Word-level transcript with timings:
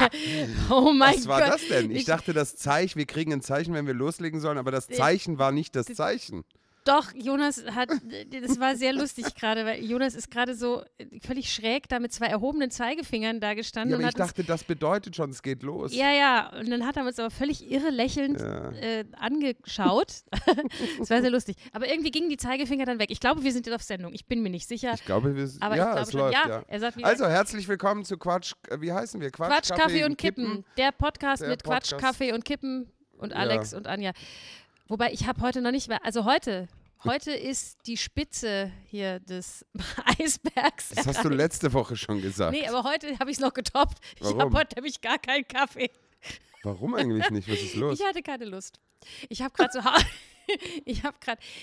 oh 0.70 0.92
mein 0.92 1.14
Was 1.16 1.26
war 1.28 1.40
Gott. 1.42 1.52
das 1.54 1.68
denn? 1.68 1.90
Ich 1.90 1.98
Ich- 1.98 2.04
dachte, 2.04 2.32
das 2.32 2.56
Zeichen, 2.56 2.98
wir 2.98 3.06
kriegen 3.06 3.32
ein 3.32 3.40
Zeichen, 3.42 3.74
wenn 3.74 3.86
wir 3.86 3.94
loslegen 3.94 4.40
sollen, 4.40 4.58
aber 4.58 4.70
das 4.70 4.86
Zeichen 4.88 5.38
war 5.38 5.52
nicht 5.52 5.74
das 5.76 5.86
Zeichen. 5.86 6.44
Doch, 6.88 7.12
Jonas 7.14 7.62
hat, 7.74 7.90
das 8.42 8.58
war 8.58 8.74
sehr 8.74 8.94
lustig 8.94 9.34
gerade, 9.34 9.66
weil 9.66 9.84
Jonas 9.84 10.14
ist 10.14 10.30
gerade 10.30 10.54
so 10.54 10.82
völlig 11.22 11.52
schräg 11.52 11.86
da 11.88 11.98
mit 12.00 12.12
zwei 12.14 12.26
erhobenen 12.26 12.70
Zeigefingern 12.70 13.40
da 13.40 13.52
gestanden 13.52 13.90
Ja, 13.90 13.96
und 13.98 14.04
aber 14.04 14.08
ich 14.08 14.14
dachte, 14.14 14.42
das 14.42 14.64
bedeutet 14.64 15.14
schon, 15.14 15.28
es 15.28 15.42
geht 15.42 15.62
los. 15.62 15.94
Ja, 15.94 16.10
ja, 16.10 16.50
und 16.58 16.70
dann 16.70 16.86
hat 16.86 16.96
er 16.96 17.04
uns 17.04 17.18
aber 17.18 17.30
völlig 17.30 17.70
irre 17.70 17.90
lächelnd 17.90 18.40
Ja. 18.40 18.70
äh, 18.72 19.04
angeschaut. 19.18 20.22
das 20.98 21.10
war 21.10 21.20
sehr 21.20 21.30
lustig. 21.30 21.56
Aber 21.72 21.86
irgendwie 21.88 22.10
gingen 22.10 22.30
die 22.30 22.38
Zeigefinger 22.38 22.86
dann 22.86 22.98
weg. 22.98 23.10
Ich 23.10 23.20
glaube, 23.20 23.44
wir 23.44 23.52
sind 23.52 23.66
jetzt 23.66 23.74
auf 23.74 23.82
Sendung. 23.82 24.14
Ich 24.14 24.24
bin 24.24 24.42
mir 24.42 24.50
nicht 24.50 24.66
sicher. 24.66 24.94
Ich 24.94 25.04
glaube, 25.04 25.36
wir 25.36 25.46
aber 25.60 25.76
ja, 25.76 25.84
ich 25.84 25.90
glaube 25.90 26.00
es 26.00 26.10
schon. 26.12 26.20
läuft, 26.20 26.46
ja, 26.46 26.64
ja. 26.70 26.78
sagt 26.78 27.04
Also, 27.04 27.26
herzlich 27.26 27.68
willkommen 27.68 28.06
zu 28.06 28.16
Quatsch, 28.16 28.54
äh, 28.68 28.80
wie 28.80 28.92
heißen 28.92 29.20
wir? 29.20 29.30
Quatsch, 29.30 29.68
Quatsch, 29.68 29.78
Kaffee 29.78 30.04
und 30.04 30.16
Kippen. 30.16 30.64
Der 30.78 30.92
Podcast 30.92 31.42
Der 31.42 31.50
mit 31.50 31.62
Quatsch, 31.64 31.90
Podcast. 31.90 32.00
Kaffee 32.18 32.32
und 32.32 32.46
Kippen 32.46 32.90
und 33.18 33.32
Ja. 33.32 33.36
Alex 33.36 33.74
und 33.74 33.86
Anja. 33.86 34.12
Wobei 34.88 35.12
ich 35.12 35.26
habe 35.26 35.42
heute 35.42 35.60
noch 35.60 35.70
nicht 35.70 35.88
mehr, 35.88 36.02
also 36.02 36.24
heute, 36.24 36.66
heute 37.04 37.32
ist 37.32 37.78
die 37.86 37.96
Spitze 37.96 38.72
hier 38.86 39.20
des 39.20 39.64
Eisbergs. 40.18 40.90
Das 40.90 41.06
hast 41.06 41.24
du 41.24 41.28
letzte 41.28 41.72
Woche 41.72 41.96
schon 41.96 42.20
gesagt. 42.20 42.52
Nee, 42.52 42.66
aber 42.66 42.84
heute 42.84 43.18
habe 43.18 43.30
ich 43.30 43.36
es 43.36 43.40
noch 43.40 43.54
getoppt. 43.54 43.98
Ich 44.16 44.22
Warum? 44.22 44.40
habe 44.40 44.58
heute 44.58 44.76
nämlich 44.76 45.00
gar 45.00 45.18
keinen 45.18 45.46
Kaffee. 45.46 45.90
Warum 46.62 46.94
eigentlich 46.94 47.30
nicht? 47.30 47.48
Was 47.48 47.60
ist 47.60 47.74
los? 47.76 48.00
Ich 48.00 48.06
hatte 48.06 48.22
keine 48.22 48.44
Lust. 48.44 48.78
Ich 49.28 49.42
habe 49.42 49.54
gerade 49.54 49.70
zu, 49.70 49.84
Hau 49.84 49.96
ich 50.84 51.02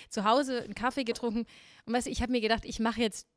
zu 0.09 0.23
Hause 0.23 0.63
einen 0.63 0.75
Kaffee 0.75 1.03
getrunken 1.03 1.45
und 1.85 1.93
weißt 1.93 2.07
du, 2.07 2.11
ich 2.11 2.21
habe 2.21 2.31
mir 2.31 2.41
gedacht, 2.41 2.65
ich 2.65 2.79
mache 2.79 3.01
jetzt 3.01 3.27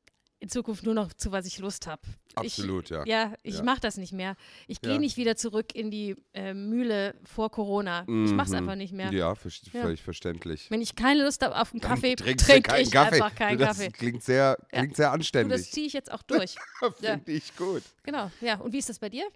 in 0.40 0.48
Zukunft 0.48 0.84
nur 0.84 0.94
noch 0.94 1.12
zu, 1.12 1.32
was 1.32 1.46
ich 1.46 1.58
Lust 1.58 1.86
habe. 1.86 2.02
Absolut, 2.36 2.84
ich, 2.84 2.90
ja. 2.90 3.04
Ja, 3.06 3.34
ich 3.42 3.56
Ja. 3.56 3.62
mache 3.64 3.80
das 3.80 3.96
nicht 3.96 4.12
mehr. 4.12 4.36
Ich 4.68 4.80
gehe 4.80 4.92
Ja. 4.92 4.98
nicht 4.98 5.16
wieder 5.16 5.34
zurück 5.34 5.74
in 5.74 5.90
die 5.90 6.14
äh, 6.34 6.54
Mühle 6.54 7.16
vor 7.24 7.50
Corona. 7.50 8.02
Ich 8.02 8.06
mache 8.32 8.46
es 8.46 8.50
Mhm. 8.50 8.54
einfach 8.58 8.76
nicht 8.76 8.92
mehr. 8.92 9.12
Ja, 9.12 9.34
ver- 9.34 9.50
Ja. 9.72 9.82
völlig 9.82 10.00
verständlich. 10.02 10.70
Wenn 10.70 10.80
ich 10.80 10.94
keine 10.94 11.24
Lust 11.24 11.42
habe 11.44 11.60
auf 11.60 11.72
einen 11.72 11.80
Kaffee, 11.80 12.14
trinke 12.14 12.80
ich 12.80 12.90
Kaffee. 12.92 13.14
einfach 13.16 13.34
keinen 13.34 13.58
das 13.58 13.78
Kaffee. 13.78 13.90
Klingt 13.90 14.22
sehr, 14.22 14.56
klingt 14.70 14.94
sehr 14.96 15.06
Du, 15.06 15.10
das 15.10 15.14
anständig. 15.14 15.72
ziehe 15.72 15.86
ich 15.88 15.92
jetzt 15.92 16.12
auch 16.12 16.22
durch. 16.22 16.54
Finde 17.00 17.32
ich 17.32 17.56
gut. 17.56 17.82
Genau, 18.04 18.30
ja. 18.40 18.60
Und 18.60 18.72
wie 18.72 18.78
ist 18.78 18.88
das 18.88 18.98
bei 19.00 19.08
dir? 19.08 19.26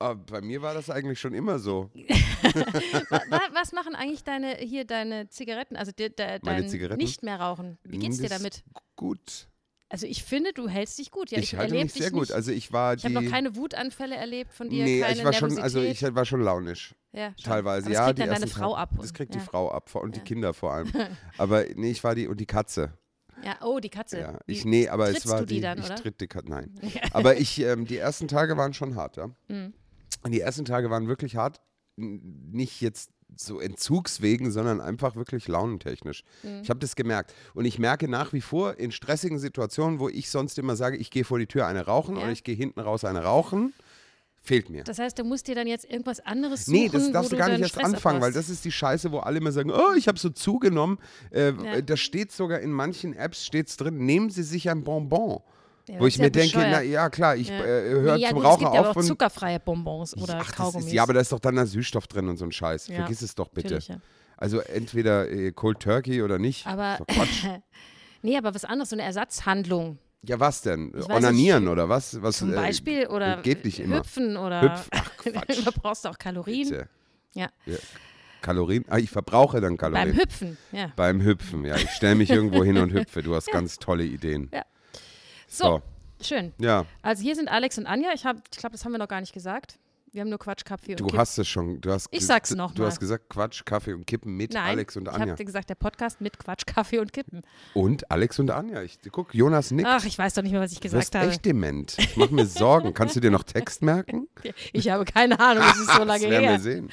Aber 0.00 0.16
bei 0.16 0.40
mir 0.40 0.60
war 0.60 0.74
das 0.74 0.90
eigentlich 0.90 1.20
schon 1.20 1.32
immer 1.34 1.60
so. 1.60 1.88
Wa- 2.42 3.22
wa- 3.30 3.48
was 3.52 3.72
machen 3.72 3.94
eigentlich 3.94 4.24
deine 4.24 4.56
hier 4.56 4.84
deine 4.84 5.28
Zigaretten, 5.28 5.76
also 5.76 5.92
de, 5.92 6.08
de, 6.08 6.40
dein 6.42 6.68
Zigaretten? 6.68 6.98
nicht 7.00 7.22
mehr 7.22 7.38
rauchen? 7.38 7.78
Wie 7.84 7.98
geht's 7.98 8.18
dir 8.18 8.28
damit? 8.28 8.64
Gut. 8.96 9.46
Also 9.92 10.06
ich 10.06 10.24
finde, 10.24 10.54
du 10.54 10.68
hältst 10.68 10.98
dich 10.98 11.10
gut. 11.10 11.30
Ja, 11.30 11.36
ich, 11.38 11.52
ich 11.52 11.58
halte 11.58 11.74
mich 11.74 11.92
dich 11.92 12.02
sehr 12.02 12.10
gut. 12.10 12.22
Nicht. 12.22 12.32
Also 12.32 12.50
ich 12.50 12.72
war 12.72 12.94
ich 12.94 13.04
habe 13.04 13.12
noch 13.12 13.30
keine 13.30 13.56
Wutanfälle 13.56 14.16
erlebt 14.16 14.50
von 14.54 14.70
dir, 14.70 14.84
nee, 14.84 15.04
ich 15.12 15.22
war 15.22 15.34
schon, 15.34 15.58
also 15.58 15.82
ich 15.82 16.02
war 16.14 16.24
schon 16.24 16.40
launisch. 16.40 16.94
ja, 17.12 17.34
schon. 17.36 17.44
Teilweise, 17.44 17.86
Aber 17.88 17.94
ja. 17.94 18.00
Das 18.00 18.06
kriegt 18.06 18.18
die 18.18 18.22
dann 18.22 18.40
deine 18.40 18.46
Frau 18.46 18.74
ab. 18.74 18.88
Das 18.96 19.08
und- 19.08 19.14
kriegt 19.14 19.34
ja. 19.34 19.40
die 19.40 19.46
Frau 19.46 19.70
ab 19.70 19.94
und 19.94 20.16
Ja. 20.16 20.22
die 20.22 20.26
Kinder 20.26 20.54
vor 20.54 20.72
allem. 20.72 20.90
Aber 21.36 21.66
nee, 21.74 21.90
ich 21.90 22.02
war 22.02 22.14
die 22.14 22.26
und 22.26 22.40
die 22.40 22.46
Katze. 22.46 22.94
Ja, 23.44 23.58
oh, 23.62 23.80
die 23.80 23.90
Katze. 23.90 24.20
Ja. 24.20 24.38
Ich 24.46 24.64
nee, 24.64 24.88
aber 24.88 25.10
es 25.10 25.26
war 25.28 25.40
die 25.44 25.56
die. 25.56 25.60
dann, 25.60 25.78
ich 25.78 25.84
oder? 25.86 25.96
tritt 25.96 26.20
die 26.22 26.28
Katze. 26.28 26.48
Nein. 26.48 26.72
Aber 27.12 27.36
ich, 27.36 27.60
ähm, 27.60 27.86
die 27.86 27.96
ersten 27.98 28.28
Tage 28.28 28.56
waren 28.56 28.72
schon 28.72 28.94
hart, 28.94 29.16
ja. 29.16 29.28
Mhm. 29.48 29.74
Und 30.22 30.30
die 30.32 30.40
ersten 30.40 30.64
Tage 30.64 30.88
waren 30.90 31.06
wirklich 31.08 31.36
hart. 31.36 31.60
Nicht 31.96 32.80
jetzt 32.80 33.10
so 33.36 33.60
Entzugswegen, 33.60 34.50
sondern 34.50 34.80
einfach 34.80 35.16
wirklich 35.16 35.48
launentechnisch. 35.48 36.24
Mhm. 36.42 36.60
Ich 36.62 36.70
habe 36.70 36.80
das 36.80 36.96
gemerkt. 36.96 37.34
Und 37.54 37.64
ich 37.64 37.78
merke 37.78 38.08
nach 38.08 38.32
wie 38.32 38.40
vor 38.40 38.78
in 38.78 38.92
stressigen 38.92 39.38
Situationen, 39.38 39.98
wo 39.98 40.08
ich 40.08 40.30
sonst 40.30 40.58
immer 40.58 40.76
sage, 40.76 40.96
ich 40.96 41.10
gehe 41.10 41.24
vor 41.24 41.38
die 41.38 41.46
Tür 41.46 41.66
eine 41.66 41.86
rauchen 41.86 42.16
Ja. 42.16 42.22
oder 42.22 42.32
ich 42.32 42.44
gehe 42.44 42.54
hinten 42.54 42.80
raus 42.80 43.04
eine 43.04 43.22
rauchen, 43.24 43.72
fehlt 44.44 44.70
mir. 44.70 44.82
Das 44.84 44.98
heißt, 44.98 45.18
du 45.18 45.24
musst 45.24 45.46
dir 45.46 45.54
dann 45.54 45.66
jetzt 45.68 45.84
irgendwas 45.88 46.18
anderes 46.20 46.64
suchen, 46.66 46.74
Nee, 46.80 46.88
das 46.88 47.12
darfst 47.12 47.30
du 47.32 47.36
gar 47.36 47.48
nicht 47.48 47.60
erst 47.60 47.74
Stress 47.74 47.84
anfangen, 47.84 48.20
weil 48.20 48.30
abbaust. 48.30 48.48
das 48.48 48.50
ist 48.50 48.64
die 48.64 48.72
Scheiße, 48.72 49.12
wo 49.12 49.18
alle 49.18 49.38
immer 49.38 49.52
sagen, 49.52 49.70
oh, 49.70 49.94
ich 49.96 50.08
habe 50.08 50.18
so 50.18 50.30
zugenommen. 50.30 50.98
Äh, 51.30 51.52
Ja. 51.52 51.80
Da 51.80 51.96
steht 51.96 52.32
sogar 52.32 52.58
in 52.60 52.72
manchen 52.72 53.14
Apps 53.14 53.46
steht's 53.46 53.76
drin, 53.76 54.04
nehmen 54.04 54.30
Sie 54.30 54.42
sich 54.42 54.68
ein 54.68 54.82
Bonbon. 54.82 55.40
Ja, 55.88 55.98
wo 55.98 56.06
ich 56.06 56.18
mir 56.18 56.24
ja 56.24 56.30
denke, 56.30 56.58
na 56.58 56.64
bescheuert. 56.64 56.86
ja 56.86 57.10
klar, 57.10 57.36
ich 57.36 57.48
Ja. 57.48 57.54
äh, 57.64 57.90
höre 57.90 58.14
nee, 58.16 58.22
ja, 58.22 58.28
zum 58.28 58.36
gut, 58.38 58.44
Rauchen 58.46 58.54
es 58.54 58.58
gibt 58.60 58.74
ja 58.74 58.80
auf 58.80 58.86
aber 58.88 59.00
auch 59.00 59.04
zuckerfreie 59.04 59.60
Bonbons 59.60 60.16
oder 60.16 60.38
Ach, 60.40 60.52
Kaugummis. 60.52 60.86
ist, 60.86 60.92
ja, 60.92 61.02
aber 61.02 61.14
da 61.14 61.20
ist 61.20 61.32
doch 61.32 61.40
dann 61.40 61.56
der 61.56 61.66
Süßstoff 61.66 62.06
drin 62.06 62.28
und 62.28 62.36
so 62.36 62.44
ein 62.44 62.52
Scheiß. 62.52 62.88
Ja, 62.88 62.96
Vergiss 62.96 63.20
es 63.22 63.34
doch 63.34 63.48
bitte. 63.48 63.78
Ja. 63.78 63.96
Also 64.36 64.60
entweder 64.60 65.28
äh, 65.30 65.50
Cold 65.52 65.80
Turkey 65.80 66.22
oder 66.22 66.38
nicht. 66.38 66.66
Aber, 66.66 66.98
nee, 68.22 68.36
aber 68.36 68.54
was 68.54 68.64
anderes, 68.64 68.90
so 68.90 68.96
eine 68.96 69.02
Ersatzhandlung. 69.02 69.98
Ja, 70.24 70.38
was 70.38 70.62
denn? 70.62 70.92
Ich 70.96 71.08
weiß 71.08 71.16
Onanieren 71.16 71.66
oder 71.66 71.88
was? 71.88 72.22
was 72.22 72.38
Zum 72.38 72.52
äh, 72.52 72.56
Beispiel 72.56 73.06
oder 73.08 73.42
geht 73.42 73.64
nicht 73.64 73.80
immer. 73.80 73.98
Hüpfen 73.98 74.36
oder 74.36 74.62
Hüpf, 74.62 74.88
ach 74.92 75.16
Quatsch. 75.16 75.58
da 75.64 75.70
brauchst 75.72 76.04
du 76.04 76.10
auch 76.10 76.18
Kalorien. 76.18 76.68
Bitte. 76.68 76.88
Ja. 77.34 77.48
Kalorien? 78.40 78.84
Ah, 78.88 78.98
ich 78.98 79.10
verbrauche 79.10 79.60
dann 79.60 79.76
Kalorien. 79.76 80.10
Beim 80.12 80.20
Hüpfen, 80.20 80.58
ja. 80.70 80.92
Beim 80.94 81.22
Hüpfen, 81.22 81.64
ja. 81.64 81.76
Ich 81.76 81.90
stelle 81.90 82.14
mich 82.14 82.30
irgendwo 82.30 82.62
hin 82.62 82.78
und 82.78 82.92
hüpfe. 82.92 83.22
Du 83.22 83.34
hast 83.34 83.50
ganz 83.50 83.78
tolle 83.78 84.04
Ideen. 84.04 84.50
So, 85.52 85.82
schön. 86.22 86.52
Ja, 86.58 86.86
Also 87.02 87.22
hier 87.22 87.34
sind 87.36 87.48
Alex 87.48 87.76
und 87.78 87.86
Anja. 87.86 88.10
Ich, 88.14 88.24
hab- 88.24 88.36
ich 88.50 88.58
glaube, 88.58 88.72
das 88.72 88.84
haben 88.84 88.92
wir 88.92 88.98
noch 88.98 89.08
gar 89.08 89.20
nicht 89.20 89.32
gesagt. 89.34 89.78
Wir 90.14 90.20
haben 90.20 90.28
nur 90.28 90.38
Quatsch, 90.38 90.66
Kaffee 90.66 90.90
und 90.92 91.00
du 91.00 91.06
Kippen. 91.06 91.18
hast 91.18 91.38
es 91.38 91.48
schon. 91.48 91.80
Du 91.80 91.90
hast 91.90 92.06
Ich 92.10 92.26
sag's 92.26 92.50
du- 92.50 92.56
noch 92.56 92.74
Du 92.74 92.82
mal. 92.82 92.88
hast 92.88 93.00
gesagt 93.00 93.30
Quatsch, 93.30 93.64
Kaffee 93.64 93.94
und 93.94 94.06
Kippen 94.06 94.36
mit 94.36 94.52
Nein, 94.52 94.72
Alex 94.72 94.94
und 94.98 95.08
ich 95.08 95.14
Anja. 95.14 95.32
habe 95.32 95.42
gesagt, 95.42 95.70
der 95.70 95.74
Podcast 95.74 96.20
mit 96.20 96.38
Quatsch, 96.38 96.66
Kaffee 96.66 96.98
und 96.98 97.14
Kippen. 97.14 97.40
Und 97.72 98.10
Alex 98.10 98.38
und 98.38 98.50
Anja. 98.50 98.82
Ich, 98.82 98.98
guck, 99.10 99.34
Jonas 99.34 99.70
nickt. 99.70 99.88
Ach, 99.88 100.04
ich 100.04 100.18
weiß 100.18 100.34
doch 100.34 100.42
nicht 100.42 100.52
mehr, 100.52 100.60
was 100.60 100.72
ich 100.72 100.80
du 100.80 100.82
gesagt 100.82 101.00
wirst 101.00 101.14
habe. 101.14 101.28
echt 101.28 101.44
dement. 101.46 101.96
Ich 101.98 102.16
mache 102.18 102.34
mir 102.34 102.44
Sorgen. 102.44 102.92
Kannst 102.94 103.16
du 103.16 103.20
dir 103.20 103.30
noch 103.30 103.42
Text 103.42 103.80
merken? 103.82 104.28
Ich 104.74 104.90
habe 104.90 105.06
keine 105.06 105.40
Ahnung, 105.40 105.64
es 105.70 105.78
ist 105.80 105.92
so 105.94 106.04
lange 106.04 106.20
das 106.24 106.30
werden 106.30 106.42
wir 106.42 106.50
her. 106.50 106.60
sehen. 106.60 106.90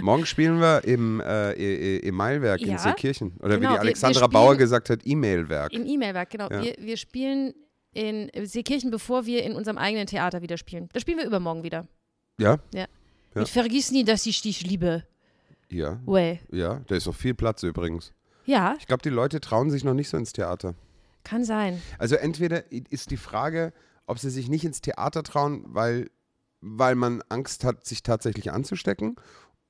Morgen 0.00 0.26
spielen 0.26 0.58
wir 0.58 0.82
im, 0.84 1.20
äh, 1.20 1.98
im 1.98 2.14
Mailwerk 2.16 2.60
in 2.62 2.70
Ja, 2.70 2.78
Seekirchen. 2.78 3.36
Oder 3.38 3.58
genau, 3.58 3.58
wie 3.58 3.62
wir- 3.62 3.68
die 3.68 3.74
wir 3.74 3.80
Alexandra 3.80 4.18
spielen- 4.24 4.30
Bauer 4.32 4.56
gesagt 4.56 4.90
hat, 4.90 5.00
E-Mailwerk. 5.04 5.72
Im 5.72 5.86
E-Mail-Werk, 5.86 6.30
genau. 6.30 6.50
Ja. 6.50 6.62
Wir, 6.64 6.74
wir 6.80 6.96
spielen 6.96 7.54
in 7.96 8.30
Seekirchen, 8.46 8.90
bevor 8.90 9.26
wir 9.26 9.42
in 9.44 9.54
unserem 9.54 9.78
eigenen 9.78 10.06
Theater 10.06 10.42
wieder 10.42 10.58
spielen. 10.58 10.88
Da 10.92 11.00
spielen 11.00 11.18
wir 11.18 11.24
übermorgen 11.26 11.62
wieder. 11.62 11.86
Ja? 12.38 12.58
Ja. 12.74 12.86
Mit 13.34 13.48
Vergiss 13.48 13.90
nie, 13.90 14.04
dass 14.04 14.26
ich 14.26 14.42
dich 14.42 14.62
liebe. 14.66 15.04
Ja. 15.70 16.00
Way. 16.06 16.40
Ja, 16.52 16.82
da 16.86 16.94
ist 16.94 17.08
auch 17.08 17.14
viel 17.14 17.34
Platz 17.34 17.62
übrigens. 17.62 18.12
Ja, 18.44 18.76
Ich 18.78 18.86
glaube, 18.86 19.02
die 19.02 19.08
Leute 19.10 19.40
trauen 19.40 19.70
sich 19.70 19.82
noch 19.82 19.94
nicht 19.94 20.08
so 20.08 20.16
ins 20.16 20.32
Theater. 20.32 20.74
kann 21.24 21.44
sein. 21.44 21.82
Also 21.98 22.14
entweder 22.14 22.70
ist 22.70 23.10
die 23.10 23.16
Frage, 23.16 23.72
ob 24.06 24.18
sie 24.20 24.30
sich 24.30 24.48
nicht 24.48 24.64
ins 24.64 24.80
Theater 24.80 25.22
trauen, 25.24 25.64
weil, 25.66 26.10
weil 26.60 26.94
man 26.94 27.22
Angst 27.28 27.64
hat, 27.64 27.84
sich 27.84 28.02
tatsächlich 28.04 28.52
anzustecken, 28.52 29.16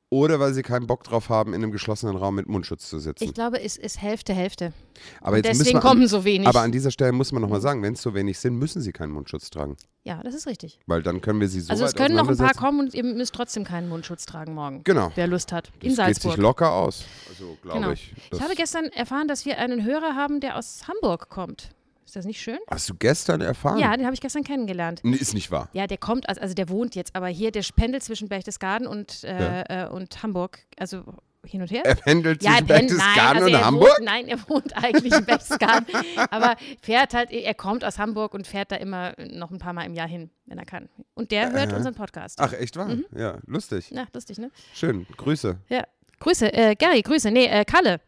oder 0.09 0.39
weil 0.39 0.55
sie 0.55 0.63
keinen 0.63 0.87
Bock 0.87 1.03
drauf 1.05 1.29
haben, 1.29 1.53
in 1.53 1.63
einem 1.63 1.73
geschlossenen 1.73 2.17
Raum 2.17 2.37
mit 2.37 2.49
Mundschutz 2.49 2.89
zu 2.89 2.99
sitzen. 3.01 3.25
Ich 3.25 3.35
glaube, 3.35 3.61
es 3.61 3.77
ist 3.77 4.01
Hälfte, 4.01 4.33
Hälfte. 4.35 4.73
aber 5.21 5.37
jetzt 5.39 5.49
Deswegen 5.49 5.81
kommen 5.81 6.07
so 6.07 6.25
wenig. 6.25 6.47
aber 6.47 6.61
an 6.61 6.71
dieser 6.73 6.91
Stelle 6.93 7.13
muss 7.13 7.33
man 7.33 7.43
nochmal 7.43 7.61
sagen, 7.61 7.83
wenn 7.83 7.95
es 7.95 8.03
so 8.03 8.15
wenig 8.15 8.39
sind, 8.39 8.55
müssen 8.57 8.81
sie 8.81 8.93
keinen 8.93 9.11
Mundschutz 9.13 9.51
tragen. 9.51 9.77
ja, 10.05 10.23
das 10.23 10.35
ist 10.35 10.47
richtig. 10.47 10.79
Weil 10.87 11.03
dann 11.03 11.21
können 11.21 11.41
wir 11.41 11.49
sie 11.49 11.61
so 11.61 11.73
also 11.73 11.85
es 11.85 11.95
können 11.95 12.15
noch 12.15 12.29
ein 12.29 12.37
paar 12.37 12.55
kommen 12.55 12.79
und 12.81 12.95
ihr 12.95 13.03
müsst 13.03 13.35
trotzdem 13.35 13.65
keinen 13.65 13.89
Mundschutz 13.89 14.27
tragen 14.27 14.55
morgen. 14.55 14.85
Genau. 14.85 15.11
Wer 15.17 15.27
Lust 15.27 15.51
hat. 15.53 15.73
In 15.83 15.97
Das 15.97 16.07
geht 16.07 16.15
sich 16.15 16.23
Salzburg. 16.23 16.37
locker 16.37 16.73
aus. 16.73 17.05
Also 17.29 17.57
glaube 17.63 17.81
Genau. 17.81 17.91
ich. 17.93 18.13
Ich 18.33 18.41
habe 18.41 18.55
gestern 18.55 18.85
erfahren, 18.87 19.27
dass 19.27 19.45
wir 19.45 19.59
einen 19.59 19.85
Hörer 19.85 20.15
haben, 20.15 20.39
der 20.41 20.57
aus 20.57 20.83
Hamburg 20.87 21.29
kommt. 21.31 21.71
Ist 22.07 22.15
das 22.15 22.25
nicht 22.25 22.41
schön? 22.41 22.59
Hast 22.71 22.89
du 22.89 22.95
gestern 22.95 23.41
erfahren? 23.41 23.79
Ja, 23.79 23.95
den 23.97 24.05
habe 24.07 24.15
ich 24.15 24.21
gestern 24.21 24.45
kennengelernt. 24.45 25.01
Nee, 25.03 25.17
ist 25.17 25.35
nicht 25.35 25.51
wahr. 25.51 25.69
Ja, 25.73 25.89
der 25.89 25.99
kommt, 25.99 26.29
also, 26.29 26.41
also 26.41 26.55
der 26.55 26.69
wohnt 26.69 26.95
jetzt, 26.95 27.17
aber 27.17 27.27
hier, 27.27 27.51
der 27.51 27.65
pendelt 27.75 28.05
zwischen 28.05 28.29
Berchtesgaden 28.29 28.87
und, 28.87 29.25
äh, 29.25 29.87
äh, 29.87 29.89
und 29.89 30.23
Hamburg. 30.23 30.61
Also 30.79 31.03
hin 31.45 31.63
und 31.63 31.71
her. 31.73 31.85
Er 31.85 31.97
pendelt 31.97 32.45
ja, 32.45 32.53
zwischen 32.53 32.67
pendelt, 32.69 32.91
nein, 32.91 32.99
Berchtesgaden 32.99 33.43
also 33.43 33.57
und 33.57 33.65
Hamburg? 33.65 33.89
Wohnt, 33.89 34.05
nein, 34.05 34.29
er 34.29 34.49
wohnt 34.49 34.77
eigentlich 34.77 35.13
in 35.13 35.25
Berchtesgaden, 35.25 35.87
aber 36.31 36.57
fährt 36.81 37.13
halt, 37.13 37.33
er 37.33 37.55
kommt 37.55 37.85
aus 37.85 37.99
Hamburg 37.99 38.35
und 38.35 38.47
fährt 38.47 38.71
da 38.71 38.77
immer 38.77 39.15
noch 39.19 39.51
ein 39.51 39.59
paar 39.59 39.73
Mal 39.73 39.85
im 39.85 39.95
Jahr 39.95 40.09
hin, 40.09 40.31
wenn 40.47 40.59
er 40.59 40.65
kann. 40.65 40.89
Und 41.15 41.33
der 41.33 41.51
hört 41.51 41.73
unseren 41.73 41.95
Podcast. 41.95 42.39
Ach, 42.41 42.53
echt 42.53 42.77
wahr? 42.77 42.89
Mhm. 42.89 43.05
Ja, 43.17 43.39
lustig. 43.47 43.91
Ja, 43.91 44.07
lustig, 44.13 44.39
ne? 44.39 44.53
Schön. 44.75 45.07
Grüße. 45.17 45.59
Ja. 45.69 45.83
Grüße, 46.21 46.53
äh, 46.53 46.77
Gary, 46.77 47.03
Grüße. 47.03 47.31
Nee, 47.31 47.47
äh, 47.47 47.65
Kalle 47.65 48.01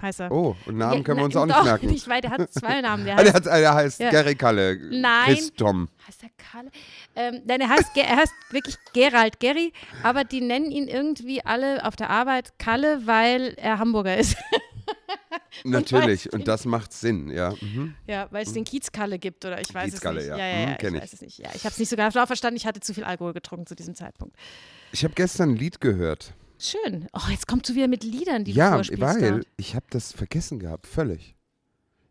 heißt 0.00 0.20
er. 0.20 0.30
Oh, 0.32 0.56
und 0.66 0.76
Namen 0.78 0.98
Ja, 0.98 1.02
können 1.02 1.18
wir 1.18 1.22
na, 1.22 1.24
uns 1.26 1.36
auch 1.36 1.46
nicht 1.46 1.58
doch, 1.58 1.64
merken. 1.64 1.86
Nicht, 1.86 2.08
weil 2.08 2.20
der 2.20 2.30
hat 2.30 2.52
zwei 2.52 2.80
Namen. 2.80 3.04
Der 3.04 3.16
der, 3.16 3.24
heißt, 3.24 3.34
hat, 3.34 3.46
der 3.46 3.74
heißt 3.74 4.00
Ja. 4.00 4.10
Gary 4.10 4.34
Kalle. 4.34 4.78
Nein. 4.90 5.26
Christom. 5.34 5.88
heißt 6.06 6.22
er 6.22 6.30
Kalle? 6.36 6.70
Ähm, 7.16 7.42
nein, 7.46 7.60
er 7.60 7.68
heißt, 7.68 7.90
er 7.96 8.16
heißt 8.16 8.32
wirklich 8.50 8.76
Gerald 8.92 9.40
Gary, 9.40 9.72
aber 10.02 10.24
die 10.24 10.40
nennen 10.40 10.70
ihn 10.70 10.88
irgendwie 10.88 11.44
alle 11.44 11.84
auf 11.84 11.96
der 11.96 12.10
Arbeit 12.10 12.58
Kalle, 12.58 13.02
weil 13.06 13.54
er 13.56 13.78
Hamburger 13.78 14.16
ist. 14.16 14.36
Natürlich. 15.64 16.32
Und 16.32 16.48
das 16.48 16.64
macht 16.64 16.92
Sinn, 16.92 17.30
ja. 17.30 17.54
Mhm. 17.60 17.94
Ja, 18.06 18.26
weil 18.30 18.44
es 18.44 18.52
den 18.52 18.64
Kiezkalle 18.64 19.18
gibt 19.18 19.44
oder 19.44 19.60
ich 19.60 19.72
weiß 19.72 19.90
Kiezkalle, 19.90 20.20
es 20.20 20.26
nicht. 20.28 20.36
ja. 20.38 20.46
ja, 20.46 20.58
ja, 20.60 20.66
Mhm, 20.66 20.76
ich 20.78 20.94
ich. 20.94 21.02
weiß 21.02 21.12
es 21.12 21.20
nicht. 21.22 21.38
Ja, 21.38 21.48
ich 21.54 21.60
habe 21.64 21.72
es 21.72 21.78
nicht 21.78 21.88
so 21.88 21.96
genau 21.96 22.10
verstanden. 22.26 22.56
Ich 22.56 22.66
hatte 22.66 22.80
zu 22.80 22.92
viel 22.94 23.04
Alkohol 23.04 23.32
getrunken 23.32 23.66
zu 23.66 23.74
diesem 23.74 23.94
Zeitpunkt. 23.94 24.36
Ich 24.92 25.04
habe 25.04 25.14
gestern 25.14 25.50
ein 25.50 25.56
Lied 25.56 25.80
gehört. 25.80 26.32
Schön. 26.58 27.08
Oh, 27.12 27.30
jetzt 27.30 27.46
kommst 27.46 27.68
du 27.68 27.74
wieder 27.74 27.88
mit 27.88 28.04
Liedern, 28.04 28.44
die 28.44 28.52
du 28.52 28.58
ja, 28.58 28.72
vorspielst. 28.72 29.02
weil 29.02 29.40
da. 29.40 29.46
ich 29.56 29.74
habe 29.74 29.86
das 29.90 30.12
vergessen 30.12 30.58
gehabt, 30.58 30.86
völlig. 30.86 31.33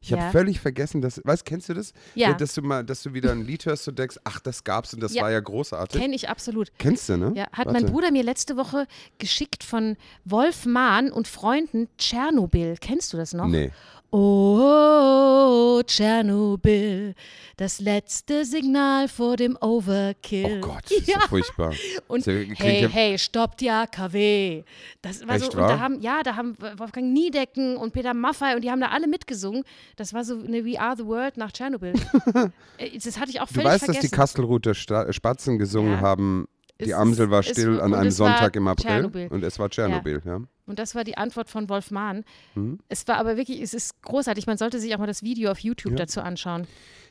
Ich 0.05 0.11
habe 0.11 0.21
Ja. 0.23 0.31
völlig 0.31 0.59
vergessen, 0.59 1.01
dass, 1.01 1.21
weißt, 1.23 1.45
kennst 1.45 1.69
du 1.69 1.73
das? 1.73 1.93
Ja. 2.13 2.33
Dass 2.33 2.53
du 2.53 2.61
mal, 2.61 2.83
dass 2.83 3.03
du 3.03 3.13
wieder 3.13 3.31
ein 3.31 3.45
Lied 3.45 3.65
hörst 3.65 3.87
und 3.87 3.97
denkst, 3.97 4.17
ach, 4.25 4.39
das 4.41 4.63
gab's 4.65 4.93
und 4.93 5.01
das 5.01 5.13
Ja. 5.13 5.23
war 5.23 5.31
ja 5.31 5.39
großartig. 5.39 5.99
Kenne 6.01 6.13
ich 6.13 6.27
absolut. 6.27 6.71
Kennst 6.77 7.07
du, 7.07 7.15
ne? 7.17 7.31
Ja, 7.35 7.45
hat 7.53 7.67
Warte. 7.67 7.71
mein 7.71 7.85
Bruder 7.85 8.11
mir 8.11 8.23
letzte 8.23 8.57
Woche 8.57 8.85
geschickt 9.17 9.63
von 9.63 9.95
Wolf 10.25 10.65
Mahn 10.65 11.09
und 11.09 11.27
Freunden 11.29 11.87
Tschernobyl. 11.97 12.75
Kennst 12.81 13.13
du 13.13 13.17
das 13.17 13.33
noch? 13.33 13.47
Nee. 13.47 13.71
Oh, 14.15 15.81
Tschernobyl, 15.85 17.15
das 17.57 17.79
letzte 17.79 18.45
Signal 18.45 19.07
vor 19.07 19.37
dem 19.37 19.57
Overkill. 19.59 20.59
Oh 20.63 20.67
Gott, 20.67 20.83
das 20.83 20.91
ist 20.91 21.07
ja, 21.07 21.19
ja. 21.19 21.27
furchtbar. 21.27 21.73
Und 22.07 22.25
hey, 22.27 22.81
ja- 22.83 22.89
hey, 22.89 23.17
stoppt 23.17 23.61
die 23.61 23.71
AKW. 23.71 24.63
Das 25.01 25.27
war 25.27 25.39
so, 25.39 25.45
Echt 25.45 25.55
und 25.55 25.61
wahr? 25.61 25.69
da 25.69 25.79
haben, 25.79 25.99
ja, 26.01 26.21
da 26.23 26.35
haben 26.35 26.55
Wolfgang 26.77 27.11
Niedecken 27.11 27.75
und 27.75 27.93
Peter 27.93 28.13
Maffay 28.13 28.53
und 28.55 28.63
die 28.63 28.69
haben 28.69 28.81
da 28.81 28.89
alle 28.89 29.07
mitgesungen. 29.07 29.63
Das 29.95 30.13
war 30.13 30.23
so 30.23 30.39
eine 30.39 30.65
We 30.65 30.79
Are 30.79 30.95
the 30.97 31.05
World 31.05 31.37
nach 31.37 31.51
Tschernobyl. 31.51 31.93
Äh, 32.77 32.97
das 32.97 33.19
hatte 33.19 33.29
ich 33.29 33.39
auch 33.39 33.47
Du 33.47 33.53
völlig 33.55 33.67
weißt, 33.67 33.83
dass 33.83 33.95
vergessen. 33.95 34.09
die 34.11 34.15
Kastelruther 34.15 34.73
Sta 34.73 35.13
Spatzen 35.13 35.59
gesungen 35.59 35.93
Ja. 35.93 36.01
haben, 36.01 36.47
die 36.81 36.85
Es 36.89 36.93
Amsel 36.93 37.29
war 37.29 37.43
still 37.43 37.79
an 37.79 37.93
einem 37.93 38.09
Sonntag 38.09 38.55
im 38.55 38.67
April 38.67 38.83
Tschernobyl. 38.85 39.27
und 39.27 39.43
es 39.43 39.59
war 39.59 39.69
Tschernobyl, 39.69 40.21
ja. 40.25 40.39
Und 40.65 40.79
das 40.79 40.95
war 40.95 41.03
die 41.03 41.17
Antwort 41.17 41.49
von 41.49 41.69
Wolf 41.69 41.91
Mahn. 41.91 42.23
Mhm. 42.55 42.79
Es 42.89 43.07
war 43.07 43.17
aber 43.17 43.37
wirklich, 43.37 43.61
es 43.61 43.73
ist 43.73 44.01
großartig. 44.01 44.47
Man 44.47 44.57
sollte 44.57 44.79
sich 44.79 44.95
auch 44.95 44.99
mal 44.99 45.05
das 45.07 45.21
Video 45.21 45.51
auf 45.51 45.59
YouTube 45.59 45.91
Ja. 45.91 45.97
dazu 45.97 46.21
anschauen. 46.21 46.65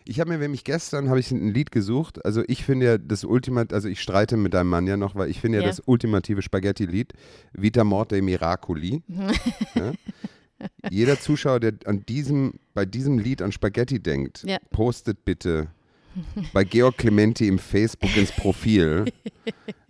Ich 0.05 0.19
habe 0.19 0.31
mir 0.31 0.39
nämlich 0.39 0.65
gestern 0.65 1.09
habe 1.11 1.21
ich 1.21 1.31
ein 1.31 1.53
Lied 1.55 1.71
gesucht. 1.71 2.25
Also 2.25 2.43
ich 2.49 2.65
finde 2.65 2.87
ja 2.87 2.99
das 2.99 3.23
Ultimat, 3.25 3.73
also 3.73 3.89
ich 3.89 4.01
streite 4.01 4.37
mit 4.37 4.53
deinem 4.55 4.71
Mann 4.71 4.87
ja 4.89 4.97
noch, 4.97 5.15
weil 5.15 5.31
ich 5.31 5.41
finde 5.41 5.59
ja 5.59 5.63
Ja. 5.65 5.69
das 5.71 5.81
ultimative 5.87 6.43
Spaghetti-Lied 6.43 7.13
Vita 7.53 7.85
Morte 7.85 8.21
Miracoli. 8.21 9.03
ja? 9.77 9.93
Jeder 10.91 11.19
Zuschauer, 11.21 11.61
der 11.61 11.75
an 11.87 12.05
diesem, 12.07 12.55
bei 12.75 12.85
diesem 12.85 13.19
Lied 13.19 13.43
an 13.43 13.53
Spaghetti 13.53 14.01
denkt, 14.01 14.45
Ja. 14.47 14.59
postet 14.71 15.25
bitte 15.25 15.69
bei 16.53 16.63
Georg 16.65 16.99
Clementi 16.99 17.49
im 17.49 17.59
Facebook 17.59 18.15
ins 18.19 18.31
Profil. 18.33 19.07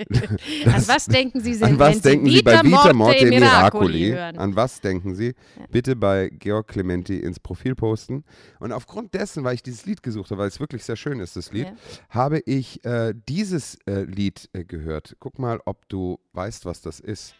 an 0.66 0.86
was 0.86 1.06
denken 1.06 1.40
Sie, 1.40 1.54
An 1.54 1.72
wenn 1.72 1.78
was 1.80 1.96
Sie 1.96 2.02
denken 2.02 2.30
Sie 2.30 2.42
bei 2.42 2.52
Vita 2.62 2.64
Vita 2.64 2.92
Morte 2.92 3.26
Miracoli 3.26 4.10
Miracoli? 4.10 4.38
An 4.38 4.54
was 4.54 4.80
denken 4.80 5.14
Sie? 5.16 5.34
Bitte 5.72 5.96
bei 5.96 6.28
Georg 6.28 6.68
Clementi 6.68 7.18
ins 7.18 7.40
Profil 7.40 7.74
posten. 7.74 8.22
Und 8.60 8.70
aufgrund 8.70 9.14
dessen, 9.14 9.42
weil 9.42 9.54
ich 9.56 9.64
dieses 9.64 9.84
Lied 9.84 10.02
gesucht 10.02 10.30
habe, 10.30 10.42
weil 10.42 10.48
es 10.48 10.60
wirklich 10.60 10.84
sehr 10.84 10.96
schön 10.96 11.18
ist, 11.18 11.34
das 11.34 11.52
Lied, 11.52 11.66
Ja. 11.66 11.74
habe 12.10 12.38
ich 12.46 12.84
äh, 12.84 13.14
dieses 13.28 13.78
äh, 13.86 14.02
Lied 14.04 14.48
äh, 14.52 14.64
gehört. 14.64 15.16
Guck 15.18 15.40
mal, 15.40 15.60
ob 15.64 15.88
du 15.88 16.20
weißt, 16.34 16.66
was 16.66 16.80
das 16.82 17.00
ist. 17.00 17.34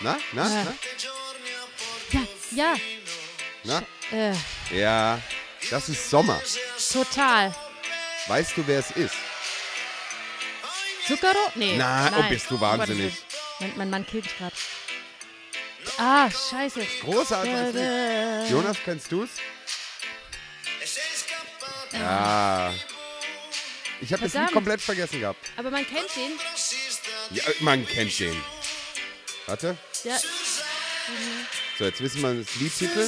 Na, 0.00 0.18
na, 0.32 0.48
Ja. 0.48 0.64
na, 0.64 2.22
Ja, 2.52 2.74
ja, 2.74 2.76
na? 3.64 3.82
äh, 4.12 4.34
Ja, 4.70 5.20
das 5.70 5.88
ist 5.88 6.10
Sommer. 6.10 6.40
total. 6.92 7.54
Weißt 8.28 8.56
du, 8.56 8.66
wer 8.66 8.80
es 8.80 8.90
ist? 8.92 9.14
Zucchero? 11.06 11.38
Nee. 11.54 11.76
Na, 11.76 12.08
oh, 12.08 12.20
nein. 12.20 12.28
bist 12.30 12.46
du 12.50 12.58
Gottes 12.58 12.78
wahnsinnig. 12.80 13.14
Mein, 13.60 13.72
mein 13.76 13.90
Mann 13.90 14.06
killt 14.06 14.24
mich 14.24 14.36
gerade. 14.36 14.54
Ah, 15.98 16.28
scheiße. 16.30 16.84
Großartiges 17.02 17.72
Lied. 17.74 18.50
Jonas, 18.50 18.76
kennst 18.84 19.10
du 19.12 19.22
es? 19.22 19.30
Ja. 21.92 22.74
Ich 24.00 24.12
habe 24.12 24.22
das 24.22 24.32
Lied 24.32 24.32
Verdammt. 24.32 24.52
komplett 24.52 24.80
vergessen 24.82 25.20
gehabt. 25.20 25.38
Aber 25.56 25.70
man 25.70 25.86
kennt 25.86 26.14
den. 26.16 26.32
Ja, 27.30 27.44
man 27.60 27.86
kennt 27.86 28.18
den. 28.18 28.36
Warte. 29.46 29.76
Ja. 30.04 30.16
So, 31.78 31.84
jetzt 31.84 32.00
wissen 32.00 32.20
wir 32.22 32.34
das 32.34 32.54
Liedtitel. 32.56 33.06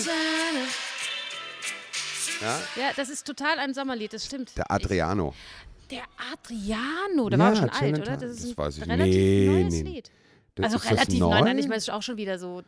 Ja? 2.40 2.60
ja, 2.76 2.90
das 2.96 3.08
ist 3.10 3.26
total 3.26 3.58
ein 3.58 3.74
Sommerlied, 3.74 4.12
das 4.12 4.24
stimmt. 4.26 4.56
Der 4.56 4.70
Adriano. 4.70 5.34
Ich, 5.82 5.88
der 5.88 6.04
Adriano, 6.32 7.28
der 7.28 7.38
war 7.38 7.46
Ja, 7.48 7.52
auch 7.52 7.56
schon 7.58 7.70
alt, 7.70 7.98
oder? 7.98 8.16
Das 8.16 8.30
ist 8.30 8.42
Das 8.44 8.50
ein 8.50 8.56
weiß 8.56 8.78
ich 8.78 8.86
relativ 8.86 9.14
nicht. 9.14 9.46
neues 9.50 9.74
Nee, 9.74 9.82
nee. 9.82 9.90
Lied. 9.96 10.10
Das, 10.54 10.64
Also 10.66 10.76
ist 10.76 10.90
relativ 10.90 11.18
neu? 11.18 11.30
neu, 11.30 11.40
nein, 11.44 11.58
ich 11.58 11.66
meine, 11.66 11.76
es 11.78 11.84
ist 11.84 11.90
auch 11.90 12.02
schon 12.02 12.16
wieder 12.16 12.38
so 12.38 12.62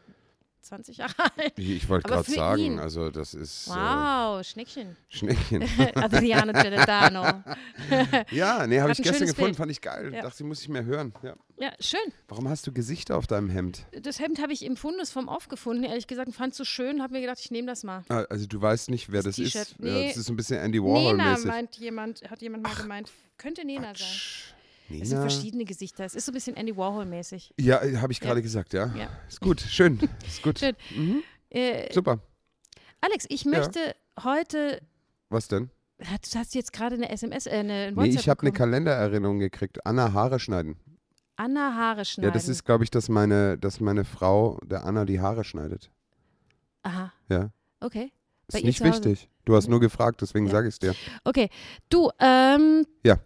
20 0.62 0.96
Jahre 0.98 1.14
alt. 1.36 1.52
Ich 1.58 1.88
wollte 1.88 2.08
gerade 2.08 2.30
sagen, 2.30 2.62
ihn. 2.62 2.78
also 2.78 3.10
das 3.10 3.34
ist 3.34 3.68
äh, 3.68 3.70
Wow, 3.70 4.44
Schneckchen. 4.44 4.96
Schneckchen. 5.08 5.62
Adriano 5.94 6.52
Celentano. 6.52 7.42
ja, 8.30 8.66
nee, 8.66 8.80
habe 8.80 8.92
ich 8.92 8.98
gestern 8.98 9.26
gefunden, 9.26 9.44
Bild. 9.50 9.56
fand 9.56 9.70
ich 9.70 9.80
geil. 9.80 10.12
Ja. 10.14 10.22
Dachte, 10.22 10.42
ich 10.42 10.46
muss 10.46 10.60
ich 10.62 10.68
mehr 10.68 10.84
hören. 10.84 11.12
Ja. 11.22 11.34
Ja, 11.58 11.72
schön. 11.78 12.00
Warum 12.28 12.48
hast 12.48 12.66
du 12.66 12.72
Gesichter 12.72 13.18
auf 13.18 13.26
deinem 13.26 13.50
Hemd? 13.50 13.84
Das 14.02 14.18
Hemd 14.18 14.40
habe 14.40 14.52
ich 14.52 14.64
im 14.64 14.76
Fundus 14.78 15.10
vom 15.10 15.28
aufgefunden. 15.28 15.84
Ehrlich 15.84 16.06
gesagt, 16.06 16.32
fand 16.34 16.52
es 16.52 16.56
so 16.58 16.64
schön, 16.64 17.02
habe 17.02 17.12
mir 17.12 17.20
gedacht, 17.20 17.38
ich 17.40 17.50
nehme 17.50 17.66
das 17.66 17.82
mal. 17.84 18.02
Ah, 18.08 18.24
Also 18.30 18.46
du 18.46 18.60
weißt 18.62 18.88
nicht, 18.88 19.12
wer 19.12 19.22
Das 19.22 19.36
das, 19.36 19.44
ist. 19.46 19.52
T-Shirt. 19.52 19.74
Ja, 19.78 19.84
Nee. 19.92 20.08
das 20.08 20.16
ist 20.16 20.30
ein 20.30 20.36
bisschen 20.36 20.58
Andy 20.58 20.80
Nena 20.80 20.94
Warhol-mäßig. 20.94 21.46
meint 21.46 21.76
jemand, 21.76 22.22
hat 22.30 22.40
jemand 22.40 22.62
mal 22.62 22.74
gemeint, 22.74 23.10
könnte 23.36 23.64
Nena 23.66 23.92
sein. 23.94 24.06
Quatsch. 24.90 25.02
Es 25.02 25.08
sind 25.08 25.18
Nina? 25.18 25.30
verschiedene 25.30 25.64
Gesichter. 25.64 26.04
Es 26.04 26.14
ist 26.14 26.26
so 26.26 26.32
ein 26.32 26.34
bisschen 26.34 26.56
Andy 26.56 26.76
Warhol-mäßig. 26.76 27.54
Ja, 27.58 27.80
habe 28.00 28.12
ich 28.12 28.18
Ja. 28.20 28.26
gerade 28.26 28.42
gesagt, 28.42 28.72
ja. 28.72 28.86
Ja. 28.96 29.08
Ist 29.28 29.40
gut, 29.40 29.60
schön. 29.60 29.98
Ist 30.26 30.42
gut. 30.42 30.58
Schön. 30.58 30.74
Äh, 31.50 31.92
Super. 31.92 32.20
Alex, 33.00 33.24
ich 33.28 33.44
möchte 33.44 33.94
heute. 34.22 34.80
Was 35.30 35.48
denn? 35.48 35.70
Du 35.98 36.06
hast 36.38 36.54
jetzt 36.54 36.72
gerade 36.72 36.96
eine 36.96 37.10
SMS, 37.10 37.46
äh, 37.46 37.50
eine 37.50 37.72
ein 37.72 37.94
Nee, 37.94 37.96
WhatsApp 37.96 38.20
ich 38.20 38.28
habe 38.28 38.40
eine. 38.42 38.52
Kalendererinnerung 38.52 39.38
gekriegt. 39.38 39.84
Anna 39.86 40.12
Haare 40.12 40.38
schneiden. 40.40 40.76
Anna 41.36 41.74
Haare 41.74 42.04
schneiden. 42.04 42.28
Ja, 42.28 42.34
das 42.34 42.48
ist, 42.48 42.64
glaube 42.64 42.84
ich, 42.84 42.90
dass 42.90 43.08
meine, 43.08 43.58
dass 43.58 43.80
meine 43.80 44.04
Frau 44.04 44.58
der 44.64 44.84
Anna 44.84 45.04
die 45.04 45.20
Haare 45.20 45.44
schneidet. 45.44 45.90
Aha, 46.82 47.12
Ja. 47.28 47.50
okay. 47.80 48.12
Bei 48.52 48.58
Ist 48.58 48.64
nicht 48.64 48.82
wichtig. 48.82 49.28
Du 49.44 49.54
hast 49.54 49.68
nur 49.68 49.78
gefragt, 49.80 50.20
deswegen 50.22 50.46
Ja. 50.46 50.52
sage 50.52 50.68
ich 50.68 50.74
es 50.74 50.78
dir. 50.80 50.94
Okay. 51.24 51.48
Du, 51.88 52.10
ähm. 52.18 52.84
Ja. 53.04 53.18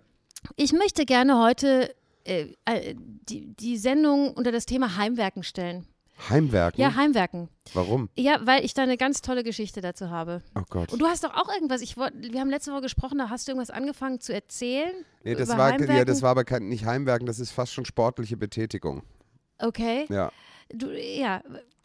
Ich 0.57 0.73
möchte 0.73 1.05
gerne 1.05 1.39
heute 1.41 1.95
äh, 2.25 2.55
äh, 2.65 2.95
die, 2.97 3.55
die 3.55 3.77
Sendung 3.77 4.33
unter 4.33 4.53
das 4.53 4.67
Thema 4.67 4.97
Heimwerken 4.97 5.43
stellen. 5.43 5.87
Heimwerken? 6.31 6.81
Ja, 6.81 6.95
Heimwerken. 6.95 7.49
Warum? 7.73 8.09
Ja, 8.15 8.39
weil 8.45 8.65
ich 8.65 8.73
da 8.73 8.83
eine 8.83 8.97
ganz 8.97 9.21
tolle 9.21 9.43
Geschichte 9.43 9.81
dazu 9.81 10.11
habe. 10.11 10.43
Oh 10.55 10.63
Gott. 10.71 10.93
Und 10.93 11.01
du 11.01 11.07
hast 11.07 11.25
doch 11.25 11.35
auch 11.35 11.53
irgendwas, 11.53 11.83
ich 11.83 11.97
wollt, 11.97 12.15
wir 12.33 12.41
haben 12.41 12.51
letzte 12.51 12.73
Woche 12.73 12.83
gesprochen, 12.83 13.19
da 13.19 13.31
hast 13.31 13.49
du 13.49 13.53
irgendwas 13.53 13.71
angefangen 13.71 14.21
zu 14.21 14.33
erzählen. 14.33 14.93
nee, 15.25 15.35
das 15.35 15.49
war, 15.49 15.79
ja, 15.81 16.05
das 16.05 16.23
war 16.23 16.31
aber 16.31 16.45
kein, 16.45 16.69
nicht 16.69 16.85
Heimwerken, 16.87 17.27
das 17.27 17.41
ist 17.41 17.51
fast 17.51 17.73
schon 17.73 17.85
sportliche 17.85 18.37
Betätigung. 18.37 19.03
Okay. 19.59 20.07
Ja. 20.09 20.31
Du, 20.73 20.91
ja, 20.93 21.43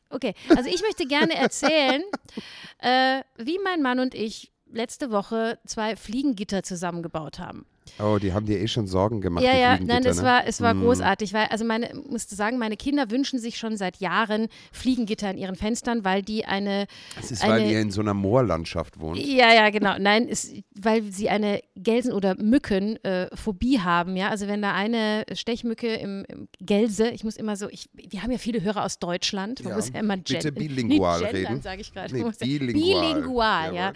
okay. 0.09 0.35
Also 0.55 0.69
ich 0.69 0.81
möchte 0.83 1.05
gerne 1.05 1.35
erzählen, 1.35 2.03
äh, 2.79 3.21
wie 3.37 3.59
mein 3.63 3.81
Mann 3.81 3.99
und 3.99 4.13
ich 4.13 4.51
letzte 4.71 5.11
Woche 5.11 5.59
zwei 5.65 5.95
Fliegengitter 5.95 6.61
zusammengebaut 6.61 7.39
haben. 7.39 7.65
Oh, 7.99 8.17
die 8.21 8.33
haben 8.33 8.45
dir 8.45 8.59
eh 8.59 8.67
schon 8.67 8.87
Sorgen 8.87 9.21
gemacht. 9.21 9.43
ja, 9.43 9.55
ja, 9.57 9.77
nein, 9.79 10.05
es 10.05 10.17
ne? 10.17 10.23
war, 10.23 10.45
es 10.47 10.61
war 10.61 10.73
Mm. 10.73 10.81
großartig, 10.81 11.33
weil, 11.33 11.47
also 11.47 11.65
meine, 11.65 11.89
musste 12.09 12.35
sagen, 12.35 12.57
meine 12.57 12.77
Kinder 12.77 13.09
wünschen 13.09 13.39
sich 13.39 13.57
schon 13.57 13.77
seit 13.77 13.97
Jahren 13.97 14.47
Fliegengitter 14.71 15.31
in 15.31 15.37
ihren 15.37 15.55
Fenstern, 15.55 16.03
weil 16.03 16.21
die 16.21 16.45
eine, 16.45 16.87
Das 17.15 17.31
ist, 17.31 17.43
weil 17.43 17.61
eine- 17.61 17.71
ihr 17.71 17.81
in 17.81 17.91
so 17.91 18.01
einer 18.01 18.13
Moorlandschaft 18.13 18.99
wohnt. 18.99 19.17
ja, 19.19 19.53
ja, 19.53 19.69
genau, 19.69 19.95
nein, 19.99 20.27
ist, 20.27 20.53
weil 20.79 21.03
sie 21.03 21.29
eine 21.29 21.61
Gelsen- 21.75 22.13
oder 22.13 22.35
Mückenphobie 22.37 23.79
haben, 23.79 24.15
ja, 24.15 24.29
also 24.29 24.47
wenn 24.47 24.61
da 24.61 24.73
eine 24.73 25.25
Stechmücke 25.33 25.93
im, 25.95 26.25
im 26.27 26.47
Gelse, 26.59 27.09
ich 27.09 27.23
muss 27.23 27.35
immer 27.37 27.55
so, 27.55 27.69
ich, 27.69 27.89
wir 27.93 28.23
haben 28.23 28.31
ja 28.31 28.37
viele 28.37 28.61
Hörer 28.61 28.85
aus 28.85 28.99
Deutschland, 28.99 29.63
man 29.63 29.71
Ja, 29.71 29.75
muss 29.75 29.89
ja 29.93 29.99
immer 29.99 30.17
bitte 30.17 30.51
gen- 30.51 30.53
bilingual 30.53 31.19
nicht 31.21 31.31
gendern, 31.33 31.51
reden. 31.53 31.61
sage 31.61 31.81
ich 31.81 31.93
gerade. 31.93 32.13
Nee, 32.15 32.23
bilingual. 32.39 33.13
Bilingual, 33.13 33.75
ja. 33.75 33.93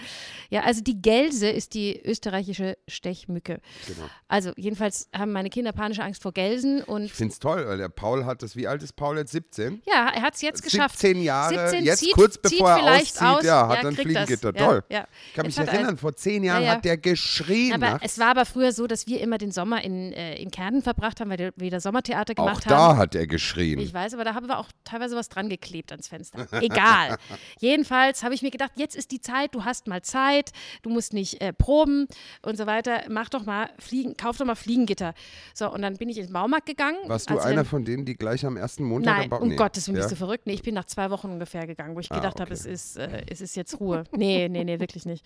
Ja, 0.49 0.61
also 0.61 0.81
die 0.81 1.01
Gelse 1.01 1.49
ist 1.49 1.73
die 1.73 1.99
österreichische 2.03 2.77
Stechmücke. 2.87 3.59
Genau. 3.87 4.07
Also 4.27 4.51
jedenfalls 4.55 5.09
haben 5.15 5.31
meine 5.31 5.49
Kinder 5.49 5.71
panische 5.71 6.03
Angst 6.03 6.21
vor 6.21 6.31
Gelsen 6.31 6.81
und 6.83 7.03
Ich 7.05 7.13
finde 7.13 7.33
es 7.33 7.39
toll, 7.39 7.65
weil 7.67 7.77
der 7.77 7.89
Paul 7.89 8.25
hat 8.25 8.41
das, 8.43 8.55
wie 8.55 8.67
alt 8.67 8.81
ist 8.83 8.95
Paul 8.95 9.17
jetzt? 9.17 9.31
17? 9.31 9.81
ja, 9.85 10.09
er 10.13 10.21
hat 10.21 10.35
es 10.35 10.41
jetzt 10.41 10.63
geschafft. 10.63 10.97
17 10.99 11.21
Jahre, 11.23 11.69
17 11.69 11.85
jetzt 11.85 11.99
zieht, 11.99 12.13
kurz 12.13 12.37
bevor 12.37 12.71
er 12.71 12.95
auszieht, 12.95 13.21
aus. 13.21 13.43
ja, 13.43 13.67
hat 13.67 13.83
dann 13.83 13.95
kriegt 13.95 14.15
das. 14.15 14.25
Fliegengitter. 14.25 14.53
Ja, 14.59 14.65
Toll. 14.65 14.83
Ja. 14.89 15.07
Ich 15.27 15.33
kann 15.33 15.45
mich 15.45 15.57
hat 15.59 15.67
er- 15.67 15.73
erinnern, 15.73 15.97
vor 15.97 16.15
zehn 16.15 16.43
Jahren 16.43 16.61
Ja, 16.63 16.69
ja. 16.69 16.75
hat 16.75 16.85
der 16.85 16.97
geschrien 16.97 17.73
Aber 17.73 17.91
nachts. 17.91 18.05
es 18.13 18.19
war 18.19 18.27
aber 18.29 18.45
früher 18.45 18.71
so, 18.71 18.87
dass 18.87 19.07
wir 19.07 19.21
immer 19.21 19.37
den 19.37 19.51
Sommer 19.51 19.83
in, 19.83 20.11
äh, 20.13 20.35
in 20.37 20.51
Kärnten 20.51 20.81
verbracht 20.81 21.19
haben, 21.19 21.29
weil 21.29 21.37
wir 21.39 21.53
wieder 21.57 21.79
Sommertheater 21.79 22.33
Auch 22.33 22.45
gemacht 22.45 22.63
da 22.67 22.77
haben. 22.77 22.97
hat 22.97 23.15
er 23.15 23.27
geschrien. 23.27 23.79
Ich 23.79 23.93
weiß, 23.93 24.13
aber 24.13 24.23
da 24.23 24.33
haben 24.35 24.47
wir 24.47 24.57
auch 24.59 24.69
teilweise 24.83 25.15
was 25.15 25.29
dran 25.29 25.49
geklebt 25.49 25.91
ans 25.91 26.07
Fenster. 26.07 26.47
Egal. 26.61 27.17
Jedenfalls 27.59 28.23
habe 28.23 28.33
ich 28.33 28.41
mir 28.41 28.51
gedacht, 28.51 28.71
jetzt 28.75 28.95
ist 28.95 29.11
die 29.11 29.21
Zeit, 29.21 29.55
du 29.55 29.63
hast 29.65 29.87
mal 29.87 30.01
Zeit, 30.01 30.51
du 30.81 30.89
musst 30.89 31.13
nicht 31.13 31.41
äh, 31.41 31.53
proben 31.53 32.07
und 32.41 32.57
so 32.57 32.65
weiter. 32.65 33.03
Mach 33.09 33.29
doch 33.29 33.45
mal 33.45 33.62
mal 33.67 33.73
Fliegen, 33.79 34.17
kauf 34.17 34.37
doch 34.37 34.45
mal 34.45 34.55
Fliegengitter. 34.55 35.13
So, 35.53 35.71
und 35.71 35.81
dann 35.81 35.97
bin 35.97 36.09
ich 36.09 36.17
in 36.17 36.27
den 36.27 36.33
Baumarkt 36.33 36.65
gegangen. 36.65 36.97
Warst 37.05 37.29
du 37.29 37.35
als 37.35 37.45
einer 37.45 37.65
von 37.65 37.85
denen, 37.85 38.05
die 38.05 38.15
gleich 38.15 38.45
am 38.45 38.57
ersten 38.57 38.83
Montag 38.83 39.13
Nein, 39.15 39.23
am 39.23 39.29
Bau 39.29 39.39
um 39.41 39.49
nee. 39.49 39.55
Gottes 39.55 39.87
Willen, 39.87 39.97
ja? 39.97 40.03
bist 40.03 40.11
du 40.11 40.15
verrückt? 40.15 40.45
Nee, 40.47 40.53
ich 40.53 40.63
bin 40.63 40.73
nach 40.73 40.85
zwei 40.85 41.09
Wochen 41.09 41.29
ungefähr 41.29 41.65
gegangen, 41.67 41.95
wo 41.95 41.99
ich 41.99 42.11
Ah, 42.11 42.15
gedacht 42.15 42.39
habe, 42.39 42.51
okay. 42.51 42.53
es 42.53 42.65
ist, 42.65 42.97
äh, 42.97 43.23
es 43.29 43.41
ist 43.41 43.55
jetzt 43.55 43.79
Ruhe. 43.79 44.03
Nee, 44.15 44.49
nee, 44.49 44.63
nee, 44.63 44.79
wirklich 44.79 45.05
nicht. 45.05 45.25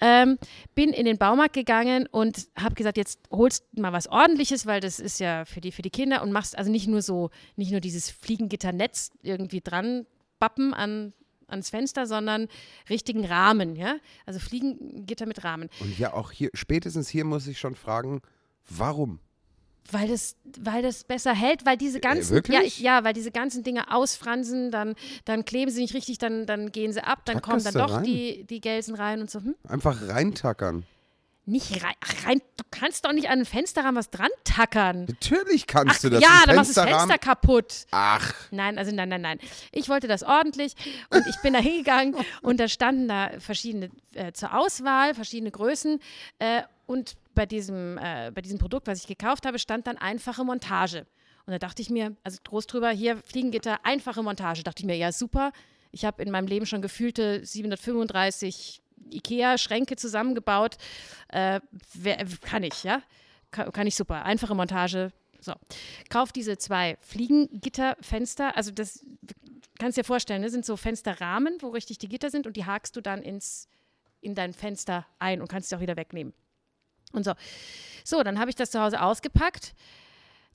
Ähm, 0.00 0.38
bin 0.74 0.90
in 0.90 1.04
den 1.04 1.18
Baumarkt 1.18 1.54
gegangen 1.54 2.06
und 2.10 2.48
habe 2.58 2.74
gesagt, 2.74 2.96
jetzt 2.96 3.20
holst 3.30 3.64
mal 3.76 3.92
was 3.92 4.08
ordentliches, 4.08 4.66
weil 4.66 4.80
das 4.80 4.98
ist 5.00 5.20
ja 5.20 5.44
für 5.44 5.60
die, 5.60 5.72
für 5.72 5.82
die 5.82 5.90
Kinder 5.90 6.22
und 6.22 6.32
machst 6.32 6.56
also 6.56 6.70
nicht 6.70 6.88
nur 6.88 7.02
so, 7.02 7.30
nicht 7.56 7.70
nur 7.70 7.80
dieses 7.80 8.10
Fliegengitternetz 8.10 9.10
irgendwie 9.22 9.60
dran 9.60 10.06
bappen 10.38 10.74
an 10.74 11.12
ans 11.48 11.70
Fenster, 11.70 12.06
sondern 12.06 12.48
richtigen 12.88 13.24
Rahmen, 13.24 13.76
ja? 13.76 13.96
Also 14.26 14.38
Fliegengitter 14.38 15.26
mit 15.26 15.44
Rahmen. 15.44 15.68
Und 15.80 15.98
ja, 15.98 16.12
auch 16.12 16.30
hier, 16.30 16.50
spätestens 16.54 17.08
hier 17.08 17.24
muss 17.24 17.46
ich 17.46 17.58
schon 17.58 17.74
fragen, 17.74 18.20
warum? 18.68 19.20
Weil 19.90 20.08
das, 20.08 20.36
weil 20.60 20.82
das 20.82 21.04
besser 21.04 21.34
hält, 21.34 21.64
weil 21.64 21.78
diese 21.78 21.98
ganzen, 21.98 22.36
Äh, 22.36 22.52
ja, 22.52 22.60
ich, 22.60 22.78
ja, 22.78 23.04
weil 23.04 23.14
diese 23.14 23.30
ganzen 23.30 23.62
Dinge 23.62 23.90
ausfransen, 23.90 24.70
dann, 24.70 24.94
dann 25.24 25.46
kleben 25.46 25.70
sie 25.70 25.80
nicht 25.80 25.94
richtig, 25.94 26.18
dann, 26.18 26.44
dann 26.44 26.72
gehen 26.72 26.92
sie 26.92 27.02
ab, 27.02 27.24
dann 27.24 27.40
kommen 27.40 27.62
Tackerst 27.62 27.66
dann 27.66 27.86
du 27.86 27.92
doch 27.92 27.96
rein? 27.98 28.04
die, 28.04 28.44
die 28.44 28.60
Gelsen 28.60 28.94
rein 28.94 29.22
und 29.22 29.30
so. 29.30 29.40
Hm? 29.40 29.54
Einfach 29.66 30.08
reintackern. 30.08 30.84
Nicht 31.48 31.82
rein, 31.82 31.94
ach, 32.00 32.26
rein, 32.26 32.42
du 32.58 32.64
kannst 32.70 33.06
doch 33.06 33.12
nicht 33.12 33.30
an 33.30 33.38
ein 33.38 33.44
Fensterrahmen 33.46 33.96
was 33.96 34.10
dran 34.10 34.28
tackern. 34.44 35.06
Natürlich 35.06 35.64
Ach, 35.68 35.72
kannst 35.72 36.04
du 36.04 36.10
das. 36.10 36.20
ja, 36.22 36.42
dann 36.44 36.56
machst 36.56 36.76
du 36.76 36.80
das 36.80 36.90
Fenster 36.90 37.16
kaputt. 37.16 37.86
Ach, 37.90 38.34
Nein, 38.50 38.76
also 38.76 38.94
nein, 38.94 39.08
nein, 39.08 39.22
nein. 39.22 39.38
Ich 39.72 39.88
wollte 39.88 40.08
das 40.08 40.22
ordentlich 40.22 40.74
und 41.08 41.26
ich 41.26 41.36
bin 41.42 41.54
da 41.54 41.58
hingegangen 41.60 42.14
und 42.42 42.60
da 42.60 42.68
standen 42.68 43.08
da 43.08 43.30
verschiedene 43.38 43.88
äh, 44.12 44.32
zur 44.32 44.54
Auswahl, 44.54 45.14
verschiedene 45.14 45.50
Größen 45.50 46.00
äh, 46.38 46.62
und 46.84 47.16
bei 47.34 47.46
diesem, 47.46 47.96
äh, 47.96 48.30
bei 48.34 48.42
diesem 48.42 48.58
Produkt, 48.58 48.86
was 48.86 49.00
ich 49.00 49.06
gekauft 49.06 49.46
habe, 49.46 49.58
stand 49.58 49.86
dann 49.86 49.96
einfache 49.96 50.44
Montage. 50.44 51.06
Und 51.46 51.52
da 51.52 51.58
dachte 51.58 51.80
ich 51.80 51.88
mir, 51.88 52.14
also 52.24 52.36
groß 52.44 52.66
drüber, 52.66 52.90
hier 52.90 53.16
Fliegengitter, 53.24 53.78
einfache 53.84 54.22
Montage. 54.22 54.62
Dachte 54.64 54.82
ich 54.82 54.86
mir, 54.86 54.96
ja 54.96 55.12
super. 55.12 55.52
Ich 55.92 56.04
habe 56.04 56.22
in 56.22 56.30
meinem 56.30 56.46
Leben 56.46 56.66
schon 56.66 56.82
gefühlte 56.82 57.42
735 57.46 58.82
Ikea-Schränke 59.10 59.96
zusammengebaut. 59.96 60.76
Äh, 61.28 61.60
wer, 61.94 62.24
kann 62.40 62.62
ich, 62.62 62.84
ja? 62.84 63.02
Kann, 63.50 63.72
kann 63.72 63.86
ich 63.86 63.96
super. 63.96 64.24
Einfache 64.24 64.54
Montage. 64.54 65.12
So. 65.40 65.54
Kauf 66.10 66.32
diese 66.32 66.58
zwei 66.58 66.96
Fliegengitterfenster. 67.00 68.56
Also 68.56 68.70
das 68.70 69.04
kannst 69.78 69.96
du 69.96 70.02
dir 70.02 70.06
vorstellen, 70.06 70.42
das 70.42 70.52
sind 70.52 70.66
so 70.66 70.76
Fensterrahmen, 70.76 71.58
wo 71.60 71.68
richtig 71.68 71.98
die 71.98 72.08
Gitter 72.08 72.30
sind 72.30 72.46
und 72.46 72.56
die 72.56 72.66
hakst 72.66 72.96
du 72.96 73.00
dann 73.00 73.22
ins, 73.22 73.68
in 74.20 74.34
dein 74.34 74.52
Fenster 74.52 75.06
ein 75.18 75.40
und 75.40 75.48
kannst 75.48 75.68
sie 75.68 75.76
auch 75.76 75.80
wieder 75.80 75.96
wegnehmen. 75.96 76.34
Und 77.12 77.24
so. 77.24 77.34
So, 78.04 78.22
dann 78.22 78.38
habe 78.38 78.50
ich 78.50 78.56
das 78.56 78.70
zu 78.70 78.80
Hause 78.80 79.00
ausgepackt. 79.00 79.74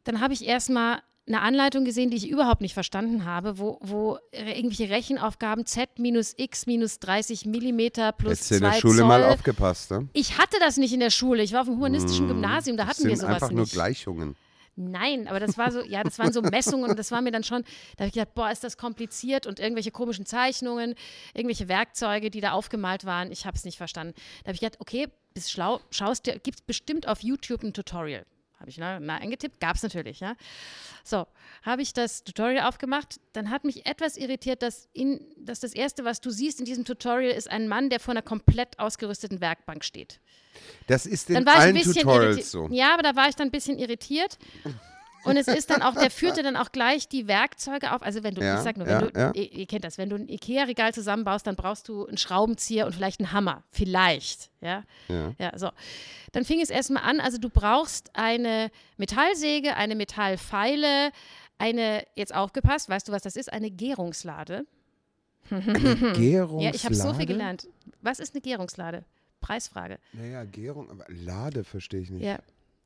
Dann 0.04 0.20
habe 0.20 0.34
ich 0.34 0.46
erstmal 0.46 1.02
eine 1.26 1.42
Anleitung 1.42 1.86
gesehen, 1.86 2.10
die 2.10 2.18
ich 2.18 2.30
überhaupt 2.30 2.62
nicht 2.62 2.74
verstanden 2.74 3.24
habe, 3.24 3.58
wo, 3.58 3.80
wo 3.82 4.18
irgendwelche 4.32 4.90
Rechenaufgaben 4.90 5.66
Z 5.66 5.98
minus 5.98 6.34
X 6.38 6.66
minus 6.66 7.00
30 7.00 7.46
Millimeter 7.46 8.12
plus 8.12 8.40
jetzt 8.40 8.52
in 8.52 8.58
2 8.60 8.70
der 8.70 8.80
Schule 8.80 8.98
Zoll. 9.00 9.08
mal 9.08 9.24
aufgepasst, 9.24 9.92
ne? 9.92 10.10
Ich 10.14 10.38
hatte 10.38 10.58
das 10.60 10.78
nicht 10.78 10.94
in 10.94 11.00
der 11.00 11.12
Schule. 11.12 11.42
Ich 11.44 11.54
war 11.54 11.62
auf 11.62 11.68
dem 11.68 11.78
humanistischen 11.78 12.28
Gymnasium, 12.28 12.76
da 12.76 12.88
hatten 12.88 13.06
wir 13.06 13.16
sowas 13.16 13.36
einfach 13.36 13.50
nicht. 13.50 13.58
nur 13.58 13.66
Gleichungen. 13.68 14.36
Nein, 14.76 15.28
aber 15.28 15.40
das 15.40 15.58
war 15.58 15.72
so, 15.72 15.82
ja, 15.84 16.04
das 16.04 16.18
waren 16.20 16.34
so 16.34 16.42
Messungen 16.42 16.90
und 16.90 16.98
das 16.98 17.12
war 17.12 17.22
mir 17.22 17.32
dann 17.32 17.44
schon, 17.44 17.64
da 17.96 18.00
habe 18.00 18.08
ich 18.08 18.14
gedacht, 18.14 18.34
boah, 18.34 18.52
ist 18.52 18.64
das 18.64 18.76
kompliziert 18.76 19.46
und 19.46 19.60
irgendwelche 19.60 19.92
komischen 19.92 20.26
Zeichnungen, 20.26 20.96
irgendwelche 21.34 21.68
Werkzeuge, 21.68 22.32
die 22.32 22.42
da 22.42 22.52
aufgemalt 22.52 23.06
waren, 23.06 23.32
ich 23.32 23.46
habe 23.46 23.56
es 23.56 23.66
nicht 23.66 23.78
verstanden. 23.78 24.14
Da 24.44 24.48
habe 24.48 24.56
ich 24.56 24.62
gedacht, 24.62 24.82
okay, 24.82 25.08
bist 25.34 25.52
schlau, 25.52 25.80
schaust 25.92 26.26
dir, 26.26 26.40
gibt 26.40 26.60
es 26.60 26.62
bestimmt 26.62 27.08
auf 27.08 27.22
YouTube 27.22 27.64
ein 27.64 27.74
Tutorial. 27.74 28.26
Habe 28.64 28.70
ich 28.70 28.78
ne, 28.78 28.98
na, 29.02 29.18
eingetippt, 29.18 29.60
gab 29.60 29.76
es 29.76 29.84
natürlich, 29.84 30.22
ja. 30.22 30.38
So, 31.04 31.28
habe 31.64 31.82
ich 31.82 31.92
das 31.92 32.24
Tutorial 32.24 32.66
aufgemacht, 32.66 33.20
dann 33.34 33.50
hat 33.50 33.66
mich 33.66 33.86
etwas 33.86 34.16
irritiert, 34.16 34.62
dass, 34.62 34.88
in, 34.94 35.20
dass 35.38 35.60
das 35.60 35.74
Erste, 35.74 36.06
was 36.06 36.22
du 36.22 36.30
siehst 36.30 36.62
in 36.62 36.66
diesem 36.66 36.86
Tutorial, 36.86 37.34
ist 37.34 37.52
ein 37.52 37.68
Mann, 37.68 37.90
der 37.90 38.00
vor 38.00 38.14
einer 38.14 38.22
komplett 38.22 38.80
ausgerüsteten 38.80 39.42
Werkbank 39.42 39.84
steht. 39.84 40.22
Das 40.88 41.06
ist 41.06 41.30
in 41.30 41.46
allen 41.46 41.76
Tutorials 41.76 42.52
so. 42.52 42.70
Ja, 42.72 42.94
aber 42.94 43.04
da 43.04 43.18
war 43.18 43.28
ich 43.28 43.36
dann 43.36 43.50
ein 43.50 43.52
bisschen 43.52 43.78
irritiert. 43.78 44.38
Und 45.24 45.38
es 45.38 45.48
ist 45.48 45.70
dann 45.70 45.82
auch, 45.82 45.96
der 45.96 46.12
führte 46.12 46.44
dann 46.44 46.56
auch 46.56 46.72
gleich 46.72 47.08
die 47.08 47.28
Werkzeuge 47.28 47.94
auf. 47.94 48.02
Also 48.02 48.24
wenn 48.24 48.36
du, 48.36 48.42
Ja, 48.42 48.58
ich 48.58 48.62
sag 48.62 48.78
nur, 48.78 48.88
ja, 48.88 49.02
wenn 49.02 49.08
du, 49.10 49.20
ja. 49.20 49.32
ihr, 49.34 49.52
ihr 49.52 49.66
kennt 49.66 49.84
das, 49.84 49.98
wenn 49.98 50.10
du 50.10 50.16
ein 50.16 50.28
Ikea-Regal 50.28 50.94
zusammenbaust, 50.94 51.48
dann 51.48 51.56
brauchst 51.56 51.88
du 51.88 52.06
einen 52.06 52.18
Schraubenzieher 52.18 52.86
und 52.86 52.94
vielleicht 52.94 53.20
einen 53.20 53.32
Hammer. 53.32 53.64
Vielleicht, 53.72 54.50
ja. 54.62 54.84
Ja. 55.08 55.34
Ja, 55.40 55.58
so. 55.58 55.70
Dann 56.32 56.46
fing 56.46 56.60
es 56.62 56.70
erstmal 56.70 57.04
an, 57.04 57.20
also 57.20 57.38
du 57.38 57.50
brauchst 57.50 58.12
eine 58.16 58.70
Metallsäge, 58.98 59.76
eine 59.76 59.96
Metallfeile, 59.96 61.12
eine, 61.58 62.06
jetzt 62.16 62.34
aufgepasst, 62.34 62.90
weißt 62.90 63.08
du, 63.08 63.12
was 63.12 63.22
das 63.22 63.36
ist? 63.36 63.52
Eine 63.52 63.72
Gärungslade. 63.72 64.66
Gärungslade? 65.50 66.64
Ja, 66.64 66.72
ich 66.74 66.86
habe 66.86 66.96
so 66.96 67.14
viel 67.14 67.26
gelernt. 67.26 67.68
Was 68.02 68.20
ist 68.20 68.34
eine 68.34 68.42
Gärungslade? 68.42 69.04
Preisfrage. 69.42 70.00
Naja, 70.14 70.46
Gärung, 70.46 70.90
aber 70.90 71.06
Lade 71.10 71.64
verstehe 71.64 72.00
ich 72.00 72.10
nicht. 72.10 72.24
Ja. 72.24 72.40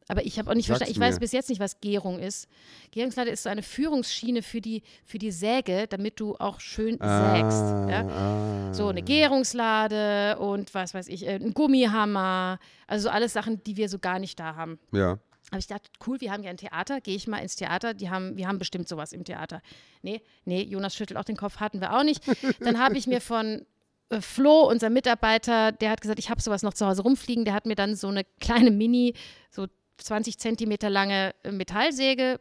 Aber 0.10 0.26
ich 0.26 0.40
habe 0.40 0.50
auch 0.50 0.56
nicht 0.56 0.68
Sag's 0.68 0.80
verstanden, 0.80 0.92
ich 0.94 1.00
weiß 1.06 1.20
bis 1.20 1.32
jetzt 1.34 1.50
nicht, 1.50 1.60
was 1.60 1.82
Gärung 1.82 2.20
ist. 2.20 2.48
Gärungslade 2.92 3.30
ist 3.30 3.44
so 3.44 3.50
eine 3.50 3.62
Führungsschiene 3.62 4.42
für 4.42 4.62
die, 4.62 4.84
für 5.06 5.18
die 5.20 5.32
Säge, 5.32 5.86
damit 5.90 6.20
du 6.20 6.36
auch 6.38 6.60
schön 6.62 6.92
sägst. 6.94 7.02
Ah, 7.04 7.88
Ja? 7.90 8.08
ah. 8.08 8.74
So 8.74 8.88
eine 8.88 9.02
Gärungslade 9.02 10.38
und 10.40 10.74
was 10.74 10.94
weiß 10.94 11.08
ich, 11.10 11.26
äh, 11.28 11.36
ein 11.36 11.54
Gummihammer. 11.54 12.60
Also 12.88 13.04
so 13.04 13.10
alles 13.10 13.34
Sachen, 13.34 13.64
die 13.64 13.78
wir 13.78 13.90
so 13.90 14.00
gar 14.00 14.20
nicht 14.20 14.40
da 14.40 14.56
haben. 14.56 14.80
Ja. 14.92 15.20
Aber 15.50 15.60
ich 15.60 15.68
dachte, 15.68 15.90
cool, 16.06 16.20
wir 16.20 16.32
haben 16.32 16.44
ja 16.44 16.50
ein 16.50 16.58
Theater, 16.58 17.00
gehe 17.00 17.16
ich 17.16 17.28
mal 17.28 17.38
ins 17.40 17.56
Theater, 17.56 17.94
die 17.94 18.10
haben, 18.10 18.36
wir 18.36 18.48
haben 18.48 18.60
bestimmt 18.60 18.88
sowas 18.90 19.14
im 19.14 19.24
Theater. 19.24 19.62
Nee, 20.02 20.22
nee, 20.44 20.62
Jonas 20.64 20.96
schüttelt 20.96 21.18
auch 21.18 21.24
den 21.24 21.38
Kopf, 21.38 21.58
hatten 21.58 21.80
wir 21.80 21.96
auch 21.98 22.04
nicht. 22.04 22.22
Dann 22.60 22.78
habe 22.80 22.98
ich 22.98 23.08
mir 23.08 23.22
von 23.22 23.66
äh, 24.10 24.20
Flo, 24.20 24.70
unser 24.70 24.90
Mitarbeiter, 24.90 25.72
der 25.72 25.90
hat 25.92 26.02
gesagt, 26.02 26.20
ich 26.20 26.30
habe 26.30 26.42
sowas 26.42 26.64
noch 26.64 26.74
zu 26.74 26.86
Hause 26.86 27.04
rumfliegen, 27.04 27.46
der 27.46 27.54
hat 27.54 27.66
mir 27.66 27.76
dann 27.76 27.96
so 27.96 28.08
eine 28.10 28.26
kleine 28.42 28.72
Mini, 28.72 29.14
so 29.50 29.68
20 29.98 30.38
Zentimeter 30.38 30.90
lange 30.90 31.34
äh, 31.44 31.52
Metallsäge 31.52 32.40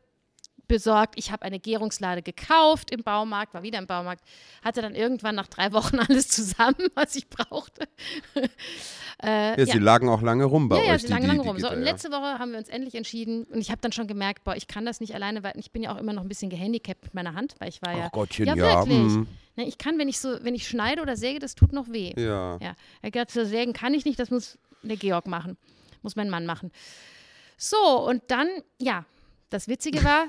besorgt. 0.68 1.14
Ich 1.16 1.30
habe 1.30 1.42
eine 1.42 1.60
Gärungslade 1.60 2.22
gekauft 2.22 2.90
im 2.90 3.02
Baumarkt, 3.02 3.54
war 3.54 3.62
wieder 3.62 3.78
im 3.78 3.86
Baumarkt, 3.86 4.24
hatte 4.62 4.82
dann 4.82 4.94
irgendwann 4.94 5.34
nach 5.34 5.46
drei 5.46 5.72
Wochen 5.72 5.98
alles 6.08 6.28
zusammen, 6.28 6.88
was 6.94 7.14
ich 7.14 7.28
brauchte. 7.28 7.86
äh, 9.22 9.58
Ja, 9.60 9.66
sie 9.66 9.78
lagen 9.78 10.08
auch 10.08 10.22
lange 10.22 10.44
rum 10.44 10.68
bei 10.68 10.76
ja, 10.76 10.82
euch. 10.82 10.88
ja, 10.88 10.98
sie 10.98 11.06
die, 11.06 11.12
lagen 11.12 11.22
die, 11.24 11.28
lange 11.28 11.42
die 11.42 11.48
rum. 11.48 11.58
So, 11.60 11.68
und 11.70 11.78
ja. 11.78 11.84
letzte 11.84 12.10
Woche 12.10 12.38
haben 12.38 12.50
wir 12.52 12.58
uns 12.58 12.68
endlich 12.68 12.94
entschieden 12.94 13.44
und 13.44 13.60
ich 13.60 13.70
habe 13.70 13.80
dann 13.80 13.92
schon 13.92 14.06
gemerkt, 14.06 14.44
boah, 14.44 14.56
ich 14.56 14.66
kann 14.66 14.84
das 14.84 15.00
nicht 15.00 15.14
alleine, 15.14 15.42
weil 15.42 15.52
ich 15.56 15.70
bin 15.70 15.82
ja 15.82 15.94
auch 15.94 15.98
immer 15.98 16.12
noch 16.12 16.22
ein 16.22 16.28
bisschen 16.28 16.50
gehandicapt 16.50 17.04
mit 17.04 17.14
meiner 17.14 17.34
Hand, 17.34 17.54
weil 17.58 17.68
ich 17.68 17.80
war 17.82 17.96
ja. 17.96 18.06
Ach 18.08 18.12
Gottchen, 18.12 18.46
ja, 18.46 18.54
ja. 18.56 18.86
wirklich. 18.86 18.98
mm, 18.98 19.26
Ne, 19.56 19.66
ich 19.66 19.78
kann, 19.78 19.98
wenn 19.98 20.08
ich 20.08 20.20
so, 20.20 20.36
wenn 20.42 20.54
ich 20.54 20.68
schneide 20.68 21.00
oder 21.00 21.16
säge, 21.16 21.38
das 21.38 21.54
tut 21.54 21.72
noch 21.72 21.88
weh. 21.88 22.12
Ja. 22.16 22.58
Ja, 22.58 22.76
er 23.00 23.06
hat 23.06 23.12
gesagt, 23.12 23.30
so 23.30 23.44
sägen 23.44 23.72
kann 23.72 23.94
ich 23.94 24.04
nicht, 24.04 24.18
das 24.18 24.30
muss 24.30 24.58
der 24.82 24.96
Georg 24.98 25.26
machen. 25.26 25.56
Muss 26.02 26.14
mein 26.14 26.28
Mann 26.28 26.44
machen. 26.44 26.70
So, 27.56 28.06
und 28.06 28.22
dann, 28.28 28.48
ja, 28.78 29.04
das 29.50 29.68
Witzige 29.68 30.04
war, 30.04 30.26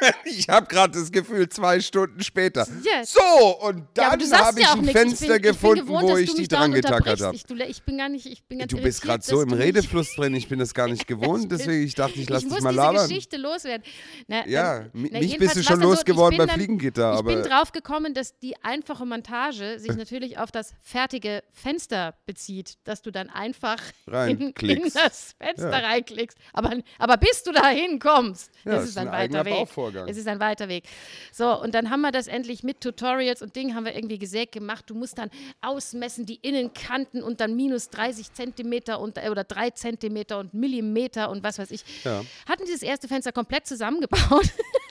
Ich 0.24 0.48
habe 0.48 0.66
gerade 0.66 0.98
das 0.98 1.10
Gefühl, 1.12 1.48
zwei 1.48 1.80
Stunden 1.80 2.22
später. 2.22 2.66
Ja. 2.82 3.04
So, 3.04 3.20
und 3.60 3.84
ja, 3.96 4.08
aber 4.08 4.16
dann 4.16 4.26
sagst 4.28 4.44
habe 4.46 4.60
ich 4.60 4.66
ja 4.66 4.72
ein 4.72 4.80
nichts. 4.80 4.92
Fenster 5.00 5.24
ich 5.26 5.32
bin, 5.32 5.42
gefunden, 5.42 5.76
ich 5.78 5.82
gewohnt, 5.86 6.08
wo 6.08 6.16
ich 6.16 6.36
mich 6.36 6.48
dran 6.48 6.72
getackert 6.72 7.20
habe. 7.20 7.34
Ich, 7.36 7.44
du, 7.44 7.54
ich 7.56 7.82
bin 7.82 7.98
gar 7.98 8.08
nicht, 8.08 8.26
ich 8.26 8.42
bin 8.44 8.58
ganz 8.60 8.70
Du 8.70 8.78
bist 8.80 9.02
gerade 9.02 9.22
so 9.22 9.42
im 9.42 9.52
Redefluss 9.52 10.14
drin, 10.14 10.34
ich 10.34 10.48
bin 10.48 10.58
das 10.58 10.72
gar 10.74 10.88
nicht 10.88 11.06
gewohnt, 11.06 11.42
Ich 11.44 11.48
deswegen 11.58 11.84
ich 11.84 11.94
dachte, 11.94 12.18
ich 12.18 12.28
lasse 12.28 12.46
ich 12.46 12.52
dich 12.52 12.62
muss 12.62 12.62
mal 12.62 12.70
diese 12.70 12.82
labern. 12.82 13.08
Geschichte 13.08 13.36
loswerden. 13.36 13.82
Na, 14.28 14.46
Ja, 14.46 14.78
ähm, 14.94 15.08
na, 15.10 15.18
mich 15.18 15.36
bist 15.38 15.56
du 15.56 15.62
schon 15.62 15.80
so, 15.80 15.88
losgeworden 15.88 16.40
ich 16.40 16.46
bei 16.46 16.52
Fliegengitter, 16.54 17.16
Ich 17.18 17.24
bin 17.24 17.38
aber 17.38 17.48
drauf 17.48 17.72
gekommen, 17.72 18.14
dass 18.14 18.38
die 18.38 18.54
einfache 18.62 19.04
Montage 19.06 19.78
sich 19.78 19.94
natürlich 19.94 20.38
auf 20.38 20.50
das 20.50 20.72
fertige 20.82 21.42
Fenster 21.52 22.14
bezieht, 22.26 22.78
dass 22.84 23.02
du 23.02 23.10
dann 23.10 23.28
einfach 23.30 23.78
in, 24.06 24.52
in 24.60 24.82
das 24.94 25.34
Fenster 25.38 25.70
Ja. 25.70 25.78
reinklickst. 25.88 26.38
Aber, 26.52 26.72
aber 26.98 27.16
bis 27.16 27.42
du 27.42 27.52
da 27.52 27.68
hinkommst, 27.68 28.50
Ja, 28.64 28.72
das 28.76 28.88
ist 28.88 28.96
ein 28.98 29.08
ein 29.08 29.12
weiter 29.32 29.44
Weg. 29.44 29.54
Bauvorgang. 29.92 30.08
Es 30.10 30.16
ist 30.16 30.26
ein 30.28 30.40
weiter 30.40 30.68
Weg. 30.68 30.84
So, 31.32 31.60
und 31.60 31.74
dann 31.74 31.90
haben 31.90 32.00
wir 32.00 32.12
das 32.12 32.26
endlich 32.26 32.62
mit 32.62 32.80
Tutorials 32.80 33.42
und 33.42 33.54
Dingen 33.56 33.74
haben 33.74 33.84
wir 33.84 33.94
irgendwie 33.94 34.18
gesägt 34.18 34.52
gemacht. 34.52 34.84
Du 34.88 34.94
musst 34.94 35.18
dann 35.18 35.30
ausmessen 35.60 36.26
die 36.26 36.36
Innenkanten 36.36 37.22
und 37.22 37.40
dann 37.40 37.54
minus 37.56 37.90
30 37.90 38.32
Zentimeter 38.32 39.00
und, 39.00 39.18
äh, 39.18 39.28
oder 39.30 39.44
3 39.44 39.70
Zentimeter 39.70 40.38
und 40.38 40.54
Millimeter 40.54 41.30
und 41.30 41.42
was 41.42 41.58
weiß 41.58 41.70
ich. 41.70 41.84
Ja. 42.04 42.22
Hatten 42.48 42.64
dieses 42.66 42.82
erste 42.82 43.08
Fenster 43.08 43.32
komplett 43.32 43.66
zusammengebaut. 43.66 44.20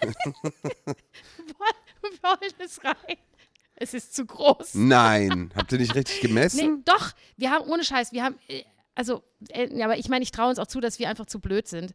Wollen 2.22 2.54
es 2.60 2.84
rein. 2.84 3.18
Es 3.76 3.94
ist 3.94 4.14
zu 4.14 4.26
groß. 4.26 4.74
Nein, 4.74 5.52
habt 5.56 5.72
ihr 5.72 5.78
nicht 5.78 5.96
richtig 5.96 6.22
Nee, 6.22 6.28
gemessen? 6.28 6.84
doch, 6.84 7.12
wir 7.38 7.52
haben, 7.52 7.70
ohne 7.70 7.84
Scheiß, 7.84 8.12
wir 8.12 8.24
haben, 8.24 8.36
äh, 8.50 8.64
also, 9.00 9.24
äh, 9.48 9.82
aber 9.82 9.98
ich 9.98 10.10
meine, 10.10 10.24
ich 10.24 10.32
traue 10.32 10.50
uns 10.50 10.60
auch 10.60 10.68
zu, 10.68 10.82
dass 10.82 11.00
wir 11.00 11.08
einfach 11.08 11.26
zu 11.26 11.40
blöd 11.40 11.70
sind. 11.70 11.94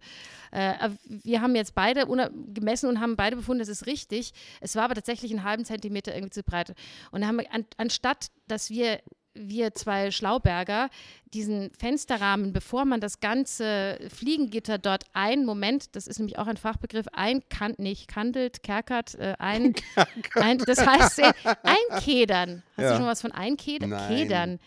Äh, 0.53 0.89
wir 1.07 1.43
haben 1.43 1.55
jetzt 1.55 1.75
beide 1.75 2.07
gemessen 2.55 2.89
und 2.89 2.99
haben 2.99 3.15
beide 3.15 3.37
befunden, 3.37 3.59
das 3.59 3.69
ist 3.69 3.85
richtig. 3.87 4.33
Es 4.63 4.75
war 4.75 4.85
aber 4.85 4.95
tatsächlich 4.95 5.31
einen 5.31 5.45
halben 5.45 5.67
Zentimeter 5.67 6.15
irgendwie 6.15 6.31
zu 6.33 6.43
breit. 6.43 6.71
Und 7.11 7.21
dann 7.21 7.29
haben 7.29 7.37
wir, 7.41 7.53
an, 7.53 7.67
anstatt, 7.77 8.29
dass 8.49 8.71
wir 8.71 9.01
wir 9.37 9.75
zwei 9.75 10.13
Schlauberger 10.13 10.89
diesen 11.35 11.73
Fensterrahmen, 11.77 12.53
bevor 12.53 12.85
man 12.85 13.01
das 13.01 13.19
ganze 13.19 13.99
Fliegengitter 14.09 14.79
dort 14.79 15.05
ein, 15.13 15.45
Moment, 15.45 15.97
das 15.97 16.07
ist 16.07 16.21
nämlich 16.21 16.39
auch 16.39 16.47
ein 16.47 16.57
Fachbegriff, 16.57 17.07
einkant, 17.13 17.81
nicht 17.81 18.07
kandelt, 18.09 18.63
kerkert, 18.63 19.17
äh, 19.17 19.35
ein, 19.41 19.75
ein, 20.37 20.59
das 20.59 20.87
heißt 20.87 21.19
äh, 21.19 21.33
einkedern. 21.65 22.63
Hast 22.77 22.85
Ja. 22.85 22.91
du 22.93 22.97
schon 22.99 23.07
was 23.07 23.21
von 23.21 23.33
einkedern? 23.33 23.91
Kedern. 24.09 24.61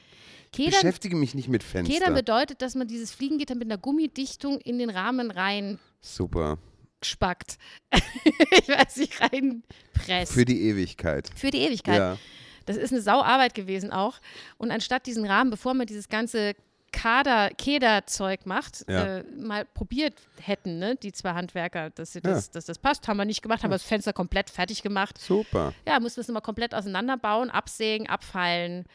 Kedern, 0.51 0.71
Beschäftige 0.81 1.15
mich 1.15 1.35
nicht 1.35 1.47
mit 1.49 1.63
Fenster. 1.63 1.93
Kedern 1.93 2.13
bedeutet, 2.13 2.61
dass 2.61 2.75
man 2.75 2.87
dieses 2.87 3.11
Fliegengitter 3.11 3.55
mit 3.55 3.67
einer 3.67 3.77
Gummidichtung 3.77 4.59
in 4.59 4.79
den 4.79 4.89
Rahmen 4.89 5.31
rein 5.31 5.79
Super. 6.01 6.57
spackt. 7.03 7.57
ich 7.93 8.67
weiß 8.69 8.97
nicht, 8.97 9.21
reinpresst. 9.21 10.33
Für 10.33 10.45
die 10.45 10.61
Ewigkeit. 10.63 11.29
Für 11.35 11.51
die 11.51 11.59
Ewigkeit. 11.59 11.97
Ja. 11.97 12.17
Das 12.65 12.75
ist 12.77 12.91
eine 12.91 13.01
Sauarbeit 13.01 13.53
gewesen 13.53 13.91
auch. 13.91 14.19
Und 14.57 14.71
anstatt 14.71 15.05
diesen 15.05 15.25
Rahmen, 15.25 15.49
bevor 15.51 15.73
man 15.73 15.87
dieses 15.87 16.09
ganze 16.09 16.53
Kader, 16.91 17.49
Kederzeug 17.57 18.45
macht, 18.45 18.85
Ja. 18.89 19.17
äh, 19.17 19.23
mal 19.37 19.65
probiert 19.65 20.13
hätten, 20.41 20.79
ne, 20.79 20.95
die 20.95 21.11
zwei 21.11 21.33
Handwerker, 21.33 21.89
dass, 21.91 22.13
sie 22.13 22.21
das, 22.21 22.49
dass 22.49 22.65
das 22.65 22.79
passt. 22.79 23.07
Haben 23.07 23.17
wir 23.17 23.25
nicht 23.25 23.41
gemacht, 23.41 23.63
haben 23.63 23.71
das 23.71 23.83
Fenster 23.83 24.13
komplett 24.13 24.49
fertig 24.49 24.81
gemacht. 24.83 25.17
Super. 25.19 25.73
Ja, 25.85 25.99
mussten 25.99 26.17
wir 26.17 26.21
es 26.21 26.27
nochmal 26.27 26.41
komplett 26.41 26.73
auseinanderbauen, 26.73 27.49
absägen, 27.49 28.07
abfeilen. 28.07 28.85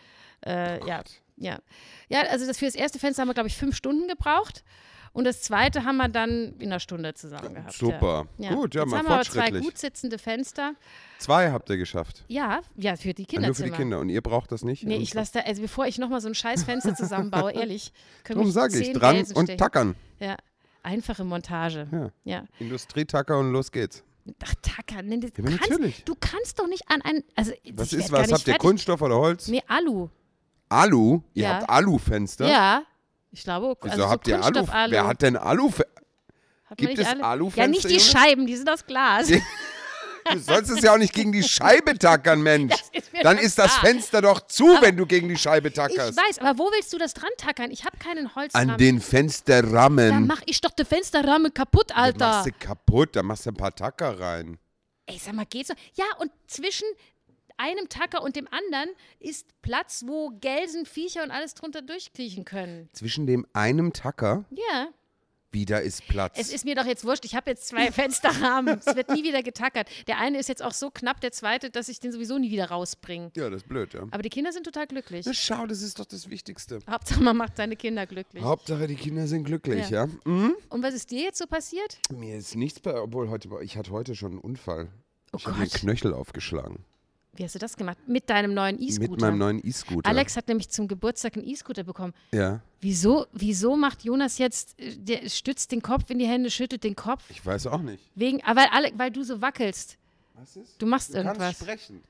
Äh, 0.44 0.84
ja, 0.86 1.02
ja. 1.42 1.58
Ja, 2.08 2.20
also 2.30 2.46
das 2.46 2.58
für 2.58 2.66
das 2.66 2.74
erste 2.74 2.98
Fenster 2.98 3.22
haben 3.22 3.28
wir, 3.28 3.34
glaube 3.34 3.48
ich, 3.48 3.56
fünf 3.56 3.76
Stunden 3.76 4.08
gebraucht. 4.08 4.64
Und 5.14 5.24
das 5.24 5.42
zweite 5.42 5.84
haben 5.84 5.98
wir 5.98 6.08
dann 6.08 6.54
in 6.58 6.68
einer 6.68 6.80
Stunde 6.80 7.12
zusammen 7.12 7.54
gehabt. 7.54 7.74
Super. 7.74 8.26
Ja. 8.38 8.54
Gut, 8.54 8.74
ja, 8.74 8.82
Jetzt 8.82 8.90
mal 8.90 8.98
haben 8.98 9.08
wir 9.08 9.14
aber 9.14 9.24
zwei 9.24 9.50
gut 9.50 9.76
sitzende 9.76 10.16
Fenster. 10.16 10.74
Zwei 11.18 11.50
habt 11.52 11.68
ihr 11.68 11.76
geschafft. 11.76 12.24
Ja, 12.28 12.62
ja, 12.76 12.96
für 12.96 13.12
die 13.12 13.26
Ja, 13.30 13.40
nur 13.40 13.54
für 13.54 13.64
die 13.64 13.70
Kinder. 13.70 13.98
Und 14.00 14.08
ihr 14.08 14.22
braucht 14.22 14.52
das 14.52 14.64
nicht? 14.64 14.84
Nee, 14.84 14.96
ich 14.96 15.12
lasse 15.12 15.34
da, 15.34 15.40
also 15.40 15.60
bevor 15.60 15.86
ich 15.86 15.98
nochmal 15.98 16.22
so 16.22 16.28
ein 16.28 16.34
scheiß 16.34 16.64
Fenster 16.64 16.94
zusammenbaue, 16.96 17.52
ehrlich, 17.52 17.92
können 18.24 18.38
Darum 18.38 18.50
sage 18.52 18.78
ich, 18.78 18.92
dran 18.94 19.16
Gälse 19.16 19.34
und 19.34 19.44
stechen. 19.46 19.58
tackern. 19.58 19.94
Ja, 20.18 20.36
einfache 20.82 21.24
Montage. 21.24 21.88
Ja. 21.92 22.10
Ja. 22.24 22.44
Industrietacker 22.58 23.38
und 23.38 23.52
los 23.52 23.70
geht's. 23.70 24.02
Ach, 24.44 24.54
Tacker, 24.62 25.02
ne, 25.02 25.18
du, 25.18 25.26
aber 25.26 25.50
kannst, 25.50 25.70
natürlich. 25.70 26.04
du 26.04 26.14
kannst 26.18 26.58
doch 26.58 26.68
nicht 26.68 26.88
an 26.88 27.02
ein, 27.02 27.24
also 27.34 27.52
Was 27.74 27.92
ist 27.92 28.10
was? 28.12 28.30
Habt 28.30 28.30
ihr 28.30 28.38
fertig. 28.38 28.58
Kunststoff 28.60 29.02
oder 29.02 29.16
Holz? 29.16 29.48
Nee, 29.48 29.62
Alu. 29.66 30.08
Alu? 30.72 31.22
Ihr 31.34 31.44
Ja. 31.44 31.54
habt 31.56 31.70
Alufenster? 31.70 32.48
Ja, 32.48 32.82
ich 33.30 33.42
glaube, 33.44 33.76
Wieso 33.82 33.92
also 33.92 34.02
so 34.04 34.10
habt 34.10 34.26
ihr 34.28 34.34
Alu? 34.36 34.44
Kunststoff-Alu. 34.44 34.90
Wer 34.92 35.06
hat 35.06 35.22
denn 35.22 35.36
Alu? 35.36 35.70
Man 35.70 36.76
gibt 36.76 36.98
es 36.98 37.06
Alu? 37.06 37.22
Alufenster, 37.24 37.62
Ja, 37.62 37.68
nicht 37.68 37.84
die 37.84 37.96
Jonas? 37.96 38.10
Scheiben, 38.10 38.46
die 38.46 38.56
sind 38.56 38.68
aus 38.70 38.86
Glas. 38.86 39.28
Du 40.32 40.38
sollst 40.38 40.70
es 40.70 40.80
ja 40.82 40.94
auch 40.94 40.98
nicht 40.98 41.12
gegen 41.12 41.32
die 41.32 41.42
Scheibe 41.42 41.98
tackern, 41.98 42.40
Mensch. 42.44 42.72
Ist 42.92 43.10
Dann 43.24 43.38
ist 43.38 43.58
das 43.58 43.72
klar. 43.72 43.86
Fenster 43.86 44.22
doch 44.22 44.40
zu, 44.46 44.64
wenn 44.80 44.96
du 44.96 45.04
gegen 45.04 45.28
die 45.28 45.36
Scheibe 45.36 45.66
Ich 45.66 45.74
tackerst. 45.74 46.16
weiß, 46.16 46.38
aber 46.38 46.56
wo 46.60 46.70
willst 46.70 46.92
du 46.92 46.98
das 46.98 47.12
dran 47.12 47.28
tackern? 47.36 47.72
Ich 47.72 47.84
habe 47.84 47.96
keinen 47.98 48.32
Holzrahmen. 48.36 48.70
An 48.70 48.78
den 48.78 49.00
Fensterrahmen. 49.00 50.28
mach 50.28 50.40
ich 50.46 50.60
doch 50.60 50.70
den 50.70 50.86
Fensterrahmen 50.86 51.52
kaputt, 51.52 51.94
Alter. 51.96 52.28
machst 52.28 52.46
du 52.46 52.52
kaputt, 52.52 53.16
da 53.16 53.24
machst 53.24 53.46
du 53.46 53.50
ein 53.50 53.56
paar 53.56 53.74
Tacker 53.74 54.20
rein. 54.20 54.58
Ey, 55.06 55.18
sag 55.18 55.34
mal, 55.34 55.44
geht's 55.44 55.68
so? 55.68 55.74
Ja, 55.94 56.04
und 56.20 56.30
zwischen 56.46 56.86
einem 57.58 57.88
Tacker 57.88 58.22
und 58.22 58.36
dem 58.36 58.48
anderen 58.48 58.88
ist 59.20 59.46
Platz, 59.62 60.04
wo 60.06 60.30
Gelsen, 60.40 60.86
Viecher 60.86 61.22
und 61.22 61.30
alles 61.30 61.54
drunter 61.54 61.82
durchkriechen 61.82 62.44
können. 62.44 62.88
Zwischen 62.92 63.26
dem 63.26 63.46
einem 63.52 63.92
Tacker, 63.92 64.44
Ja, 64.50 64.88
wieder 65.54 65.82
ist 65.82 66.08
Platz. 66.08 66.38
es 66.38 66.50
ist 66.50 66.64
mir 66.64 66.74
doch 66.74 66.86
jetzt 66.86 67.04
wurscht. 67.04 67.26
Ich 67.26 67.34
habe 67.36 67.50
jetzt 67.50 67.68
zwei 67.68 67.92
Fensterrahmen. 67.92 68.80
es 68.84 68.96
wird 68.96 69.10
nie 69.10 69.22
wieder 69.22 69.42
getackert. 69.42 69.86
Der 70.06 70.18
eine 70.18 70.38
ist 70.38 70.48
jetzt 70.48 70.62
auch 70.62 70.72
so 70.72 70.90
knapp, 70.90 71.20
der 71.20 71.30
zweite, 71.30 71.68
dass 71.68 71.90
ich 71.90 72.00
den 72.00 72.10
sowieso 72.10 72.38
nie 72.38 72.50
wieder 72.50 72.70
rausbringe. 72.70 73.30
ja, 73.36 73.50
das 73.50 73.60
ist 73.62 73.68
blöd, 73.68 73.92
ja. 73.92 74.04
Aber 74.10 74.22
die 74.22 74.30
Kinder 74.30 74.50
sind 74.50 74.64
total 74.64 74.86
glücklich. 74.86 75.26
Na 75.26 75.34
schau, 75.34 75.66
das 75.66 75.82
ist 75.82 75.98
doch 75.98 76.06
das 76.06 76.30
Wichtigste. 76.30 76.78
Hauptsache, 76.88 77.20
man 77.22 77.36
macht 77.36 77.58
seine 77.58 77.76
Kinder 77.76 78.06
glücklich. 78.06 78.42
Hauptsache, 78.42 78.86
die 78.86 78.96
Kinder 78.96 79.26
sind 79.26 79.44
glücklich, 79.44 79.90
Ja. 79.90 80.06
ja? 80.06 80.10
Mhm. 80.24 80.54
Und 80.70 80.82
was 80.82 80.94
ist 80.94 81.10
dir 81.10 81.20
jetzt 81.24 81.36
so 81.38 81.46
passiert? 81.46 81.98
Mir 82.10 82.38
ist 82.38 82.54
nichts 82.56 82.80
bei, 82.80 82.98
obwohl 82.98 83.28
heute, 83.28 83.50
ich 83.60 83.76
hatte 83.76 83.90
heute 83.90 84.14
schon 84.14 84.32
einen 84.32 84.40
Unfall. 84.40 84.88
Oh 85.34 85.36
ich 85.38 85.46
habe 85.46 85.58
mir. 85.58 85.66
Knöchel 85.66 86.14
aufgeschlagen. 86.14 86.84
Wie 87.34 87.44
hast 87.44 87.54
du 87.54 87.58
das 87.58 87.76
gemacht? 87.78 87.96
Mit 88.06 88.28
deinem 88.28 88.52
neuen 88.52 88.78
E-Scooter. 88.80 89.10
Mit 89.10 89.20
meinem 89.22 89.38
neuen 89.38 89.66
E-Scooter. 89.66 90.06
Alex 90.08 90.36
hat 90.36 90.48
nämlich 90.48 90.68
zum 90.68 90.86
Geburtstag 90.86 91.34
einen 91.36 91.46
E-Scooter 91.48 91.82
bekommen. 91.84 92.12
Ja, 92.32 92.60
Wieso, 92.82 93.26
wieso 93.32 93.74
macht 93.76 94.02
Jonas 94.04 94.36
jetzt, 94.38 94.78
äh, 94.78 94.96
der 94.98 95.28
stützt 95.30 95.72
den 95.72 95.80
Kopf 95.80 96.10
in 96.10 96.18
die 96.18 96.26
Hände, 96.26 96.50
schüttelt 96.50 96.84
den 96.84 96.94
Kopf? 96.96 97.24
ich 97.30 97.44
weiß 97.44 97.68
auch 97.68 97.80
nicht. 97.80 98.02
Wegen, 98.16 98.42
ah, 98.44 98.54
weil, 98.56 98.66
alle, 98.72 98.90
weil 98.96 99.10
du 99.10 99.22
so 99.22 99.40
wackelst. 99.40 99.96
Was 100.34 100.56
ist? 100.56 100.82
Du 100.82 100.86
machst 100.86 101.10
Du 101.10 101.22
kannst 101.22 101.28
irgendwas. 101.40 101.56
sprechen. 101.58 102.02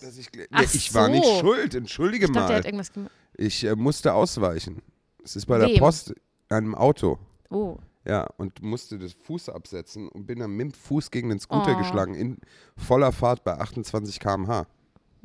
Dass 0.00 0.16
ich, 0.18 0.28
Ach 0.50 0.60
Nee, 0.60 0.66
ich 0.72 0.94
war 0.94 1.08
nicht 1.08 1.24
so. 1.24 1.40
schuld, 1.40 1.74
entschuldige 1.74 2.26
Ich 2.26 2.32
dachte, 2.32 2.44
er 2.46 2.48
mal. 2.50 2.58
hat 2.58 2.64
irgendwas 2.64 2.92
gemacht. 2.92 3.12
Ich 3.36 3.64
äh, 3.64 3.74
musste 3.74 4.12
ausweichen. 4.14 4.82
Es 5.22 5.36
ist 5.36 5.46
bei 5.46 5.58
der 5.58 5.68
Wem? 5.68 5.78
Post 5.78 6.14
einem 6.48 6.74
Auto. 6.74 7.18
Oh. 7.50 7.76
Ja, 8.06 8.26
und 8.36 8.62
musste 8.62 8.98
das 8.98 9.12
Fuß 9.14 9.48
absetzen 9.48 10.08
und 10.08 10.26
bin 10.26 10.38
dann 10.40 10.50
mit 10.50 10.66
dem 10.66 10.72
Fuß 10.72 11.10
gegen 11.10 11.30
den 11.30 11.38
Scooter 11.40 11.74
Oh. 11.74 11.78
geschlagen 11.78 12.14
in 12.14 12.38
voller 12.76 13.12
Fahrt 13.12 13.44
bei 13.44 13.58
28 13.58 14.20
km/h. 14.20 14.66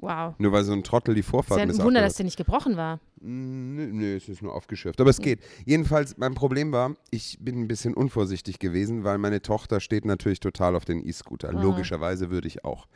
Wow. 0.01 0.33
Nur 0.37 0.53
weil 0.53 0.63
so 0.63 0.71
ein 0.71 0.81
Trottel 0.83 1.13
die 1.13 1.19
Ist 1.19 1.27
Vorfahrt 1.29 1.59
ja 1.59 1.65
ein 1.65 1.77
Wunder, 1.83 1.99
dass 1.99 2.13
der 2.15 2.23
nicht 2.23 2.37
gebrochen 2.37 2.77
war. 2.77 3.01
Nö, 3.19 3.87
nö, 3.91 4.15
es 4.15 4.29
ist 4.29 4.41
nur 4.41 4.55
aufgeschürft. 4.55 5.01
Aber 5.01 5.09
es 5.09 5.19
geht. 5.19 5.41
Jedenfalls, 5.65 6.15
mein 6.17 6.35
Problem 6.35 6.71
war, 6.71 6.95
ich 7.11 7.37
bin 7.41 7.59
ein 7.59 7.67
bisschen 7.67 7.93
unvorsichtig 7.93 8.59
gewesen, 8.59 9.03
weil 9.03 9.17
meine 9.17 9.41
Tochter 9.41 9.81
steht 9.81 10.05
natürlich 10.05 10.39
total 10.39 10.77
auf 10.77 10.85
den 10.85 11.05
E-Scooter. 11.05 11.51
Logischerweise 11.51 12.29
würde 12.29 12.47
ich 12.47 12.63
auch 12.63 12.87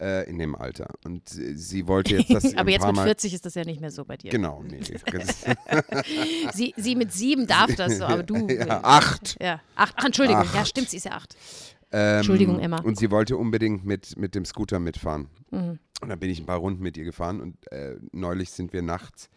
äh, 0.00 0.28
in 0.28 0.38
dem 0.38 0.54
Alter. 0.54 0.88
Und 1.04 1.36
äh, 1.36 1.54
sie 1.56 1.86
wollte 1.86 2.16
jetzt 2.16 2.32
das 2.32 2.54
Aber 2.56 2.70
jetzt 2.70 2.86
mit 2.86 2.96
Mal... 2.96 3.04
40 3.04 3.34
ist 3.34 3.46
das 3.46 3.54
ja 3.54 3.64
nicht 3.64 3.80
mehr 3.80 3.90
so 3.90 4.04
bei 4.04 4.16
dir. 4.16 4.30
Genau, 4.30 4.62
nee. 4.62 4.80
Sie, 6.54 6.74
sie 6.76 6.96
mit 6.96 7.12
sieben 7.12 7.46
darf 7.46 7.74
das 7.74 7.98
so, 7.98 8.04
aber 8.06 8.22
du. 8.22 8.46
ja, 8.48 8.82
acht. 8.82 9.36
Ja, 9.40 9.60
acht. 9.74 9.94
Ach, 9.96 10.04
Entschuldigung. 10.04 10.44
Ja, 10.54 10.60
Acht. 10.60 10.68
stimmt, 10.68 10.90
sie 10.90 10.96
ist 10.96 11.04
ja 11.04 11.12
acht. 11.12 11.36
Ähm, 11.90 12.18
Entschuldigung, 12.18 12.58
Emma. 12.58 12.80
Und 12.80 12.98
sie 12.98 13.10
wollte 13.10 13.36
unbedingt 13.36 13.84
mit, 13.84 14.16
mit 14.16 14.34
dem 14.34 14.44
Scooter 14.44 14.78
mitfahren. 14.78 15.28
Mhm. 15.50 15.78
Und 16.00 16.08
dann 16.08 16.18
bin 16.18 16.30
ich 16.30 16.38
ein 16.38 16.46
paar 16.46 16.58
Runden 16.58 16.82
mit 16.82 16.96
ihr 16.96 17.04
gefahren 17.04 17.40
und 17.40 17.72
äh, 17.72 17.96
neulich 18.12 18.50
sind 18.50 18.72
wir 18.72 18.82
nachts, 18.82 19.30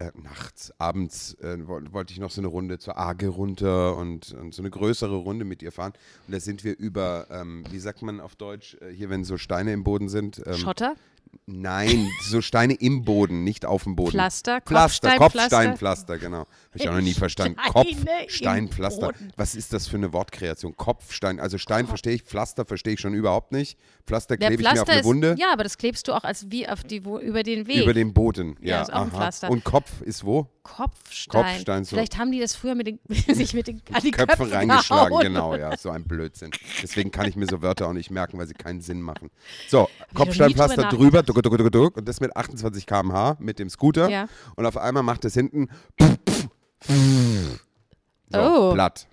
äh, 0.00 0.10
nachts, 0.22 0.72
abends 0.78 1.34
äh, 1.40 1.56
woll- 1.66 1.92
wollte 1.92 2.12
ich 2.12 2.20
noch 2.20 2.30
so 2.30 2.40
eine 2.40 2.48
Runde 2.48 2.78
zur 2.78 2.96
Arge 2.96 3.28
runter 3.28 3.96
und, 3.96 4.32
und 4.32 4.54
so 4.54 4.62
eine 4.62 4.70
größere 4.70 5.16
Runde 5.16 5.44
mit 5.44 5.62
ihr 5.62 5.72
fahren. 5.72 5.92
Und 6.26 6.34
da 6.34 6.40
sind 6.40 6.62
wir 6.62 6.78
über, 6.78 7.26
ähm, 7.30 7.64
wie 7.70 7.78
sagt 7.80 8.02
man 8.02 8.20
auf 8.20 8.36
Deutsch, 8.36 8.76
äh, 8.80 8.92
hier 8.92 9.10
wenn 9.10 9.24
so 9.24 9.36
Steine 9.38 9.72
im 9.72 9.82
Boden 9.82 10.08
sind. 10.08 10.40
Ähm, 10.46 10.54
Schotter, 10.54 10.94
nein, 11.46 12.08
so 12.22 12.40
Steine 12.40 12.74
im 12.74 13.04
Boden, 13.04 13.44
nicht 13.44 13.64
auf 13.66 13.84
dem 13.84 13.96
Boden. 13.96 14.12
Pflaster, 14.12 14.60
Pflaster, 14.60 15.16
Kopfsteinpflaster. 15.16 15.40
Kopfsteinpflaster, 15.40 16.18
genau. 16.18 16.38
Habe 16.38 16.48
ich 16.74 16.88
auch 16.88 16.94
noch 16.94 17.00
nie 17.00 17.14
verstanden. 17.14 17.58
Kopfsteinpflaster. 17.68 19.12
Was 19.36 19.54
ist 19.54 19.72
das 19.72 19.88
für 19.88 19.96
eine 19.96 20.12
Wortkreation? 20.12 20.76
Kopfstein. 20.76 21.40
Also 21.40 21.58
Stein 21.58 21.86
verstehe 21.86 22.14
ich, 22.14 22.22
Pflaster 22.22 22.64
verstehe 22.64 22.94
ich 22.94 23.00
schon 23.00 23.14
überhaupt 23.14 23.52
nicht. 23.52 23.78
Pflaster 24.06 24.36
klebe 24.36 24.54
ich 24.54 24.60
mir 24.72 24.82
auf 24.82 24.88
eine 24.88 25.00
ist, 25.00 25.04
Wunde. 25.04 25.36
ja, 25.38 25.52
aber 25.52 25.64
das 25.64 25.78
klebst 25.78 26.08
du 26.08 26.12
auch 26.12 26.24
als 26.24 26.50
wie 26.50 26.68
auf 26.68 26.82
die, 26.84 27.04
wo, 27.04 27.18
über 27.18 27.42
den 27.42 27.66
Weg. 27.66 27.82
Über 27.82 27.94
den 27.94 28.12
Boden. 28.14 28.56
Ja, 28.60 28.76
Ja, 28.76 28.82
ist 28.82 28.92
auch 28.92 29.02
ein. 29.02 29.10
Pflaster. 29.10 29.50
Und 29.50 29.64
Kopf 29.64 30.00
ist 30.02 30.24
wo? 30.24 30.46
Kopfstein. 30.62 31.42
Kopfstein, 31.44 31.84
so. 31.84 31.96
Vielleicht 31.96 32.18
haben 32.18 32.30
die 32.30 32.40
das 32.40 32.54
früher 32.54 32.74
mit 32.74 32.86
den, 32.86 32.98
sich 33.34 33.54
mit 33.54 33.68
den 33.68 33.80
an 33.92 34.02
die 34.02 34.10
Köpfe 34.10 34.36
Köpfe 34.38 34.52
reingeschlagen, 34.52 35.08
gehauen. 35.10 35.22
genau, 35.22 35.56
ja. 35.56 35.76
So 35.76 35.90
ein 35.90 36.04
Blödsinn. 36.04 36.50
Deswegen 36.82 37.10
kann 37.10 37.26
ich 37.26 37.36
mir 37.36 37.46
so 37.46 37.62
Wörter 37.62 37.88
auch 37.88 37.92
nicht 37.94 38.10
merken, 38.10 38.38
weil 38.38 38.46
sie 38.46 38.54
keinen 38.54 38.80
Sinn 38.82 39.00
machen. 39.00 39.30
So, 39.68 39.88
Kopfsteinpflaster 40.14 40.88
drüber 40.90 41.17
drüber, 41.22 41.42
duck, 41.42 41.56
duck, 41.56 41.64
duck, 41.64 41.72
duck, 41.72 41.96
und 41.96 42.08
das 42.08 42.20
mit 42.20 42.36
28 42.36 42.86
km/h 42.86 43.36
mit 43.40 43.58
dem 43.58 43.68
Scooter. 43.68 44.08
Ja. 44.08 44.26
Und 44.56 44.66
auf 44.66 44.76
einmal 44.76 45.02
macht 45.02 45.24
es 45.24 45.34
hinten 45.34 45.68
so, 48.30 48.38
Oh. 48.38 48.72
platt. 48.74 49.06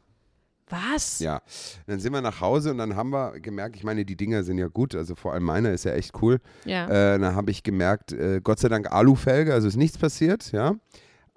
Was? 0.68 1.20
Ja, 1.20 1.42
dann 1.86 2.00
sind 2.00 2.12
wir 2.12 2.22
nach 2.22 2.42
Hause 2.42 2.72
und 2.72 2.80
dann 2.80 2.96
haben 2.96 3.12
wir 3.12 3.40
gemerkt, 3.40 3.76
ich 3.76 3.84
meine, 3.84 4.04
die 4.04 4.16
Dinger 4.16 4.44
sind 4.44 4.58
ja 4.58 4.68
gut, 4.68 4.96
also 4.96 5.14
vor 5.14 5.34
allem 5.34 5.44
meiner 5.44 5.72
ist 5.72 5.84
ja 5.86 5.92
echt 5.94 6.20
cool. 6.24 6.40
Ja. 6.66 6.88
Äh, 6.88 7.20
dann 7.20 7.36
habe 7.36 7.52
ich 7.52 7.62
gemerkt, 7.62 8.14
äh, 8.14 8.42
Gott 8.44 8.60
sei 8.60 8.68
Dank 8.68 8.92
Alufelge, 8.92 9.54
also 9.54 9.68
ist 9.68 9.76
nichts 9.78 9.98
passiert, 10.00 10.52
ja. 10.52 10.76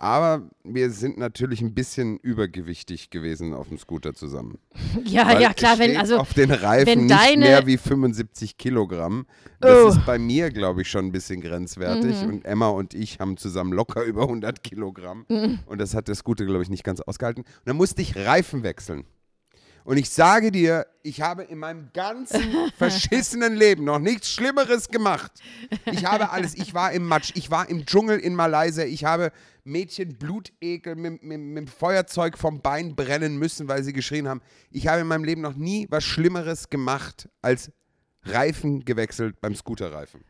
Aber 0.00 0.48
wir 0.62 0.90
sind 0.92 1.18
natürlich 1.18 1.60
ein 1.60 1.74
bisschen 1.74 2.18
übergewichtig 2.18 3.10
gewesen 3.10 3.52
auf 3.52 3.66
dem 3.68 3.78
Scooter 3.78 4.14
zusammen. 4.14 4.58
ja, 5.04 5.26
Weil 5.26 5.42
ja, 5.42 5.52
klar, 5.52 5.76
wenn, 5.80 5.96
also, 5.96 6.18
auf 6.18 6.34
den 6.34 6.52
Reifen 6.52 7.06
nicht 7.06 7.10
deine- 7.10 7.44
mehr 7.44 7.66
wie 7.66 7.76
75 7.76 8.56
Kilogramm. 8.58 9.26
Das 9.60 9.84
Oh. 9.84 9.88
ist 9.88 10.06
bei 10.06 10.20
mir, 10.20 10.50
glaube 10.50 10.82
ich, 10.82 10.88
schon 10.88 11.06
ein 11.06 11.12
bisschen 11.12 11.40
grenzwertig. 11.40 12.22
Mhm. 12.22 12.28
Und 12.28 12.44
Emma 12.44 12.68
und 12.68 12.94
ich 12.94 13.18
haben 13.18 13.36
zusammen 13.36 13.72
locker 13.72 14.04
über 14.04 14.22
100 14.28 14.62
Kilogramm. 14.62 15.26
Mhm. 15.28 15.58
Und 15.66 15.78
das 15.80 15.94
hat 15.94 16.06
der 16.06 16.14
Scooter, 16.14 16.44
glaube 16.44 16.62
ich, 16.62 16.70
nicht 16.70 16.84
ganz 16.84 17.00
ausgehalten. 17.00 17.42
Und 17.42 17.50
dann 17.64 17.76
musste 17.76 18.00
ich 18.00 18.14
Reifen 18.14 18.62
wechseln. 18.62 19.04
Und 19.88 19.96
ich 19.96 20.10
sage 20.10 20.52
dir, 20.52 20.86
ich 21.02 21.22
habe 21.22 21.44
in 21.44 21.60
meinem 21.60 21.88
ganzen 21.94 22.42
verschissenen 22.76 23.56
Leben 23.56 23.84
noch 23.84 23.98
nichts 23.98 24.30
Schlimmeres 24.30 24.90
gemacht. 24.90 25.32
Ich 25.86 26.04
habe 26.04 26.28
alles, 26.28 26.54
ich 26.56 26.74
war 26.74 26.92
im 26.92 27.06
Matsch, 27.06 27.32
ich 27.36 27.50
war 27.50 27.70
im 27.70 27.86
Dschungel 27.86 28.18
in 28.18 28.34
Malaysia, 28.34 28.84
ich 28.84 29.06
habe 29.06 29.32
Mädchen 29.64 30.18
Blutekel 30.18 30.94
mit, 30.94 31.22
mit, 31.22 31.40
mit 31.40 31.56
dem 31.56 31.66
Feuerzeug 31.68 32.36
vom 32.36 32.60
Bein 32.60 32.96
brennen 32.96 33.38
müssen, 33.38 33.66
weil 33.66 33.82
sie 33.82 33.94
geschrien 33.94 34.28
haben. 34.28 34.42
Ich 34.70 34.88
habe 34.88 35.00
in 35.00 35.06
meinem 35.06 35.24
Leben 35.24 35.40
noch 35.40 35.54
nie 35.54 35.86
was 35.88 36.04
Schlimmeres 36.04 36.68
gemacht 36.68 37.30
als 37.40 37.72
Reifen 38.24 38.84
gewechselt 38.84 39.40
beim 39.40 39.54
Scooterreifen. 39.54 40.22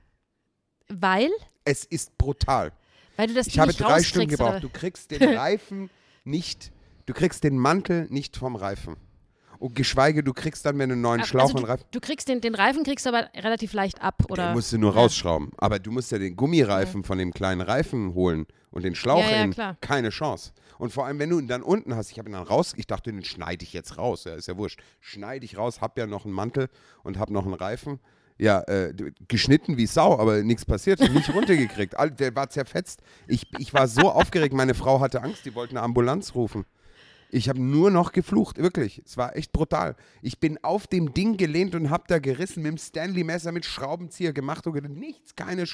weil? 0.88 1.30
Es 1.64 1.84
ist 1.84 2.16
brutal. 2.16 2.70
Weil 3.16 3.26
du 3.26 3.34
das 3.34 3.48
Ich 3.48 3.58
habe 3.58 3.74
drei 3.74 4.04
Stunden 4.04 4.28
gebraucht. 4.28 4.50
oder? 4.50 4.60
Du 4.60 4.68
kriegst 4.68 5.10
den 5.10 5.36
Reifen 5.36 5.90
nicht, 6.22 6.70
du 7.06 7.12
kriegst 7.12 7.42
den 7.42 7.58
Mantel 7.58 8.06
nicht 8.08 8.36
vom 8.36 8.54
Reifen. 8.54 8.96
Und 9.58 9.74
geschweige, 9.74 10.22
du 10.22 10.32
kriegst 10.32 10.64
dann, 10.66 10.78
wenn 10.78 10.88
du 10.88 10.92
einen 10.94 11.02
neuen 11.02 11.24
Schlauch 11.24 11.42
also 11.46 11.56
und 11.56 11.62
du, 11.64 11.68
Reifen. 11.68 11.84
du 11.90 12.00
kriegst 12.00 12.28
den, 12.28 12.40
den 12.40 12.54
Reifen 12.54 12.84
kriegst 12.84 13.06
du 13.06 13.10
aber 13.10 13.28
relativ 13.34 13.72
leicht 13.72 14.00
ab, 14.00 14.22
oder? 14.30 14.48
Den 14.50 14.54
musst 14.54 14.72
du 14.72 14.78
nur 14.78 14.94
Ja. 14.94 15.00
rausschrauben. 15.00 15.50
Aber 15.58 15.78
du 15.80 15.90
musst 15.90 16.12
ja 16.12 16.18
den 16.18 16.36
Gummireifen 16.36 17.02
von 17.02 17.18
dem 17.18 17.32
kleinen 17.32 17.60
Reifen 17.60 18.14
holen 18.14 18.46
und 18.70 18.84
den 18.84 18.94
Schlauch 18.94 19.22
Ja, 19.24 19.30
ja, 19.30 19.44
in. 19.44 19.50
klar. 19.52 19.76
Keine 19.80 20.10
Chance. 20.10 20.52
Und 20.78 20.92
vor 20.92 21.06
allem, 21.06 21.18
wenn 21.18 21.30
du 21.30 21.40
ihn 21.40 21.48
dann 21.48 21.62
unten 21.62 21.96
hast, 21.96 22.12
ich 22.12 22.18
habe 22.20 22.28
ihn 22.28 22.34
dann 22.34 22.44
raus, 22.44 22.72
ich 22.76 22.86
dachte, 22.86 23.10
den 23.10 23.24
schneide 23.24 23.64
ich 23.64 23.72
jetzt 23.72 23.98
raus. 23.98 24.24
Ja, 24.24 24.34
ist 24.34 24.46
ja 24.46 24.56
wurscht. 24.56 24.80
Schneide 25.00 25.44
ich 25.44 25.58
raus, 25.58 25.80
hab 25.80 25.98
ja 25.98 26.06
noch 26.06 26.24
einen 26.24 26.34
Mantel 26.34 26.68
und 27.02 27.18
hab 27.18 27.30
noch 27.30 27.44
einen 27.44 27.54
Reifen. 27.54 27.98
Ja, 28.40 28.60
äh, 28.68 28.94
geschnitten 29.26 29.76
wie 29.76 29.86
Sau, 29.86 30.16
aber 30.16 30.44
nichts 30.44 30.64
passiert, 30.64 31.00
nicht 31.12 31.28
runtergekriegt. 31.34 31.94
Der 32.20 32.36
war 32.36 32.48
zerfetzt. 32.48 33.02
Ich, 33.26 33.48
ich 33.58 33.74
war 33.74 33.88
so 33.88 34.02
aufgeregt, 34.12 34.54
meine 34.54 34.74
Frau 34.74 35.00
hatte 35.00 35.24
Angst, 35.24 35.44
die 35.44 35.56
wollte 35.56 35.72
eine 35.72 35.82
Ambulanz 35.82 36.36
rufen. 36.36 36.64
Ich 37.30 37.48
habe 37.48 37.60
nur 37.60 37.90
noch 37.90 38.12
geflucht, 38.12 38.58
wirklich. 38.58 39.02
Es 39.04 39.16
war 39.16 39.36
echt 39.36 39.52
brutal. 39.52 39.96
Ich 40.22 40.38
bin 40.38 40.62
auf 40.64 40.86
dem 40.86 41.12
Ding 41.12 41.36
gelehnt 41.36 41.74
und 41.74 41.90
habe 41.90 42.04
da 42.08 42.18
gerissen 42.18 42.62
mit 42.62 42.72
dem 42.72 42.78
Stanley-Messer, 42.78 43.52
mit 43.52 43.66
Schraubenzieher 43.66 44.32
gemacht 44.32 44.66
und 44.66 44.72
gedacht, 44.72 44.92
nichts, 44.92 45.36
keine 45.36 45.66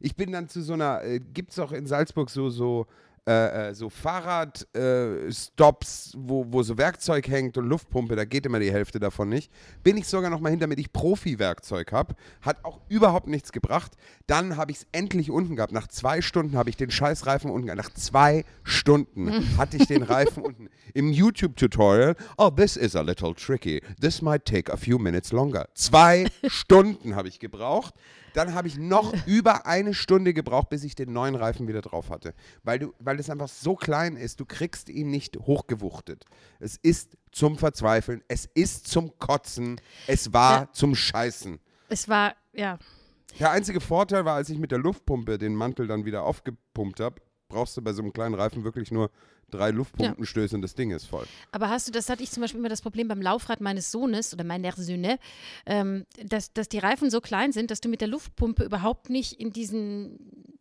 Ich 0.00 0.16
bin 0.16 0.32
dann 0.32 0.48
zu 0.48 0.62
so 0.62 0.72
einer, 0.72 1.02
äh, 1.02 1.20
gibt 1.20 1.52
es 1.52 1.58
auch 1.58 1.72
in 1.72 1.86
Salzburg 1.86 2.30
so, 2.30 2.48
so, 2.48 2.86
äh, 3.28 3.68
äh, 3.68 3.74
so 3.74 3.88
Fahrradstops, 3.88 6.16
wo, 6.18 6.44
wo 6.48 6.64
so 6.64 6.76
Werkzeug 6.76 7.28
hängt 7.28 7.56
und 7.56 7.66
Luftpumpe, 7.66 8.16
da 8.16 8.24
geht 8.24 8.46
immer 8.46 8.58
die 8.58 8.72
Hälfte 8.72 8.98
davon 8.98 9.28
nicht. 9.28 9.52
Bin 9.84 9.96
ich 9.96 10.08
sogar 10.08 10.28
noch 10.28 10.40
mal 10.40 10.50
hin, 10.50 10.58
damit 10.58 10.80
ich 10.80 10.92
Profi-Werkzeug 10.92 11.92
habe. 11.92 12.16
Hat 12.40 12.64
auch 12.64 12.80
überhaupt 12.88 13.28
nichts 13.28 13.52
gebracht. 13.52 13.92
Dann 14.26 14.56
habe 14.56 14.72
ich 14.72 14.78
es 14.78 14.88
endlich 14.90 15.30
unten 15.30 15.54
gehabt. 15.54 15.72
Nach 15.72 15.86
zwei 15.86 16.20
Stunden 16.20 16.56
habe 16.56 16.70
ich 16.70 16.76
den 16.76 16.90
Scheißreifen 16.90 17.48
unten 17.48 17.66
gehabt. 17.66 17.80
Nach 17.80 17.94
zwei 17.94 18.44
Stunden 18.64 19.30
hatte 19.56 19.76
ich 19.76 19.86
den 19.86 20.02
Reifen 20.02 20.42
unten. 20.42 20.68
Im 20.92 21.12
YouTube-Tutorial, 21.12 22.16
oh, 22.38 22.50
this 22.50 22.76
is 22.76 22.96
a 22.96 23.02
little 23.02 23.36
tricky. 23.36 23.80
This 24.00 24.20
might 24.20 24.44
take 24.44 24.72
a 24.72 24.76
few 24.76 24.98
minutes 24.98 25.30
longer. 25.30 25.68
Zwei 25.74 26.26
Stunden 26.48 27.14
habe 27.14 27.28
ich 27.28 27.38
gebraucht. 27.38 27.94
Dann 28.34 28.54
habe 28.54 28.68
ich 28.68 28.78
noch 28.78 29.14
über 29.26 29.66
eine 29.66 29.94
Stunde 29.94 30.32
gebraucht, 30.34 30.68
bis 30.70 30.84
ich 30.84 30.94
den 30.94 31.12
neuen 31.12 31.34
Reifen 31.34 31.68
wieder 31.68 31.82
drauf 31.82 32.10
hatte. 32.10 32.34
Weil, 32.62 32.78
du, 32.78 32.94
weil 32.98 33.18
es 33.20 33.28
einfach 33.30 33.48
so 33.48 33.74
klein 33.74 34.16
ist, 34.16 34.40
du 34.40 34.44
kriegst 34.46 34.88
ihn 34.88 35.10
nicht 35.10 35.36
hochgewuchtet. 35.38 36.24
Es 36.60 36.76
ist 36.76 37.16
zum 37.30 37.58
Verzweifeln, 37.58 38.22
es 38.28 38.46
ist 38.54 38.88
zum 38.88 39.18
Kotzen, 39.18 39.80
es 40.06 40.32
war 40.32 40.60
Ja. 40.62 40.68
zum 40.72 40.94
Scheißen. 40.94 41.58
Es 41.88 42.08
war, 42.08 42.34
ja. 42.52 42.78
Der 43.38 43.50
einzige 43.50 43.80
Vorteil 43.80 44.24
war, 44.24 44.34
als 44.36 44.50
ich 44.50 44.58
mit 44.58 44.70
der 44.70 44.78
Luftpumpe 44.78 45.38
den 45.38 45.54
Mantel 45.54 45.86
dann 45.86 46.04
wieder 46.04 46.22
aufgepumpt 46.24 47.00
habe, 47.00 47.20
brauchst 47.48 47.76
du 47.76 47.82
bei 47.82 47.92
so 47.92 48.02
einem 48.02 48.12
kleinen 48.12 48.34
Reifen 48.34 48.64
wirklich 48.64 48.90
nur 48.90 49.10
drei 49.52 49.70
Luftpumpenstöße 49.70 50.56
und 50.56 50.62
das 50.62 50.74
Ding 50.74 50.90
ist 50.90 51.06
voll. 51.06 51.26
Aber 51.50 51.68
hast 51.68 51.88
du, 51.88 51.92
das 51.92 52.08
hatte 52.08 52.22
ich 52.22 52.30
zum 52.30 52.40
Beispiel 52.40 52.58
immer 52.58 52.68
das 52.68 52.82
Problem 52.82 53.08
beim 53.08 53.22
Laufrad 53.22 53.60
meines 53.60 53.90
Sohnes 53.90 54.32
oder 54.34 54.44
meiner 54.44 54.72
Söhne, 54.72 55.18
ähm, 55.66 56.04
dass, 56.24 56.52
dass 56.52 56.68
die 56.68 56.78
Reifen 56.78 57.10
so 57.10 57.20
klein 57.20 57.52
sind, 57.52 57.70
dass 57.70 57.80
du 57.80 57.88
mit 57.88 58.00
der 58.00 58.08
Luftpumpe 58.08 58.64
überhaupt 58.64 59.10
nicht 59.10 59.40
in 59.40 59.52
diesen, 59.52 60.18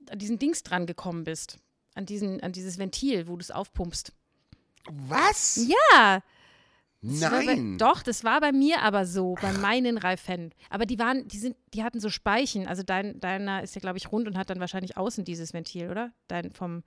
an 0.09 0.19
diesen 0.19 0.37
Dings 0.37 0.63
dran 0.63 0.85
gekommen 0.85 1.23
bist. 1.23 1.57
An, 1.93 2.05
diesen, 2.05 2.41
an 2.41 2.53
dieses 2.53 2.77
Ventil, 2.77 3.27
wo 3.27 3.35
du 3.35 3.41
es 3.41 3.51
aufpumpst. 3.51 4.13
Was? 4.89 5.67
Ja! 5.67 6.21
Das 7.03 7.21
war 7.21 7.31
Bei, 7.31 7.55
Nein! 7.55 7.77
doch, 7.79 8.03
das 8.03 8.23
war 8.23 8.39
bei 8.41 8.51
mir 8.51 8.83
aber 8.83 9.07
so, 9.07 9.35
bei 9.41 9.51
meinen 9.53 9.97
Reifen. 9.97 10.53
Aber 10.69 10.85
die 10.85 10.99
waren, 10.99 11.27
die 11.27 11.39
sind, 11.39 11.55
die 11.73 11.83
hatten 11.83 11.99
so 11.99 12.09
Speichen. 12.09 12.67
Also 12.67 12.83
dein, 12.83 13.19
deiner 13.19 13.63
ist 13.63 13.73
ja, 13.73 13.81
glaube 13.81 13.97
ich, 13.97 14.11
rund 14.11 14.27
und 14.27 14.37
hat 14.37 14.51
dann 14.51 14.59
wahrscheinlich 14.59 14.97
außen 14.97 15.25
dieses 15.25 15.53
Ventil, 15.53 15.89
oder? 15.89 16.11
Dein 16.27 16.51
vom. 16.51 16.83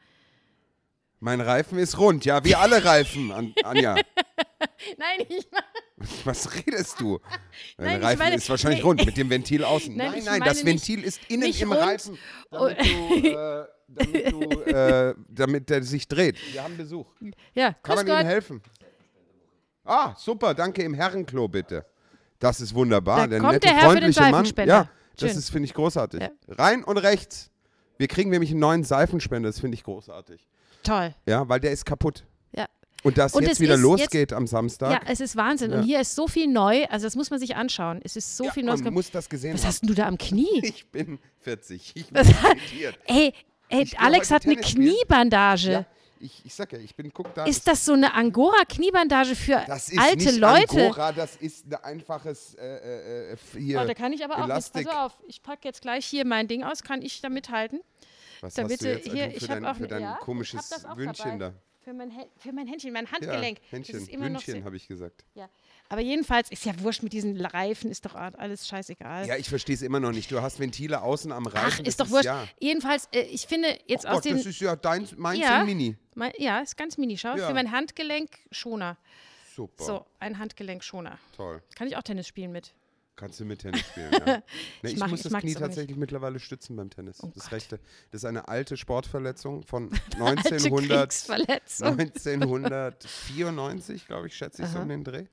Mein 1.25 1.41
Reifen 1.41 1.79
ist 1.79 1.97
rund, 1.99 2.27
ja, 2.27 2.45
wie 2.45 2.55
alle 2.55 2.85
Reifen, 2.85 3.33
An 3.33 3.55
Anja. 3.65 3.95
Nein, 4.99 5.27
ich 5.27 5.49
Was 6.27 6.55
redest 6.55 7.01
du? 7.01 7.19
Dein 7.79 7.87
Nein, 7.87 8.03
Reifen 8.05 8.19
meine- 8.19 8.37
ist 8.37 8.51
wahrscheinlich 8.51 8.81
nee. 8.81 8.87
rund 8.87 9.07
mit 9.07 9.17
dem 9.17 9.31
Ventil 9.31 9.65
außen. 9.65 9.97
Nein, 9.97 10.13
Nein, 10.17 10.25
nein, 10.27 10.41
das 10.45 10.57
nicht- 10.63 10.67
Ventil 10.67 11.03
ist 11.03 11.21
innen 11.31 11.45
nicht 11.45 11.63
im 11.63 11.73
rund. 11.73 11.81
Reifen, 11.83 12.19
Oh. 12.51 12.69
damit, 12.69 12.79
du, 12.85 13.27
äh, 13.27 13.65
damit, 13.89 14.33
du, 14.33 14.61
äh, 14.71 15.15
damit 15.31 15.71
der 15.71 15.83
sich 15.83 16.07
dreht. 16.07 16.37
Wir 16.53 16.63
haben 16.63 16.77
Besuch. 16.77 17.07
Ja, 17.55 17.73
Kann 17.73 17.97
man 17.97 18.05
Gott. 18.07 18.17
Ihnen 18.21 18.27
helfen? 18.27 18.63
Ah, 19.83 20.15
super, 20.19 20.53
danke 20.53 20.83
im 20.83 20.93
Herrenklo 20.93 21.49
bitte. 21.49 21.87
Das 22.39 22.61
ist 22.61 22.75
wunderbar. 22.75 23.21
Da 23.21 23.27
der 23.29 23.41
kommt 23.41 23.53
nette, 23.55 23.67
der 23.69 23.77
Herr 23.79 23.91
für 23.93 24.01
den 24.01 24.13
freundliche 24.13 24.55
Mann. 24.57 24.69
Ja, 24.69 24.91
das 25.17 25.31
Schön. 25.31 25.39
ist 25.39 25.49
finde 25.49 25.67
ich 25.69 25.73
großartig. 25.75 26.21
Ja. 26.21 26.29
Rein 26.49 26.85
und 26.85 26.99
rechts. 26.99 27.51
Wir 27.97 28.09
kriegen 28.09 28.29
nämlich 28.29 28.51
einen 28.51 28.61
neuen 28.61 28.85
Seifenspender, 28.85 29.49
das 29.49 29.61
finde 29.61 29.77
ich 29.77 29.85
großartig. 29.85 30.47
Toll. 30.85 31.15
Ja, 31.27 31.49
weil 31.49 31.59
der 31.61 31.73
ist 31.73 31.85
kaputt. 31.85 32.25
Ja. 32.53 32.67
Und 33.03 33.19
dass 33.19 33.35
Und 33.35 33.43
jetzt 33.43 33.61
wieder 33.61 33.77
losgeht 33.77 34.33
am 34.33 34.47
Samstag. 34.47 34.91
Ja, 34.93 35.01
es 35.11 35.21
ist 35.21 35.35
Wahnsinn. 35.37 35.73
Und 35.73 35.81
Ja. 35.81 35.85
hier 35.85 36.01
ist 36.01 36.15
so 36.15 36.29
viel 36.29 36.47
neu. 36.47 36.85
Also, 36.87 37.07
das 37.07 37.17
muss 37.17 37.31
man 37.31 37.41
sich 37.41 37.57
anschauen. 37.57 38.01
Es 38.05 38.17
ist 38.17 38.37
so 38.37 38.45
Ja, 38.45 38.53
viel 38.53 38.65
man 38.65 38.79
Neues. 38.81 38.93
muss 38.93 39.11
das 39.11 39.29
gesehen 39.29 39.55
Was 39.55 39.63
haben. 39.63 39.69
hast 39.69 39.81
denn 39.83 39.89
du 39.89 39.95
da 39.95 40.07
am 40.07 40.17
Knie? 40.19 40.47
Ich 40.63 40.87
bin 40.87 41.19
40. 41.41 41.93
Ich 41.97 42.07
bin. 42.09 42.23
Ey, 43.07 43.33
ey 43.69 43.91
Alex 43.99 44.31
hat 44.31 44.45
eine. 44.47 44.57
Kniebandage. 44.57 45.73
Ja, 45.73 45.87
ich, 46.21 46.43
ich 46.47 46.55
sag 46.55 46.73
ja, 46.73 46.79
ich 46.79 46.95
bin, 46.95 47.13
guck 47.13 47.35
da. 47.35 47.45
Ist 47.45 47.67
das 47.69 47.85
so 47.85 47.93
eine 47.93 48.15
Angora-Kniebandage 48.15 49.35
für 49.35 49.63
das 49.67 49.91
ist 49.91 49.99
alte 49.99 50.17
nicht 50.25 50.39
Leute? 50.39 50.85
Angora, 50.87 51.13
das 51.13 51.37
ist 51.37 51.67
ein 51.67 51.75
einfaches 51.85 52.55
äh, 52.55 52.65
äh, 52.65 53.33
äh, 53.33 53.37
hier. 53.59 53.83
Oh, 53.83 53.87
da 53.87 53.93
kann 53.93 54.13
ich 54.15 54.25
aber 54.25 54.37
auch 54.37 54.49
jetzt, 54.49 54.75
Elastik. 54.75 54.87
pass 54.87 54.97
auf, 54.97 55.13
ich 55.27 55.43
packe 55.43 55.61
jetzt 55.69 55.83
gleich 55.83 56.07
hier 56.07 56.25
mein 56.25 56.49
Ding 56.49 56.63
aus, 56.63 56.83
kann 56.83 57.03
ich 57.03 57.21
da 57.21 57.29
mithalten? 57.29 57.81
Was 58.45 58.55
damit 58.55 58.73
hast 58.73 58.83
du 58.83 58.87
du 58.87 58.93
jetzt 58.95 59.11
hier- 59.13 59.25
also 59.25 59.39
für 59.41 59.47
dein, 59.47 59.65
auch 59.67 59.75
für 59.77 59.83
ne- 59.83 59.89
dein 59.89 60.03
ja, 60.03 60.15
komisches 60.21 60.69
dabei. 60.69 61.37
da? 61.39 61.53
Für 61.83 61.93
mein, 61.93 62.11
für 62.39 62.53
mein 62.53 62.67
Händchen, 62.67 62.93
mein 62.95 63.05
Ja, 63.05 63.13
Handgelenk. 63.13 63.59
Händchen. 63.71 64.07
Immer 64.09 64.29
noch 64.31 64.35
Wünschchen, 64.41 64.61
so, 64.61 64.65
habe 64.65 64.77
ich 64.77 64.89
gesagt. 64.89 65.25
ja. 65.35 65.49
Aber 65.91 66.01
jedenfalls 66.01 66.51
ist 66.51 66.65
ja 66.65 66.73
wurscht 66.81 67.03
mit 67.03 67.13
diesen 67.13 67.39
Reifen, 67.45 67.91
ist 67.91 68.07
doch 68.07 68.15
alles 68.15 68.67
scheißegal. 68.67 69.27
Ja, 69.27 69.37
ich 69.37 69.51
verstehe 69.51 69.75
es 69.75 69.83
immer 69.83 70.01
noch 70.01 70.13
nicht. 70.13 70.31
Du 70.31 70.41
hast 70.41 70.59
Ventile 70.59 71.03
außen 71.03 71.31
am 71.31 71.47
Reifen. 71.47 71.81
Ach, 71.83 71.87
ist 71.87 72.01
doch 72.01 72.09
wurscht. 72.09 72.25
Ja. 72.25 72.49
Jedenfalls, 72.59 73.07
äh, 73.13 73.21
ich 73.21 73.47
finde 73.47 73.69
jetzt 73.87 74.07
Oh 74.07 74.09
aus 74.09 74.15
Gott, 74.17 74.25
den. 74.25 74.37
das 74.39 74.47
ist 74.47 74.61
ja 74.61 74.77
dein, 74.77 75.07
meins 75.17 75.41
Ja. 75.41 75.61
in 75.61 75.67
Mini. 75.67 75.97
mein, 76.15 76.33
ja, 76.39 76.61
ist 76.61 76.79
ganz 76.79 76.97
mini, 76.97 77.19
schau. 77.19 77.37
Ja. 77.37 77.47
Für 77.49 77.53
mein 77.55 77.71
Handgelenk 77.71 78.31
Schoner. 78.51 78.97
Super, 79.55 79.85
So, 79.85 80.07
ein 80.19 80.39
Handgelenk-Schoner. 80.39 81.19
toll. 81.37 81.63
Kann 81.77 81.87
ich 81.87 81.97
auch 81.97 82.03
Tennis 82.03 82.27
spielen 82.27 82.51
mit. 82.51 82.73
Kannst 83.17 83.39
du 83.39 83.45
mit 83.45 83.61
Tennis 83.61 83.81
spielen, 83.81 84.11
ja. 84.13 84.25
Ne, 84.83 84.91
ich, 84.91 84.97
mach- 84.99 85.09
muss 85.09 85.21
ich 85.25 85.31
das 85.31 85.33
Knie 85.33 85.39
aber 85.39 85.47
nicht. 85.47 85.59
tatsächlich 85.61 85.97
mittlerweile 85.97 86.41
stützen 86.41 86.77
beim 86.77 86.91
Tennis. 86.91 87.23
Oh 87.23 87.31
das 87.35 87.45
Gott. 87.45 87.53
rechte. 87.53 87.79
Das 88.11 88.23
ist 88.23 88.25
eine 88.25 88.49
alte 88.49 88.77
Sportverletzung 88.77 89.63
von 89.63 89.91
Alte 90.19 90.55
1900, 90.55 91.11
Kriegsverletzung. 91.11 91.99
1994, 91.99 94.07
glaube 94.07 94.27
ich, 94.27 94.37
schätze 94.37 94.63
ich 94.63 94.69
so 94.69 94.77
Aha. 94.77 94.83
um 94.83 94.89
den 94.89 95.05
Dreh. 95.05 95.25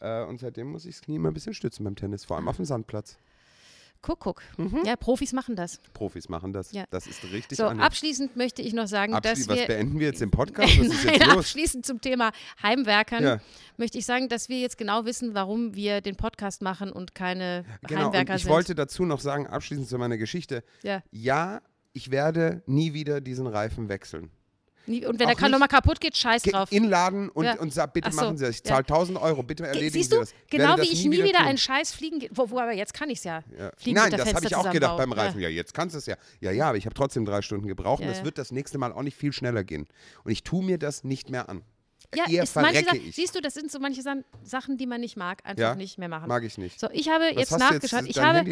Äh, 0.00 0.24
und 0.24 0.40
seitdem 0.40 0.70
muss 0.72 0.84
ich 0.86 0.96
das 0.96 1.02
Knie 1.02 1.16
immer 1.16 1.30
ein 1.30 1.34
bisschen 1.34 1.54
stützen 1.54 1.84
beim 1.84 1.96
Tennis, 1.96 2.24
vor 2.24 2.36
allem 2.36 2.48
auf 2.48 2.56
dem 2.56 2.64
Sandplatz. 2.64 3.18
Guck, 4.02 4.18
guck. 4.20 4.42
Mhm. 4.56 4.80
Ja, 4.86 4.96
Profis 4.96 5.32
machen 5.34 5.56
das. 5.56 5.78
Profis 5.92 6.28
machen 6.30 6.52
das. 6.54 6.72
Ja. 6.72 6.84
Das 6.90 7.06
ist 7.06 7.22
richtig 7.24 7.58
So, 7.58 7.64
angenehm. 7.64 7.84
abschließend 7.84 8.34
möchte 8.34 8.62
ich 8.62 8.72
noch 8.72 8.86
sagen, 8.86 9.12
dass 9.22 9.46
was 9.46 9.58
wir. 9.58 9.66
beenden 9.66 9.98
wir 9.98 10.06
jetzt 10.06 10.22
im 10.22 10.30
Podcast? 10.30 10.78
Was 10.80 10.86
ist 10.86 11.04
jetzt 11.04 11.26
los? 11.26 11.36
abschließend 11.36 11.84
zum 11.84 12.00
Thema 12.00 12.32
Heimwerkern 12.62 13.22
Ja. 13.22 13.40
möchte 13.76 13.98
ich 13.98 14.06
sagen, 14.06 14.28
dass 14.30 14.48
wir 14.48 14.58
jetzt 14.58 14.78
genau 14.78 15.04
wissen, 15.04 15.34
warum 15.34 15.74
wir 15.74 16.00
den 16.00 16.16
Podcast 16.16 16.62
machen 16.62 16.90
und 16.92 17.14
keine 17.14 17.64
Genau, 17.86 18.00
und 18.00 18.06
Heimwerker 18.06 18.36
ich 18.36 18.42
sind. 18.44 18.50
wollte 18.50 18.74
dazu 18.74 19.04
noch 19.04 19.20
sagen, 19.20 19.46
abschließend 19.46 19.88
zu 19.88 19.98
meiner 19.98 20.16
Geschichte, 20.16 20.64
ja. 20.82 21.02
ja, 21.10 21.60
ich 21.92 22.10
werde 22.10 22.62
nie 22.66 22.94
wieder 22.94 23.20
diesen 23.20 23.46
Reifen 23.46 23.88
wechseln. 23.90 24.30
Und 24.86 25.18
wenn 25.20 25.28
der 25.28 25.34
kann 25.36 25.50
nochmal 25.50 25.68
kaputt 25.68 26.00
geht, 26.00 26.16
scheiß 26.16 26.42
drauf. 26.42 26.72
in 26.72 26.84
Laden 26.88 27.28
und, 27.28 27.44
Ja. 27.44 27.54
und 27.60 27.72
sag, 27.72 27.92
bitte 27.92 28.10
so, 28.10 28.16
machen 28.20 28.38
Sie 28.38 28.44
das. 28.46 28.56
Ich 28.56 28.62
ja. 28.66 28.74
zahle 28.74 28.84
1000 28.84 29.20
Euro, 29.20 29.42
bitte 29.42 29.66
erledigen 29.66 29.92
Siehst 29.92 30.10
Sie 30.10 30.16
du, 30.16 30.20
das. 30.22 30.32
Ich 30.32 30.50
genau 30.50 30.76
wie 30.76 30.80
das 30.80 30.90
ich 30.90 31.04
nie 31.04 31.22
wieder, 31.22 31.38
tun. 31.38 31.46
einen 31.46 31.58
Scheiß 31.58 31.92
fliegen. 31.92 32.26
Wo, 32.32 32.50
wo, 32.50 32.58
aber 32.58 32.72
jetzt 32.72 32.94
kann 32.94 33.08
ich 33.10 33.18
es 33.18 33.24
ja. 33.24 33.42
Ja. 33.58 33.70
Fliegen 33.76 33.96
Nein, 33.98 34.10
das 34.10 34.34
habe 34.34 34.46
ich 34.46 34.54
auch 34.56 34.70
gedacht 34.70 34.96
beim. 34.96 35.12
Reifen. 35.12 35.40
Ja. 35.40 35.48
jetzt 35.48 35.74
kannst 35.74 35.94
du 35.94 35.98
es 35.98 36.06
ja. 36.06 36.16
Ja, 36.40 36.50
ja, 36.50 36.68
aber 36.68 36.78
ich 36.78 36.86
habe 36.86 36.94
trotzdem 36.94 37.24
drei 37.24 37.42
Stunden 37.42 37.66
gebraucht 37.68 38.00
Ja, 38.00 38.06
und 38.06 38.10
das 38.10 38.18
ja. 38.18 38.24
wird 38.24 38.38
das 38.38 38.50
nächste 38.52 38.78
Mal 38.78 38.92
auch 38.92 39.02
nicht 39.02 39.16
viel 39.16 39.32
schneller 39.32 39.64
gehen. 39.64 39.86
Und 40.24 40.30
ich 40.32 40.42
tue 40.42 40.64
mir 40.64 40.78
das 40.78 41.04
nicht 41.04 41.30
mehr 41.30 41.48
an. 41.48 41.62
Ja, 42.14 42.28
Eher 42.28 42.42
ist 42.42 42.56
manche 42.56 42.70
verrecke 42.72 42.90
Sachen, 42.96 43.08
ich. 43.08 43.14
siehst 43.14 43.34
du, 43.36 43.40
das 43.40 43.54
sind 43.54 43.70
so 43.70 43.78
manche 43.78 44.02
Sachen, 44.42 44.76
die 44.76 44.86
man 44.86 45.00
nicht 45.00 45.16
mag, 45.16 45.44
einfach 45.44 45.60
Ja, 45.62 45.74
nicht 45.76 45.96
mehr 45.98 46.08
machen. 46.08 46.26
Mag 46.26 46.42
ich 46.42 46.58
nicht. 46.58 46.80
So, 46.80 46.88
ich 46.92 47.08
habe 47.08 47.24
Was 47.24 47.36
jetzt 47.36 47.58
nachgeschaut. 47.58 48.06
jetzt 48.06 48.16
ich 48.16 48.22
habe, 48.22 48.44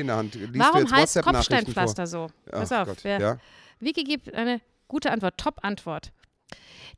warum 0.55 0.91
heißt? 0.91 1.21
Kopfsteinpflaster 1.23 2.07
so? 2.07 2.29
Pass 2.47 2.71
auf, 2.71 3.03
ja. 3.03 3.39
Wiki 3.81 4.05
gibt 4.05 4.33
eine 4.35 4.61
gute 4.87 5.11
Antwort, 5.11 5.39
Top-Antwort. 5.39 6.13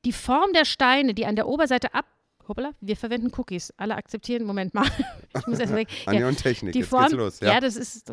Die 0.04 0.12
Form 0.12 0.52
der 0.54 0.64
Steine, 0.64 1.14
die 1.14 1.26
an 1.26 1.36
der 1.36 1.46
Oberseite 1.46 1.94
ab. 1.94 2.06
Hoppala, 2.48 2.72
wir 2.80 2.96
verwenden 2.96 3.30
Cookies. 3.36 3.72
Alle 3.76 3.94
akzeptieren. 3.96 4.44
Moment 4.44 4.74
mal. 4.74 4.86
Ich 5.38 5.46
muss 5.46 5.58
erst 5.60 5.72
mal. 5.72 5.84
Anja 6.06 6.26
und 6.26 6.36
Technik, 6.42 6.72
die 6.72 6.80
jetzt 6.80 6.88
Form, 6.88 7.02
geht's 7.04 7.14
los. 7.14 7.40
Ja, 7.40 7.52
Ja. 7.54 7.60
das 7.60 7.76
ist 7.76 8.12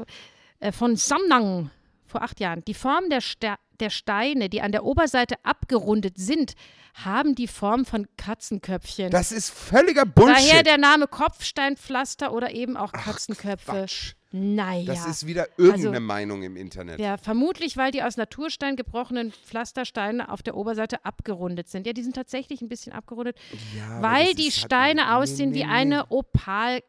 äh, 0.59 0.71
von 0.71 0.95
Samnang 0.95 1.71
vor 2.07 2.21
acht 2.21 2.39
Jahren. 2.39 2.63
Die 2.65 2.73
Form 2.73 3.09
der, 3.09 3.21
Ste 3.21 3.55
der 3.79 3.89
Steine, 3.89 4.49
die 4.49 4.61
an 4.61 4.71
der 4.71 4.83
Oberseite 4.83 5.35
abgerundet 5.43 6.17
sind, 6.17 6.53
haben 6.93 7.35
die 7.35 7.47
Form 7.47 7.85
von 7.85 8.07
Katzenköpfchen. 8.17 9.11
Das 9.11 9.31
ist 9.31 9.51
völliger 9.51 10.05
Bullshit. 10.05 10.49
Daher 10.49 10.63
der 10.63 10.77
Name 10.79 11.07
Kopfsteinpflaster 11.07 12.33
oder 12.33 12.51
eben 12.51 12.75
auch 12.77 12.91
Katzenköpfe. 12.91 13.71
Quatsch. 13.71 14.13
Naja. 14.31 14.85
Das 14.93 15.05
ist 15.07 15.25
wieder 15.25 15.47
irgendeine 15.57 15.89
Also- 15.89 16.01
Meinung 16.01 16.43
im 16.43 16.57
Internet. 16.57 16.99
ja, 16.99 17.15
vermutlich, 17.17 17.77
weil 17.77 17.91
die 17.91 18.03
aus 18.03 18.17
Naturstein 18.17 18.75
gebrochenen 18.75 19.31
Pflastersteine 19.31 20.29
auf 20.29 20.43
der 20.43 20.55
Oberseite 20.57 21.05
abgerundet 21.05 21.69
sind. 21.69 21.87
Ja, 21.87 21.93
die 21.93 22.03
sind 22.03 22.15
tatsächlich 22.15 22.61
ein 22.61 22.67
bisschen 22.67 22.91
abgerundet, 22.91 23.37
Ja, 23.77 24.01
weil 24.01 24.33
die 24.33 24.43
halt- 24.43 24.53
Steine 24.53 25.15
aussehen 25.15 25.51
nee, 25.51 25.59
wie 25.59 25.65
nee. 25.65 25.71
eine 25.71 26.11
Opal. 26.11 26.81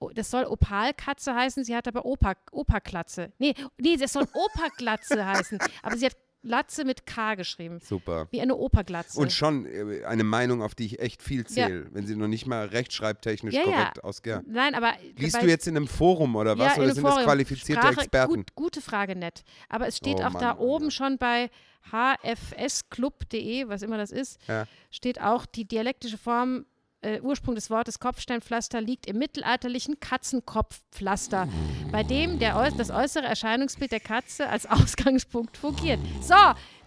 Oh, 0.00 0.10
Das 0.14 0.30
soll 0.30 0.44
Opalkatze 0.44 1.34
heißen, 1.34 1.64
sie 1.64 1.74
hat 1.76 1.88
aber 1.88 2.04
Opa, 2.04 2.34
Operklatze. 2.52 3.32
Nee, 3.38 3.54
nee, 3.78 3.96
das 3.96 4.12
soll 4.12 4.26
Operglatze 4.32 5.24
heißen. 5.26 5.58
Aber 5.82 5.96
sie 5.96 6.06
hat 6.06 6.16
Glatze 6.44 6.84
mit 6.84 7.04
K 7.04 7.34
geschrieben. 7.34 7.80
Super. 7.82 8.28
Wie 8.30 8.40
eine 8.40 8.54
Operglatze. 8.54 9.18
Und 9.20 9.32
schon 9.32 9.66
äh, 9.66 10.04
eine 10.04 10.22
Meinung, 10.22 10.62
auf 10.62 10.76
die 10.76 10.86
ich 10.86 11.00
echt 11.00 11.20
viel 11.20 11.44
zähle, 11.44 11.88
wenn 11.92 12.06
sie 12.06 12.14
noch 12.14 12.28
nicht 12.28 12.46
mal 12.46 12.66
rechtschreibtechnisch 12.66 13.52
Ja, 13.54 13.62
ja. 13.62 13.66
korrekt 13.66 14.04
ausgeht. 14.04 14.42
Nein, 14.46 14.74
aber. 14.76 14.92
Liest 15.16 15.42
du 15.42 15.46
jetzt 15.46 15.66
in 15.66 15.76
einem 15.76 15.88
Forum 15.88 16.36
oder 16.36 16.56
was? 16.56 16.68
ja, 16.68 16.74
oder 16.80 16.88
in 16.90 16.94
sind 16.94 17.04
einem 17.04 17.16
das 17.16 17.24
qualifizierte 17.24 17.82
Sprache, 17.82 18.00
Experten? 18.00 18.34
Gut, 18.36 18.54
gute 18.54 18.80
Frage, 18.80 19.16
nett. 19.16 19.42
Aber 19.68 19.88
es 19.88 19.96
steht 19.96 20.20
Oh 20.20 20.24
auch 20.26 20.30
Mann, 20.32 20.40
da 20.42 20.48
Mann, 20.54 20.58
oben 20.58 20.84
ja. 20.86 20.90
schon 20.92 21.18
bei 21.18 21.50
hfsclub.de, 21.90 23.68
was 23.68 23.82
immer 23.82 23.98
das 23.98 24.10
ist, 24.12 24.38
Ja. 24.46 24.66
steht 24.90 25.20
auch 25.20 25.44
die 25.46 25.64
dialektische 25.66 26.18
Form. 26.18 26.66
Äh, 27.08 27.20
Ursprung 27.22 27.54
des 27.54 27.70
Wortes 27.70 27.98
Kopfsteinpflaster 28.00 28.80
liegt 28.82 29.06
im 29.06 29.16
mittelalterlichen 29.18 29.98
Katzenkopfpflaster, 29.98 31.48
bei 31.90 32.02
dem 32.02 32.38
der, 32.38 32.70
das 32.72 32.90
äußere 32.90 33.24
Erscheinungsbild 33.24 33.92
der 33.92 34.00
Katze 34.00 34.46
als 34.48 34.66
Ausgangspunkt 34.66 35.56
fungiert. 35.56 36.00
So, 36.20 36.34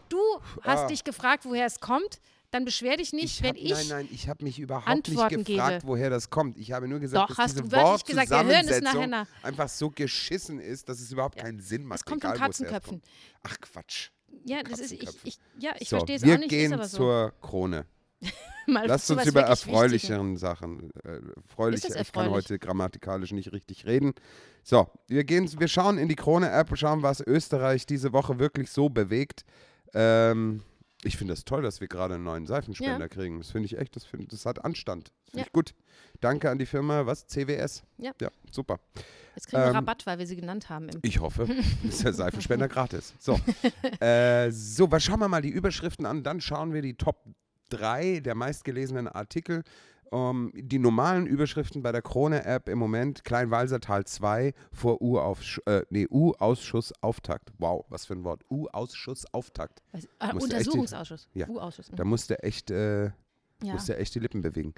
du 0.09 0.19
hast 0.61 0.81
Ah. 0.81 0.87
dich 0.87 1.03
gefragt, 1.03 1.45
woher 1.45 1.65
es 1.65 1.79
kommt. 1.79 2.19
Dann 2.51 2.65
beschwer 2.65 2.97
dich 2.97 3.13
nicht, 3.13 3.37
Ich 3.37 3.41
wenn 3.43 3.51
hab, 3.51 3.57
ich. 3.57 3.71
nein, 3.71 3.87
nein, 3.87 4.09
ich 4.11 4.27
habe 4.27 4.43
mich 4.43 4.59
überhaupt 4.59 4.85
Antworten 4.89 5.37
nicht 5.37 5.47
gefragt, 5.47 5.79
gebe. 5.79 5.87
woher 5.87 6.09
das 6.09 6.29
kommt. 6.29 6.57
Ich 6.57 6.73
habe 6.73 6.85
nur 6.89 6.99
gesagt, 6.99 7.23
Doch, 7.23 7.27
dass 7.29 7.37
hast 7.37 7.51
diese 7.55 7.63
du 7.63 7.71
wörtlich 7.71 8.03
gesagt, 8.03 8.29
wir 8.29 8.37
hören 8.39 8.67
es 8.67 8.81
Wortzusammensetzung 8.83 9.27
einfach 9.43 9.69
so 9.69 9.89
geschissen 9.89 10.59
ist, 10.59 10.89
dass 10.89 10.99
es 10.99 11.13
überhaupt 11.13 11.37
keinen 11.37 11.61
Sinn 11.61 11.85
macht. 11.85 11.99
Es 11.99 12.05
kommt 12.05 12.23
von 12.23 12.31
egal, 12.33 12.49
es 12.49 12.57
Katzenköpfen. 12.57 13.01
Ach 13.43 13.55
Quatsch. 13.61 14.09
Ja, 14.43 14.63
das 14.63 14.79
ist, 14.81 14.91
ich, 14.91 15.09
ich, 15.23 15.37
ja, 15.59 15.71
ich 15.79 15.87
so, 15.87 15.95
verstehe 15.95 16.17
es 16.17 16.23
wir 16.23 16.33
auch 16.35 16.39
nicht, 16.39 16.49
gehen 16.49 16.71
ist 16.71 16.77
aber 16.77 16.87
so. 16.89 16.97
zur 16.97 17.33
Krone. 17.41 17.85
Lasst 18.67 19.09
uns 19.11 19.25
über 19.25 19.41
erfreulicheren 19.41 20.37
Sachen. 20.37 20.91
Äh, 21.03 21.19
erfreulich, 21.35 21.81
das 21.81 21.89
ich 21.89 21.95
kann 21.95 21.97
erfreulich? 22.25 22.31
heute 22.31 22.59
grammatikalisch 22.59 23.31
nicht 23.31 23.51
richtig 23.51 23.85
reden. 23.85 24.13
So, 24.63 24.87
wir 25.07 25.23
gehen, 25.23 25.49
wir 25.59 25.67
schauen 25.67 25.97
in 25.97 26.07
die 26.07 26.15
Krone-App, 26.15 26.77
schauen, 26.77 27.01
was 27.01 27.21
Österreich 27.21 27.85
diese 27.85 28.13
Woche 28.13 28.39
wirklich 28.39 28.69
so 28.69 28.89
bewegt. 28.89 29.43
Ähm, 29.93 30.61
ich 31.03 31.17
finde 31.17 31.33
das 31.33 31.43
toll, 31.45 31.63
dass 31.63 31.81
wir 31.81 31.87
gerade 31.87 32.13
einen 32.15 32.23
neuen 32.23 32.45
Seifenspender 32.45 32.99
Ja. 32.99 33.07
kriegen. 33.07 33.39
Das 33.39 33.49
finde 33.49 33.65
ich 33.65 33.77
echt, 33.79 33.95
das, 33.95 34.05
find, 34.05 34.31
das 34.31 34.45
hat 34.45 34.63
Anstand. 34.63 35.07
Das 35.07 35.31
finde 35.31 35.39
Ja. 35.39 35.45
ich 35.47 35.53
gut. 35.53 35.73
Danke 36.19 36.51
an 36.51 36.59
die 36.59 36.67
Firma, 36.67 37.07
was? 37.07 37.25
CWS? 37.25 37.81
Ja. 37.97 38.11
Ja, 38.21 38.29
super. 38.51 38.79
Jetzt 39.35 39.47
kriegen 39.47 39.63
wir 39.63 39.69
Ähm, 39.69 39.75
Rabatt, 39.75 40.05
weil 40.05 40.19
wir 40.19 40.27
sie 40.27 40.35
genannt 40.35 40.69
haben. 40.69 40.89
Ich 41.01 41.19
hoffe, 41.19 41.47
ist 41.83 42.03
der 42.03 42.13
Seifenspender 42.13 42.67
gratis. 42.67 43.15
So, 43.17 43.39
äh, 43.99 44.51
so, 44.51 44.91
was 44.91 45.03
schauen 45.03 45.19
wir 45.19 45.27
mal 45.27 45.41
die 45.41 45.49
Überschriften 45.49 46.05
an, 46.05 46.21
dann 46.21 46.39
schauen 46.39 46.73
wir 46.73 46.83
die 46.83 46.93
Top 46.93 47.25
3 47.71 48.19
der 48.19 48.35
meistgelesenen 48.35 49.07
Artikel. 49.07 49.63
Ähm, 50.13 50.51
die 50.53 50.77
normalen 50.77 51.25
Überschriften 51.25 51.81
bei 51.81 51.93
der 51.93 52.01
Krone-App 52.01 52.67
im 52.67 52.77
Moment, 52.79 53.23
Kleinwalsertal 53.23 54.03
2 54.05 54.53
vor 54.73 55.01
U-Ausschuss, 55.01 55.63
äh, 55.65 55.83
nee. 55.89 56.05
Wow, 57.59 57.85
was 57.87 58.05
für 58.05 58.13
ein 58.15 58.23
Wort. 58.25 58.43
U-Ausschussauftakt. 58.51 59.81
weiß- 59.93 60.07
ah, 60.19 60.27
echt 60.29 60.35
die- 60.37 60.43
Untersuchungsausschuss. 60.43 61.27
Ja. 61.33 61.47
U-Ausschuss. 61.47 61.91
Da 61.95 62.03
musste 62.03 62.43
echt, 62.43 62.71
äh, 62.71 63.05
ja. 63.05 63.11
musste 63.73 63.95
echt 63.97 64.13
die 64.15 64.19
Lippen 64.19 64.41
bewegen. 64.41 64.73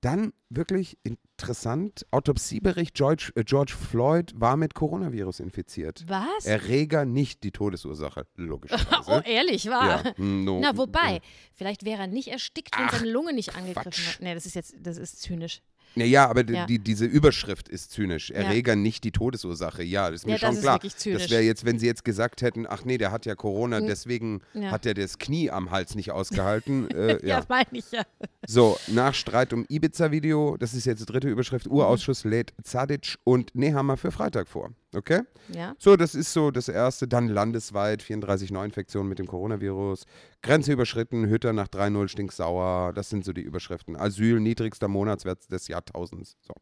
Dann 0.00 0.32
wirklich 0.48 0.98
interessant, 1.02 2.06
Autopsiebericht, 2.10 2.94
George, 2.94 3.32
äh, 3.34 3.44
George 3.44 3.72
Floyd 3.72 4.32
war 4.36 4.56
mit 4.56 4.74
Coronavirus 4.74 5.40
infiziert. 5.40 6.04
Was? 6.06 6.44
Erreger 6.44 7.04
nicht 7.04 7.42
die 7.42 7.50
Todesursache, 7.50 8.26
logischerweise. 8.36 9.02
oh, 9.06 9.20
ehrlich 9.24 9.68
wahr? 9.68 10.04
ja. 10.04 10.14
no, 10.22 10.60
Na, 10.60 10.76
wobei, 10.76 11.20
vielleicht 11.54 11.84
wäre 11.84 12.02
er 12.02 12.06
nicht 12.06 12.28
erstickt, 12.28 12.76
wenn 12.78 12.86
Ach, 12.88 12.92
seine 12.98 13.10
Lunge 13.10 13.32
nicht 13.32 13.54
angegriffen 13.56 13.90
Quatsch. 13.90 14.14
hat. 14.14 14.20
Nee, 14.20 14.34
das 14.34 14.46
ist 14.46 14.54
jetzt, 14.54 14.74
das 14.80 14.96
ist 14.98 15.20
zynisch. 15.20 15.62
Naja, 15.96 16.28
aber 16.28 16.44
Ja. 16.48 16.66
die, 16.66 16.78
diese 16.78 17.06
Überschrift 17.06 17.68
ist 17.68 17.90
zynisch. 17.90 18.30
Erreger 18.30 18.76
nicht 18.76 19.02
die 19.04 19.12
Todesursache. 19.12 19.82
Ja, 19.82 20.10
das 20.10 20.20
ist 20.20 20.26
mir 20.26 20.32
Ja, 20.32 20.38
schon 20.38 20.48
das 20.50 20.56
ist 20.58 20.62
klar. 20.62 20.74
wirklich 20.76 20.96
zynisch. 20.96 21.22
Das 21.22 21.30
wäre 21.30 21.42
jetzt, 21.42 21.64
wenn 21.64 21.78
sie 21.78 21.86
jetzt 21.86 22.04
gesagt 22.04 22.42
hätten, 22.42 22.66
ach 22.68 22.84
nee, 22.84 22.98
der 22.98 23.10
hat 23.12 23.24
ja 23.26 23.34
Corona, 23.34 23.78
Hm. 23.78 23.86
deswegen 23.86 24.40
Ja. 24.54 24.70
hat 24.70 24.84
er 24.86 24.94
das 24.94 25.18
Knie 25.18 25.50
am 25.50 25.70
Hals 25.70 25.94
nicht 25.94 26.10
ausgehalten. 26.12 26.90
äh, 26.90 27.12
Ja, 27.26 27.38
ja. 27.40 27.44
meine 27.48 27.66
ich 27.72 27.90
ja. 27.90 28.02
So, 28.46 28.76
nach 28.88 29.14
Streit 29.14 29.52
um 29.52 29.64
Ibiza-Video, 29.68 30.56
das 30.58 30.74
ist 30.74 30.84
jetzt 30.84 31.00
die 31.00 31.06
dritte 31.06 31.28
Überschrift, 31.28 31.66
Urausschuss 31.66 32.24
lädt 32.24 32.52
Zadic 32.62 33.16
und 33.24 33.54
Nehammer 33.54 33.96
für 33.96 34.10
Freitag 34.12 34.48
vor. 34.48 34.70
Okay? 34.96 35.22
Ja. 35.52 35.74
So, 35.78 35.96
das 35.96 36.14
ist 36.14 36.32
so 36.32 36.50
das 36.50 36.68
erste. 36.68 37.06
Dann 37.06 37.28
landesweit 37.28 38.02
34 38.02 38.50
Neuinfektionen 38.50 39.08
mit 39.08 39.18
dem 39.18 39.26
Coronavirus. 39.26 40.04
Grenze 40.42 40.72
überschritten, 40.72 41.28
Hütter 41.28 41.52
nach 41.52 41.68
3-0 41.68 42.08
stinksauer. 42.08 42.92
Das 42.94 43.10
sind 43.10 43.24
so 43.24 43.32
die 43.32 43.42
Überschriften. 43.42 43.96
Asyl, 43.96 44.40
niedrigster 44.40 44.88
Monatswert 44.88 45.50
des 45.52 45.68
Jahrtausends. 45.68 46.36
So. 46.42 46.54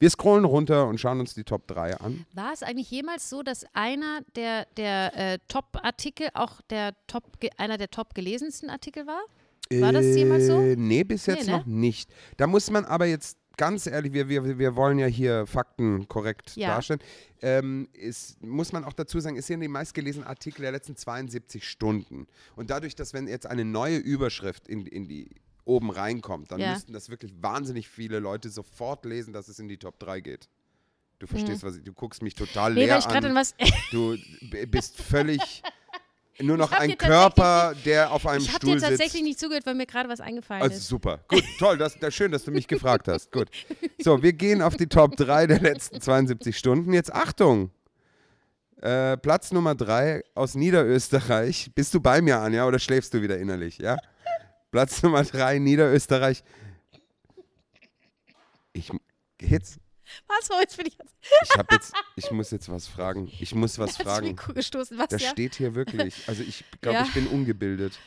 Wir 0.00 0.10
scrollen 0.10 0.44
runter 0.44 0.86
und 0.86 1.00
schauen 1.00 1.18
uns 1.18 1.34
die 1.34 1.42
Top 1.44 1.66
3 1.66 1.96
an. 1.98 2.24
War 2.32 2.52
es 2.52 2.62
eigentlich 2.62 2.90
jemals 2.90 3.28
so, 3.30 3.42
dass 3.42 3.64
einer 3.72 4.20
der, 4.36 4.66
der 4.76 5.16
äh, 5.16 5.38
Top-Artikel 5.48 6.28
auch 6.34 6.60
der 6.70 6.94
Top, 7.08 7.24
einer 7.56 7.78
der 7.78 7.90
top 7.90 8.14
gelesensten 8.14 8.70
Artikel 8.70 9.06
war? 9.06 9.20
War 9.70 9.92
das 9.92 10.06
jemals 10.06 10.46
so? 10.46 10.60
Äh, 10.60 10.76
Nee, 10.76 11.04
bis 11.04 11.26
jetzt 11.26 11.46
Nee, 11.46 11.52
ne? 11.52 11.58
noch 11.58 11.66
nicht. 11.66 12.10
Da 12.36 12.46
muss 12.46 12.70
man 12.70 12.84
aber 12.84 13.06
jetzt 13.06 13.37
ganz 13.58 13.86
ehrlich, 13.86 14.14
wir, 14.14 14.30
wir, 14.30 14.58
wir 14.58 14.74
wollen 14.76 14.98
ja 14.98 15.06
hier 15.06 15.46
Fakten 15.46 16.08
korrekt 16.08 16.56
Ja. 16.56 16.68
darstellen. 16.68 17.00
Ähm, 17.42 17.88
ist, 17.92 18.42
muss 18.42 18.72
man 18.72 18.84
auch 18.84 18.94
dazu 18.94 19.20
sagen, 19.20 19.36
ist 19.36 19.48
ja 19.50 19.56
die 19.58 19.68
meistgelesenen 19.68 20.26
Artikel 20.26 20.62
der 20.62 20.72
letzten 20.72 20.96
72 20.96 21.68
Stunden. 21.68 22.26
Und 22.56 22.70
dadurch, 22.70 22.94
dass 22.94 23.12
wenn 23.12 23.28
jetzt 23.28 23.46
eine 23.46 23.66
neue 23.66 23.98
Überschrift 23.98 24.66
in, 24.66 24.86
in 24.86 25.06
die 25.06 25.28
oben 25.66 25.90
reinkommt, 25.90 26.50
dann 26.50 26.60
Ja. 26.60 26.72
müssten 26.72 26.94
das 26.94 27.10
wirklich 27.10 27.34
wahnsinnig 27.42 27.88
viele 27.90 28.20
Leute 28.20 28.48
sofort 28.48 29.04
lesen, 29.04 29.34
dass 29.34 29.48
es 29.48 29.58
in 29.58 29.68
die 29.68 29.76
Top 29.76 29.98
3 29.98 30.20
geht. 30.20 30.48
Du 31.18 31.26
verstehst, 31.26 31.62
was 31.64 31.76
ich, 31.76 31.82
du 31.82 31.92
guckst 31.92 32.22
mich 32.22 32.34
total 32.34 32.70
Mhm. 32.70 32.76
Nee, 32.78 32.84
leer 32.86 33.06
an. 33.06 33.22
Du 33.90 34.16
bist 34.68 34.96
völlig 35.02 35.62
nur 36.40 36.56
noch 36.56 36.70
ein 36.72 36.96
Körper, 36.96 37.74
der 37.84 38.12
auf 38.12 38.26
einem 38.26 38.42
Ich 38.42 38.48
habe 38.48 38.58
Stuhl 38.64 38.74
dir 38.76 38.80
tatsächlich 38.82 39.12
sitzt. 39.12 39.24
nicht 39.24 39.40
zugehört, 39.40 39.66
weil 39.66 39.74
mir 39.74 39.86
gerade 39.86 40.08
was 40.08 40.20
eingefallen 40.20 40.62
Also 40.62 40.76
ist. 40.76 40.86
super. 40.88 41.20
Gut, 41.28 41.44
toll. 41.58 41.78
Das, 41.78 41.98
das, 41.98 42.14
schön, 42.14 42.30
dass 42.32 42.44
du 42.44 42.50
mich 42.50 42.68
gefragt 42.68 43.08
hast. 43.08 43.32
Gut. 43.32 43.48
So, 44.00 44.22
wir 44.22 44.32
gehen 44.32 44.62
auf 44.62 44.76
die 44.76 44.86
Top 44.86 45.16
3 45.16 45.46
der 45.48 45.60
letzten 45.60 46.00
72 46.00 46.56
Stunden. 46.56 46.92
Jetzt 46.92 47.12
Achtung. 47.12 47.70
Äh, 48.80 49.16
Platz 49.16 49.50
Nummer 49.50 49.74
3 49.74 50.22
aus 50.34 50.54
Niederösterreich. 50.54 51.72
Bist 51.74 51.92
du 51.94 52.00
bei 52.00 52.22
mir, 52.22 52.38
Anja, 52.38 52.66
oder 52.66 52.78
schläfst 52.78 53.12
du 53.12 53.20
wieder 53.22 53.36
innerlich? 53.38 53.78
Ja? 53.78 53.96
Platz 54.70 55.02
Nummer 55.02 55.24
3, 55.24 55.58
Niederösterreich. 55.58 56.44
Ich 58.72 58.90
jetzt, 59.40 59.78
Was? 60.26 60.48
Jetzt 60.60 60.76
bin 60.76 60.86
ich 60.86 60.96
jetzt 60.98 61.14
ich 61.44 61.56
habe 61.58 61.74
jetzt, 61.74 61.94
ich 62.16 62.30
muss 62.30 62.50
jetzt 62.50 62.68
was 62.70 62.86
fragen. 62.88 63.30
Ich 63.40 63.54
muss 63.54 63.78
was 63.78 63.96
fragen. 63.96 64.28
Mikro 64.28 64.52
gestoßen. 64.54 64.98
Was, 64.98 65.08
Das 65.08 65.22
ja? 65.22 65.30
steht 65.30 65.54
hier 65.56 65.74
wirklich. 65.74 66.28
Also 66.28 66.42
ich 66.42 66.64
glaube, 66.80 66.98
Ja. 66.98 67.04
ich 67.04 67.14
bin 67.14 67.26
ungebildet. 67.26 67.98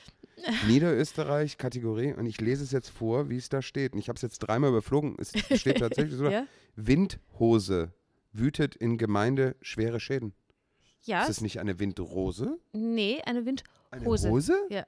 Niederösterreich, 0.68 1.60
Kategorie, 1.60 2.14
und 2.14 2.26
ich 2.26 2.42
lese 2.42 2.64
es 2.64 2.72
jetzt 2.72 2.90
vor, 2.90 3.30
wie 3.30 3.38
es 3.38 3.50
da 3.50 3.62
steht. 3.62 3.94
Und 3.94 4.00
ich 4.00 4.10
habe 4.10 4.16
es 4.16 4.24
jetzt 4.24 4.40
dreimal 4.40 4.72
überflogen. 4.72 5.16
Es 5.20 5.32
steht 5.60 5.78
tatsächlich 5.80 6.16
so: 6.16 6.28
Ja? 6.30 6.46
Windhose 6.76 7.94
wütet 8.34 8.76
in 8.76 8.98
Gemeinde 8.98 9.56
schwere 9.62 10.00
Schäden. 10.00 10.34
Ja? 11.04 11.22
Ist 11.22 11.30
das 11.30 11.42
nicht 11.42 11.60
eine 11.60 11.80
Windrose? 11.80 12.60
Nee, 12.74 13.22
eine 13.26 13.40
Eine 13.40 13.46
Windhose. 13.46 14.30
Hose? 14.30 14.56
Ja. 14.70 14.86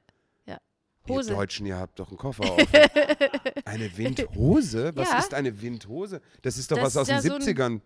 Ja. 1.07 1.13
Ihr 1.13 1.17
Hose. 1.19 1.33
Deutschen, 1.33 1.65
ihr 1.65 1.77
habt 1.77 1.99
doch 1.99 2.09
einen 2.09 2.17
Koffer 2.17 2.43
auf. 2.51 2.57
eine 3.65 3.97
Windhose? 3.97 4.91
Was 4.95 5.09
Ja. 5.09 5.19
ist 5.19 5.33
eine 5.33 5.61
Windhose? 5.61 6.21
Das 6.41 6.57
ist 6.57 6.71
doch 6.71 6.77
Das 6.77 6.95
was 6.95 6.97
aus 6.97 7.07
den 7.07 7.21
so 7.21 7.33
ein 7.35 7.41
70ern. 7.41 7.81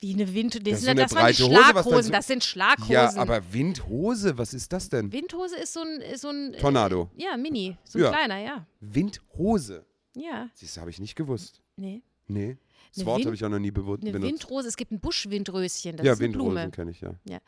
Wie 0.00 0.14
eine 0.14 0.32
Windhose. 0.32 0.62
Das 0.62 0.72
Das, 0.74 0.82
so 0.84 0.90
eine 0.90 1.02
das 1.02 1.14
waren 1.14 1.22
breite 1.24 1.42
Hose, 1.44 1.54
Schlaghosen. 1.54 2.02
so- 2.04 2.10
das 2.12 2.26
sind 2.28 2.44
Schlaghosen. 2.44 2.92
Ja, 2.92 3.12
aber 3.16 3.52
Windhose, 3.52 4.38
was 4.38 4.54
ist 4.54 4.72
das 4.72 4.88
denn? 4.88 5.10
Windhose 5.12 5.56
ist 5.56 5.72
so 5.72 5.80
ein. 5.80 6.00
ist 6.00 6.20
So 6.22 6.28
ein 6.28 6.54
äh, 6.54 6.58
Tornado. 6.58 7.10
Ja, 7.16 7.36
Mini. 7.36 7.76
So 7.84 7.98
ein 7.98 8.04
Ja. 8.04 8.10
kleiner, 8.12 8.38
ja. 8.38 8.66
Windhose. 8.80 9.84
Ja, 10.14 10.48
Das 10.60 10.76
habe 10.78 10.90
ich 10.90 11.00
nicht 11.00 11.16
gewusst. 11.16 11.60
nee. 11.76 12.02
Nee. 12.30 12.58
Das 12.90 12.98
Eine 12.98 13.06
Wort 13.06 13.24
habe 13.24 13.34
ich 13.34 13.44
auch 13.44 13.48
noch 13.48 13.58
nie 13.58 13.70
bewu- 13.70 14.00
Eine 14.00 14.12
benutzt. 14.12 14.32
Windrose, 14.32 14.68
es 14.68 14.76
gibt 14.76 14.92
ein 14.92 15.00
Buschwindröschen. 15.00 15.96
Das 15.96 16.04
ja, 16.06 16.12
ist 16.12 16.18
eine 16.20 16.28
Windrosen 16.32 16.70
kenne 16.72 16.90
ich 16.90 17.00
ja. 17.00 17.14
Ja. 17.28 17.38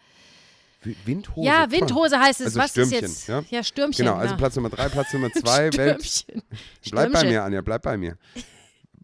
Wi- 0.82 0.96
Windhose. 1.04 1.46
Ja. 1.46 1.70
Windhose 1.70 2.18
heißt 2.18 2.40
es. 2.40 2.46
Also 2.46 2.58
Was 2.60 2.70
Stürmchen, 2.70 3.04
ist 3.04 3.26
jetzt? 3.26 3.28
ja? 3.28 3.44
Ja, 3.50 3.62
Stürmchen. 3.62 4.04
Genau, 4.06 4.16
also 4.16 4.32
ja. 4.32 4.38
Platz 4.38 4.56
Nummer 4.56 4.70
drei, 4.70 4.88
Platz 4.88 5.12
Nummer 5.12 5.30
zwei, 5.34 5.72
Welt. 5.76 6.02
Stürmchen. 6.04 6.42
Bleib 6.90 7.12
bei 7.12 7.18
Stürmchen. 7.18 7.28
mir, 7.28 7.42
Anja, 7.42 7.60
bleib 7.60 7.82
bei 7.82 7.96
mir. 7.96 8.16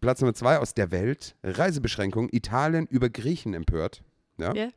Platz 0.01 0.21
Nummer 0.21 0.33
zwei 0.33 0.57
aus 0.59 0.73
der 0.73 0.91
Welt, 0.91 1.35
Reisebeschränkung, 1.43 2.29
Italien 2.31 2.85
über 2.87 3.09
Griechen 3.09 3.53
empört. 3.53 4.03
Ja? 4.37 4.53
Ja. 4.53 4.69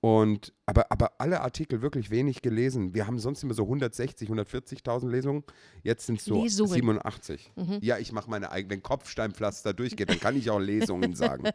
Und, 0.00 0.52
aber, 0.66 0.92
aber 0.92 1.12
alle 1.18 1.40
Artikel 1.40 1.82
wirklich 1.82 2.10
wenig 2.10 2.42
gelesen. 2.42 2.94
Wir 2.94 3.06
haben 3.06 3.18
sonst 3.18 3.42
immer 3.42 3.54
so 3.54 3.64
160, 3.64 4.28
140.000 4.28 5.08
Lesungen. 5.08 5.42
Jetzt 5.82 6.06
sind 6.06 6.20
es 6.20 6.26
so 6.26 6.42
Lesungen. 6.42 6.74
87. 6.74 7.52
Ja, 7.80 7.98
ich 7.98 8.12
mache 8.12 8.30
meine 8.30 8.52
eigenen 8.52 8.82
Kopfsteinpflaster 8.82 9.72
durchgeht, 9.74 10.10
dann 10.10 10.20
kann 10.20 10.36
ich 10.36 10.50
auch 10.50 10.60
Lesungen 10.60 11.14
sagen. 11.14 11.44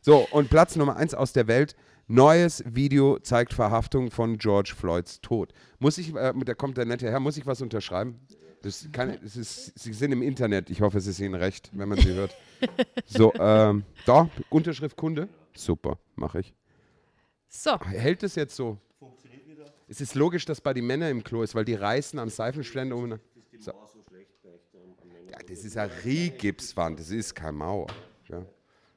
So, 0.00 0.26
und 0.30 0.50
Platz 0.50 0.76
Nummer 0.76 0.96
eins 0.96 1.14
aus 1.14 1.32
der 1.32 1.46
Welt. 1.46 1.76
Neues 2.08 2.64
Video 2.66 3.18
zeigt 3.20 3.54
Verhaftung 3.54 4.10
von 4.10 4.36
George 4.36 4.74
Floyds 4.76 5.20
Tod. 5.20 5.52
Muss 5.78 5.98
ich, 5.98 6.14
äh, 6.14 6.32
da 6.44 6.54
kommt 6.54 6.76
der 6.76 6.84
nette 6.84 7.10
Herr, 7.10 7.20
muss 7.20 7.36
ich 7.36 7.46
was 7.46 7.62
unterschreiben? 7.62 8.20
Das 8.62 8.88
kann, 8.92 9.18
das 9.22 9.36
ist, 9.36 9.78
Sie 9.78 9.92
sind 9.92 10.12
im 10.12 10.22
Internet. 10.22 10.70
Ich 10.70 10.80
hoffe, 10.80 10.98
es 10.98 11.06
ist 11.06 11.20
Ihnen 11.20 11.34
recht, 11.34 11.70
wenn 11.72 11.88
man 11.88 11.98
Sie 11.98 12.12
hört. 12.12 12.34
So, 13.06 13.32
ähm, 13.34 13.84
da, 14.06 14.28
Unterschrift 14.50 14.96
Kunde. 14.96 15.28
Super, 15.54 15.98
mache 16.16 16.40
ich. 16.40 16.54
So, 17.54 17.78
Hält 17.80 18.22
es 18.22 18.34
jetzt 18.34 18.56
so? 18.56 18.78
Es 19.86 20.00
ist 20.00 20.14
logisch, 20.14 20.46
dass 20.46 20.60
bei 20.60 20.72
den 20.72 20.86
Männern 20.86 21.10
im 21.10 21.22
Klo 21.22 21.42
ist, 21.42 21.54
weil 21.54 21.66
die 21.66 21.74
reißen 21.74 22.18
am 22.18 22.30
Seifenständer 22.30 22.96
um. 22.96 23.20
So. 23.58 23.72
Ja, 25.30 25.38
das 25.46 25.64
ist 25.64 25.74
ja 25.74 25.84
Riehgipswand, 25.84 26.98
das 26.98 27.10
ist 27.10 27.34
kein 27.34 27.54
Mauer. 27.54 27.88
Ja. 28.28 28.46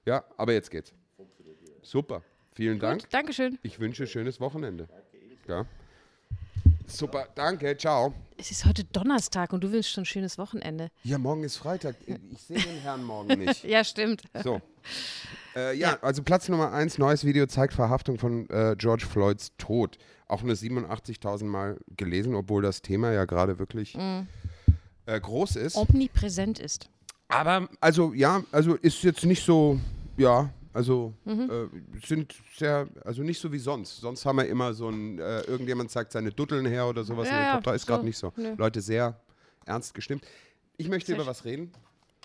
ja, 0.06 0.24
aber 0.38 0.54
jetzt 0.54 0.72
geht's. 0.72 0.94
Super, 1.82 2.24
vielen 2.54 2.80
Dank. 2.80 3.02
gut, 3.02 3.14
Dankeschön. 3.14 3.60
Ich 3.62 3.80
wünsche 3.80 4.08
schönes 4.08 4.40
Wochenende. 4.40 4.88
Ja. 5.48 5.66
Super, 6.88 7.28
danke, 7.36 7.76
ciao. 7.78 8.14
Es 8.38 8.52
ist 8.52 8.66
heute 8.66 8.84
Donnerstag 8.84 9.54
und 9.54 9.64
du 9.64 9.72
wünschst 9.72 9.92
schon 9.92 10.04
ein 10.04 10.06
schönes 10.06 10.38
Wochenende. 10.38 10.90
Ja, 11.04 11.18
morgen 11.18 11.44
ist 11.44 11.58
Freitag. 11.58 11.96
Ich 12.06 12.42
sehe 12.42 12.60
den 12.60 12.82
Herrn 12.82 13.04
morgen 13.04 13.40
nicht. 13.46 13.64
Ja, 13.64 13.84
stimmt. 13.84 14.24
So. 14.44 14.62
Äh, 15.56 15.78
ja, 15.78 15.98
also 16.02 16.22
Platz 16.22 16.50
Nummer 16.50 16.72
eins, 16.74 16.98
neues 16.98 17.26
Video 17.26 17.48
zeigt 17.48 17.74
Verhaftung 17.74 18.18
von 18.18 18.50
äh, 18.50 18.76
George 18.78 19.06
Floyds 19.06 19.52
Tod. 19.58 19.98
Auch 20.28 20.44
nur 20.44 20.56
87.000 20.56 21.46
Mal 21.46 21.78
gelesen, 21.96 22.36
obwohl 22.36 22.62
das 22.62 22.82
Thema 22.82 23.12
ja 23.12 23.26
gerade 23.26 23.58
wirklich 23.60 23.96
äh, 23.96 25.20
groß 25.20 25.56
ist. 25.56 25.76
Omnipräsent 25.76 26.60
ist. 26.60 26.90
Aber, 27.28 27.68
also 27.80 28.14
ja, 28.14 28.44
also 28.52 28.76
ist 28.76 29.04
jetzt 29.04 29.24
nicht 29.24 29.44
so, 29.44 29.80
ja, 30.18 30.50
also 30.76 31.14
Mhm. 31.26 31.50
äh, 31.50 32.06
sind 32.06 32.36
sehr, 32.58 32.88
also 33.04 33.24
nicht 33.24 33.40
so 33.42 33.52
wie 33.52 33.58
sonst. 33.60 33.98
Sonst 34.02 34.26
haben 34.26 34.38
wir 34.38 34.46
immer 34.48 34.74
so 34.74 34.90
ein, 34.90 35.18
äh, 35.20 35.42
irgendjemand 35.42 35.90
zeigt 35.90 36.12
seine 36.12 36.32
Dutteln 36.32 36.66
her 36.66 36.88
oder 36.88 37.04
sowas 37.04 37.28
Ja, 37.30 37.50
in 37.50 37.56
Top 37.56 37.64
3. 37.64 37.76
Ist 37.76 37.88
gerade 37.88 38.02
so, 38.02 38.06
nicht 38.06 38.18
so. 38.18 38.34
nö. 38.36 38.54
Leute 38.58 38.82
sehr 38.82 39.20
ernst 39.66 39.94
gestimmt. 39.94 40.24
Ich 40.78 40.90
möchte 40.90 41.08
Sehr 41.08 41.16
über 41.16 41.26
was 41.26 41.46
reden. 41.46 41.72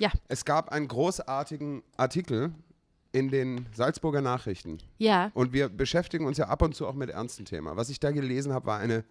Ja, 0.00 0.10
Es 0.28 0.44
gab 0.44 0.70
einen 0.70 0.88
großartigen 0.88 1.82
Artikel 1.96 2.52
in 3.12 3.28
den 3.30 3.66
Salzburger 3.74 4.20
Nachrichten. 4.20 4.78
ja. 4.98 5.30
Und 5.34 5.52
wir 5.52 5.68
beschäftigen 5.68 6.26
uns 6.26 6.38
ja 6.38 6.48
ab 6.48 6.62
und 6.62 6.74
zu 6.74 6.86
auch 6.86 6.94
mit 6.94 7.10
ernsten 7.10 7.44
Themen. 7.44 7.76
Was 7.76 7.88
ich 7.90 7.98
da 8.00 8.10
gelesen 8.10 8.52
habe, 8.52 8.66
war 8.66 8.78
eine 8.78 9.04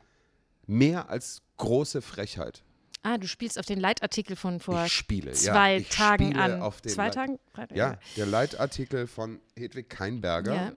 mehr 0.68 1.10
als 1.10 1.42
große 1.58 2.02
Frechheit. 2.02 2.64
Ah, 3.02 3.18
du 3.18 3.28
spielst 3.28 3.58
auf 3.58 3.66
den 3.66 3.80
Leitartikel 3.80 4.36
von 4.36 4.60
vor 4.60 4.86
ich 4.86 4.94
spiele, 4.94 5.32
zwei 5.32 5.74
ja. 5.76 5.80
Ich 5.80 5.90
Tagen 5.90 6.26
spiele 6.28 6.42
an. 6.44 6.62
Auf 6.62 6.82
den 6.82 6.92
zwei 6.92 7.06
Leit- 7.06 7.14
Tagen? 7.14 7.40
Ja, 7.74 7.98
der 8.18 8.26
Leitartikel 8.26 9.08
von 9.08 9.40
Hedwig 9.56 9.90
Keinberger, 9.90 10.74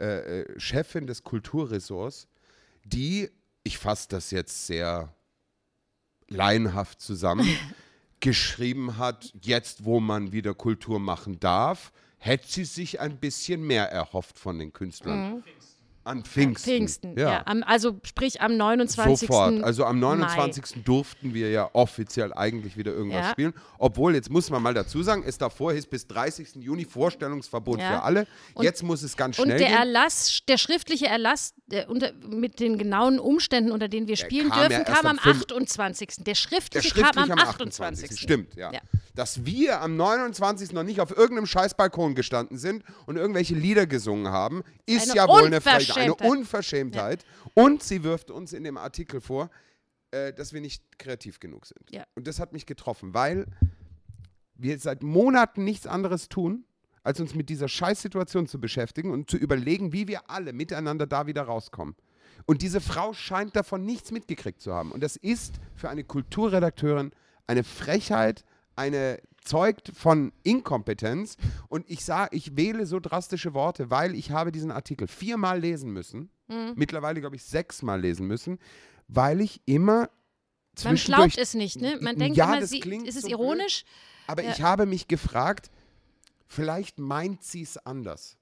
äh, 0.00 0.40
äh, 0.40 0.60
Chefin 0.60 1.06
des 1.06 1.22
Kulturressorts, 1.22 2.28
die, 2.84 3.30
ich 3.62 3.76
fasse 3.78 4.08
das 4.08 4.30
jetzt 4.30 4.66
sehr 4.66 5.12
laienhaft 6.28 7.00
zusammen, 7.00 7.46
geschrieben 8.20 8.96
hat, 8.96 9.32
jetzt 9.42 9.84
wo 9.84 10.00
man 10.00 10.32
wieder 10.32 10.54
Kultur 10.54 10.98
machen 10.98 11.38
darf, 11.40 11.92
hätte 12.18 12.48
sie 12.48 12.64
sich 12.64 13.00
ein 13.00 13.18
bisschen 13.18 13.62
mehr 13.66 13.90
erhofft 13.90 14.38
von 14.38 14.58
den 14.58 14.72
Künstlern. 14.72 15.44
An 16.06 16.24
Pfingsten. 16.24 16.70
Pfingsten, 16.70 17.18
ja. 17.18 17.42
Am, 17.46 17.62
also 17.64 17.98
sprich 18.04 18.40
am 18.40 18.56
29. 18.56 19.28
Sofort. 19.28 19.62
Also 19.62 19.84
am 19.84 19.98
Mai. 20.00 20.14
29. 20.16 20.84
durften 20.84 21.34
wir 21.34 21.50
ja 21.50 21.68
offiziell 21.72 22.32
eigentlich 22.32 22.76
wieder 22.76 22.92
irgendwas 22.92 23.26
Ja. 23.26 23.30
spielen. 23.32 23.52
Obwohl, 23.78 24.14
jetzt 24.14 24.30
muss 24.30 24.48
man 24.50 24.62
mal 24.62 24.72
dazu 24.74 25.02
sagen, 25.02 25.24
es 25.26 25.36
davor 25.38 25.72
hieß 25.72 25.86
bis 25.86 26.06
30. 26.06 26.62
Juni 26.62 26.84
Vorstellungsverbot 26.84 27.80
Ja. 27.80 27.88
für 27.96 28.02
alle. 28.02 28.26
Und- 28.54 28.64
jetzt 28.64 28.82
muss 28.82 29.02
es 29.02 29.16
ganz 29.16 29.38
Und 29.38 29.46
schnell 29.46 29.58
der 29.58 29.68
gehen. 29.68 29.76
Erlass, 29.78 30.40
der 30.48 30.58
schriftliche 30.58 31.06
Erlass 31.06 31.54
der 31.68 31.90
unter, 31.90 32.12
mit 32.28 32.60
den 32.60 32.78
genauen 32.78 33.18
Umständen, 33.18 33.72
unter 33.72 33.88
denen 33.88 34.06
wir 34.06 34.16
spielen 34.16 34.50
kam 34.50 34.62
ja 34.62 34.68
dürfen, 34.68 34.84
kam 34.84 35.06
am 35.06 35.06
am 35.06 35.18
fünf- 35.18 35.42
28. 35.46 36.08
Der 36.18 36.24
Der 36.24 36.34
schriftliche, 36.36 36.88
schriftlich 36.90 37.12
kam 37.14 37.24
am 37.24 37.30
am 37.32 37.38
28. 37.48 38.04
28. 38.04 38.20
Stimmt, 38.20 38.54
ja. 38.54 38.70
Ja. 39.16 39.22
Dass 39.22 39.44
wir 39.44 39.80
am 39.80 39.96
29. 39.96 40.72
noch 40.72 40.82
nicht 40.82 41.00
auf 41.00 41.10
irgendeinem 41.10 41.46
Scheißbalkon 41.46 42.14
gestanden 42.14 42.58
sind 42.58 42.84
und 43.06 43.16
irgendwelche 43.16 43.54
Lieder 43.54 43.86
gesungen 43.86 44.28
haben, 44.32 44.62
ist 44.86 45.10
Eine 45.10 45.16
ja 45.16 45.28
wohl 45.28 45.46
eine 45.46 45.60
Frechheit. 45.60 45.96
Eine 45.96 46.14
Unverschämtheit. 46.14 47.24
Unverschämtheit. 47.24 47.24
Und 47.54 47.82
sie 47.82 48.02
wirft 48.04 48.30
uns 48.30 48.52
in 48.52 48.64
dem 48.64 48.76
Artikel 48.76 49.20
vor, 49.20 49.50
äh, 50.10 50.32
dass 50.32 50.52
wir 50.52 50.60
nicht 50.60 50.98
kreativ 50.98 51.40
genug 51.40 51.66
sind. 51.66 51.90
Ja. 51.90 52.04
Und 52.14 52.26
das 52.26 52.38
hat 52.38 52.52
mich 52.52 52.66
getroffen, 52.66 53.14
weil 53.14 53.46
wir 54.54 54.78
seit 54.78 55.02
Monaten 55.02 55.64
nichts 55.64 55.86
anderes 55.86 56.28
tun, 56.28 56.64
als 57.02 57.20
uns 57.20 57.34
mit 57.34 57.48
dieser 57.48 57.68
Scheißsituation 57.68 58.46
zu 58.46 58.60
beschäftigen 58.60 59.10
und 59.12 59.30
zu 59.30 59.36
überlegen, 59.36 59.92
wie 59.92 60.08
wir 60.08 60.28
alle 60.28 60.52
miteinander 60.52 61.06
da 61.06 61.26
wieder 61.26 61.42
rauskommen. 61.42 61.94
Und 62.46 62.62
diese 62.62 62.80
Frau 62.80 63.12
scheint 63.12 63.56
davon 63.56 63.84
nichts 63.84 64.10
mitgekriegt 64.10 64.60
zu 64.60 64.74
haben. 64.74 64.92
Und 64.92 65.02
das 65.02 65.16
ist 65.16 65.54
für 65.74 65.88
eine 65.88 66.04
Kulturredakteurin 66.04 67.12
eine 67.46 67.64
Frechheit, 67.64 68.44
eine 68.76 69.20
zeugt 69.44 69.92
von 69.94 70.32
Inkompetenz. 70.42 71.36
Und 71.68 71.88
ich 71.88 72.04
sage, 72.04 72.36
ich 72.36 72.56
wähle 72.56 72.84
so 72.86 73.00
drastische 73.00 73.54
Worte, 73.54 73.90
weil 73.90 74.14
ich 74.14 74.30
habe 74.30 74.52
diesen 74.52 74.70
Artikel 74.70 75.06
viermal 75.08 75.60
lesen 75.60 75.90
müssen. 75.92 76.30
Mhm. 76.48 76.72
Mittlerweile, 76.76 77.20
glaube 77.20 77.36
ich, 77.36 77.42
sechsmal 77.44 78.00
lesen 78.00 78.26
müssen, 78.26 78.58
weil 79.08 79.40
ich 79.40 79.60
immer 79.66 80.10
Man 80.84 80.96
glaubt 80.96 81.38
es 81.38 81.54
nicht, 81.54 81.80
ne? 81.80 81.98
Man 82.00 82.16
denkt 82.18 82.36
Ja, 82.36 82.46
immer, 82.46 82.60
das 82.60 82.70
sie, 82.70 82.80
klingt 82.80 83.06
ist 83.08 83.16
es 83.16 83.22
so 83.22 83.28
ironisch? 83.28 83.84
aber 84.26 84.42
Ja. 84.42 84.50
ich 84.50 84.62
habe 84.62 84.84
mich 84.86 85.08
gefragt, 85.08 85.70
vielleicht 86.48 86.98
meint 86.98 87.42
sie 87.44 87.62
es 87.62 87.78
anders. 87.78 88.36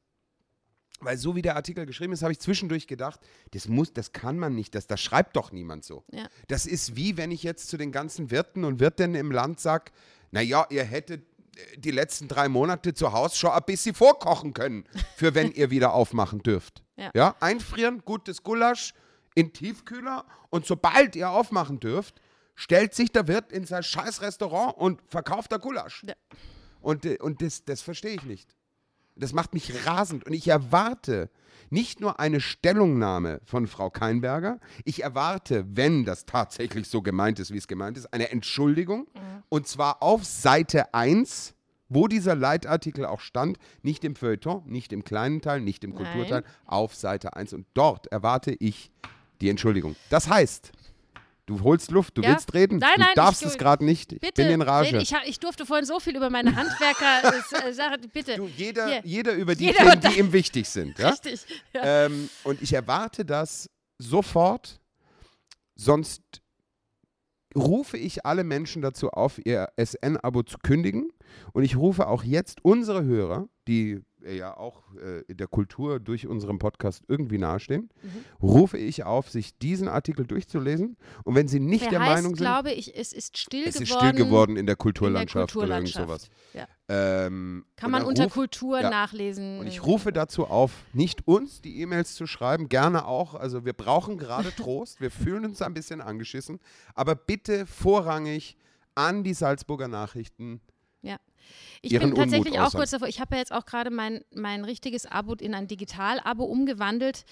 Weil 1.01 1.19
so 1.19 1.37
wie 1.37 1.43
der 1.43 1.57
Artikel 1.57 1.85
geschrieben 1.87 2.13
ist, 2.15 2.23
habe 2.23 2.33
ich 2.33 2.39
zwischendurch 2.41 2.87
gedacht, 2.87 3.21
das 3.51 3.69
muss, 3.69 3.93
das 3.93 4.13
kann 4.13 4.39
man 4.39 4.55
nicht, 4.55 4.75
das, 4.75 4.87
das 4.87 5.01
schreibt 5.03 5.37
doch 5.37 5.53
niemand 5.53 5.85
so. 5.85 6.05
Ja. 6.13 6.29
Das 6.49 6.67
ist 6.67 6.97
wie 6.97 7.17
wenn 7.19 7.31
ich 7.31 7.43
jetzt 7.43 7.69
zu 7.69 7.77
den 7.77 7.93
ganzen 7.93 8.31
Wirten 8.31 8.65
und 8.65 8.81
Wirtinnen 8.81 9.15
im 9.15 9.31
Land 9.31 9.61
sage, 9.61 9.93
naja, 10.35 10.67
ihr 10.69 10.83
hättet 10.83 11.23
äh, 11.57 11.79
die 11.79 11.93
letzten 11.93 12.27
drei 12.27 12.49
Monate 12.49 12.93
zu 12.93 13.13
Hause 13.13 13.37
schon 13.37 13.51
ein 13.51 13.63
bisschen 13.65 13.95
vorkochen 13.95 14.53
können, 14.53 14.85
für 15.17 15.35
wenn 15.35 15.53
ihr 15.53 15.71
wieder 15.71 15.95
aufmachen 15.95 16.41
dürft. 16.41 16.83
Ja. 16.97 17.35
einfrieren, 17.41 18.03
gutes 18.05 18.43
Gulasch 18.43 18.95
in 19.35 19.53
Tiefkühler 19.53 20.25
und 20.51 20.67
sobald 20.67 21.17
ihr 21.17 21.31
aufmachen 21.31 21.81
dürft, 21.81 22.21
stellt 22.55 22.95
sich 22.95 23.11
der 23.11 23.27
Wirt 23.27 23.53
in 23.53 23.65
sein 23.65 23.83
scheiß 23.83 24.23
Restaurant 24.23 24.77
und 24.77 25.01
verkauft 25.09 25.53
da 25.53 25.57
Gulasch. 25.57 26.05
Ja. 26.05 26.15
Und, 26.81 27.05
äh, 27.05 27.19
und 27.21 27.41
das, 27.41 27.65
das 27.65 27.81
verstehe 27.81 28.15
ich 28.15 28.25
nicht. 28.25 28.57
Das 29.17 29.33
macht 29.33 29.55
mich 29.55 29.87
rasend. 29.87 30.25
Und 30.27 30.33
ich 30.33 30.49
erwarte 30.49 31.31
nicht 31.71 32.01
nur 32.01 32.21
eine 32.21 32.41
Stellungnahme 32.41 33.41
von 33.45 33.67
Frau 33.67 33.91
Keinberger, 33.91 34.61
ich 34.85 35.03
erwarte, 35.03 35.65
wenn 35.69 36.05
das 36.05 36.27
tatsächlich 36.27 36.89
so 36.89 37.03
gemeint 37.03 37.39
ist, 37.39 37.53
wie 37.53 37.59
es 37.59 37.69
gemeint 37.69 37.97
ist, 37.97 38.13
eine 38.13 38.31
Entschuldigung. 38.31 39.07
Und 39.49 39.67
zwar 39.67 40.03
auf 40.03 40.25
Seite 40.25 40.95
1, 40.95 41.55
wo 41.89 42.09
dieser 42.09 42.35
Leitartikel 42.35 43.07
auch 43.07 43.21
stand, 43.21 43.59
nicht 43.83 44.05
im 44.05 44.15
Feuilleton, 44.17 44.63
nicht 44.67 44.93
im 44.93 45.05
kleinen 45.05 45.41
Teil, 45.41 45.61
nicht 45.61 45.85
im 45.85 45.91
Nein. 45.91 46.05
Kulturteil, 46.05 46.45
auf 46.67 46.95
Seite 46.95 47.35
1. 47.35 47.53
Und 47.53 47.67
dort 47.75 48.07
erwarte 48.09 48.53
ich 48.53 48.91
die 49.41 49.49
Entschuldigung. 49.49 49.97
Das 50.11 50.29
heißt, 50.29 50.73
du 51.47 51.63
holst 51.63 51.91
Luft, 51.91 52.17
du 52.17 52.23
Ja. 52.23 52.31
willst 52.31 52.55
reden, 52.55 52.79
Nein, 52.79 52.91
du 52.97 53.01
nein, 53.01 53.11
darfst 53.15 53.43
ich- 53.43 53.49
es 53.49 53.59
gerade 53.59 53.85
nicht. 53.85 54.13
Ich 54.13 54.21
Bitte, 54.21 54.43
bin 54.43 54.51
in 54.53 54.63
Rage. 54.63 54.97
Ich, 54.99 55.13
ich 55.27 55.39
durfte 55.41 55.67
vorhin 55.67 55.85
so 55.85 56.01
viel 56.01 56.17
über 56.17 56.31
meine 56.31 56.55
Handwerker 56.57 57.33
äh, 57.69 57.73
sagen. 57.73 58.03
Bitte. 58.13 58.37
Du, 58.37 58.47
jeder, 58.47 58.87
Hier. 58.87 59.01
jeder 59.05 59.33
über 59.35 59.55
die 59.55 59.65
Jeder 59.67 60.01
Themen, 60.01 60.01
die 60.15 60.19
ihm 60.21 60.33
wichtig 60.33 60.69
sind. 60.69 60.99
Ja? 60.99 61.11
Richtig. 61.11 61.45
Ja. 61.75 62.07
Ähm, 62.07 62.29
und 62.45 62.63
ich 62.63 62.73
erwarte 62.73 63.25
das 63.25 63.69
sofort, 63.99 64.81
sonst 65.75 66.23
rufe 67.57 67.97
ich 67.99 68.27
alle 68.27 68.43
Menschen 68.45 68.83
dazu 68.83 69.11
auf, 69.11 69.39
ihr 69.45 69.69
SN-Abo 69.77 70.43
zu 70.43 70.59
kündigen. 70.59 71.11
Und 71.53 71.63
ich 71.65 71.77
rufe 71.77 72.09
auch 72.09 72.25
jetzt 72.25 72.65
unsere 72.65 73.05
Hörer, 73.05 73.49
die 73.69 74.01
ja 74.27 74.57
auch 74.57 74.83
äh, 74.97 75.23
der 75.35 75.47
Kultur 75.47 76.01
durch 76.01 76.27
unseren 76.27 76.59
Podcast 76.59 77.03
irgendwie 77.09 77.39
nahestehen, 77.39 77.91
Mhm. 78.03 78.25
rufe 78.43 78.79
ich 78.79 79.05
auf, 79.05 79.31
sich 79.31 79.59
diesen 79.59 79.89
Artikel 79.89 80.27
durchzulesen. 80.27 80.97
Und 81.25 81.35
wenn 81.35 81.49
sie 81.49 81.61
nicht 81.61 81.85
Der 81.85 81.91
der 81.91 82.01
heißt, 82.01 82.11
Meinung 82.15 82.37
sind, 82.37 82.45
glaube 82.45 82.73
ich, 82.73 82.97
es 82.97 83.13
ist 83.13 83.37
still 83.39 83.65
es 83.67 83.77
ist 83.81 83.89
geworden. 83.91 84.09
still 84.15 84.25
geworden 84.25 84.57
in 84.57 84.67
der 84.67 84.77
Kulturlandschaft, 84.77 85.55
oder 85.57 85.77
irgend 85.77 85.93
Kulturlandschaft. 85.95 86.31
sowas. 86.31 86.31
Ja. 86.53 86.67
Ähm, 86.89 87.65
Kann 87.77 87.91
man 87.91 88.05
unter 88.05 88.25
ruf- 88.25 88.33
Kultur 88.35 88.81
ja. 88.81 88.91
nachlesen. 88.91 89.59
und 89.59 89.67
ich 89.67 89.85
rufe 89.85 90.13
dazu 90.13 90.47
auf, 90.47 90.73
nicht 90.93 91.27
uns 91.27 91.63
die 91.63 91.81
E-Mails 91.81 92.15
zu 92.15 92.27
schreiben, 92.27 92.69
gerne 92.69 93.07
auch. 93.07 93.35
Also 93.35 93.65
wir 93.65 93.73
brauchen 93.73 94.19
gerade 94.19 94.51
Trost, 94.57 95.01
wir 95.01 95.11
fühlen 95.11 95.45
uns 95.47 95.63
ein 95.63 95.73
bisschen 95.75 96.01
angeschissen, 96.01 96.61
aber 96.95 97.15
bitte 97.15 97.67
vorrangig 97.67 98.57
an 98.95 99.25
die 99.25 99.35
Salzburger 99.35 99.89
Nachrichten. 99.89 100.61
Ich 101.83 101.93
ihren 101.93 102.11
bin 102.11 102.15
tatsächlich 102.19 102.55
Unmut 102.55 102.67
auch 102.69 102.73
kurz 102.73 102.91
davor. 102.91 103.09
Ich 103.09 103.21
habe 103.21 103.35
ja 103.35 103.41
jetzt 103.41 103.53
auch 103.53 103.67
gerade 103.67 103.91
mein, 103.91 104.25
mein 104.35 104.65
richtiges 104.65 105.07
Abo 105.07 105.35
in 105.35 105.55
ein 105.55 105.67
Digital-Abo 105.69 106.45
umgewandelt. 106.45 107.25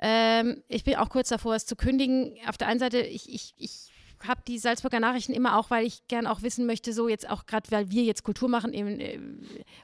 Ähm, 0.00 0.62
ich 0.68 0.84
bin 0.84 0.96
auch 0.96 1.08
kurz 1.10 1.28
davor, 1.28 1.54
es 1.54 1.66
zu 1.66 1.76
kündigen. 1.76 2.36
Auf 2.46 2.56
der 2.56 2.68
einen 2.68 2.78
Seite, 2.80 2.98
ich, 3.00 3.32
ich, 3.32 3.54
ich 3.56 3.90
habe 4.26 4.40
die 4.46 4.58
Salzburger 4.58 4.98
Nachrichten 4.98 5.32
immer 5.32 5.56
auch, 5.56 5.70
weil 5.70 5.86
ich 5.86 6.06
gern 6.08 6.26
auch 6.26 6.42
wissen 6.42 6.66
möchte, 6.66 6.92
so 6.92 7.08
jetzt 7.08 7.28
auch 7.30 7.46
gerade, 7.46 7.70
weil 7.70 7.90
wir 7.90 8.02
jetzt 8.02 8.24
Kultur 8.24 8.48
machen 8.48 8.72
eben, 8.74 8.98
äh, 9.00 9.20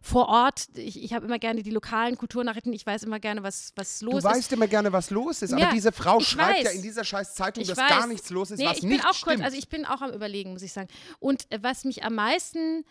vor 0.02 0.28
Ort. 0.28 0.66
Ich, 0.74 1.02
ich 1.02 1.12
habe 1.14 1.26
immer 1.26 1.38
gerne 1.38 1.62
die 1.62 1.70
lokalen 1.70 2.16
Kulturnachrichten. 2.18 2.72
Ich 2.72 2.84
weiß 2.84 3.04
immer 3.04 3.20
gerne, 3.20 3.42
was, 3.44 3.72
was 3.76 4.02
los 4.02 4.16
ist. 4.18 4.24
Du 4.24 4.28
weißt 4.28 4.52
immer 4.54 4.66
gerne, 4.66 4.92
was 4.92 5.10
los 5.10 5.42
ist, 5.42 5.50
Ja, 5.52 5.58
aber 5.66 5.74
diese 5.74 5.92
Frau 5.92 6.18
schreibt 6.20 6.58
weiß. 6.58 6.64
ja 6.64 6.70
in 6.70 6.82
dieser 6.82 7.04
scheiß 7.04 7.34
Zeitung, 7.34 7.62
Ich 7.62 7.68
dass 7.68 7.78
weiß. 7.78 7.88
gar 7.88 8.06
nichts 8.08 8.30
los 8.30 8.50
ist, 8.50 8.58
nee, 8.58 8.66
was 8.66 8.76
ich 8.78 8.80
bin 8.82 8.90
nicht 8.90 9.04
auch 9.06 9.14
stimmt. 9.14 9.36
kurz, 9.36 9.40
also 9.44 9.56
ich 9.56 9.68
bin 9.68 9.84
auch 9.84 10.00
am 10.02 10.12
überlegen, 10.12 10.52
muss 10.52 10.62
ich 10.62 10.72
sagen. 10.72 10.88
Und 11.20 11.46
äh, 11.52 11.58
was 11.62 11.84
mich 11.84 12.02
am 12.04 12.14
meisten 12.16 12.84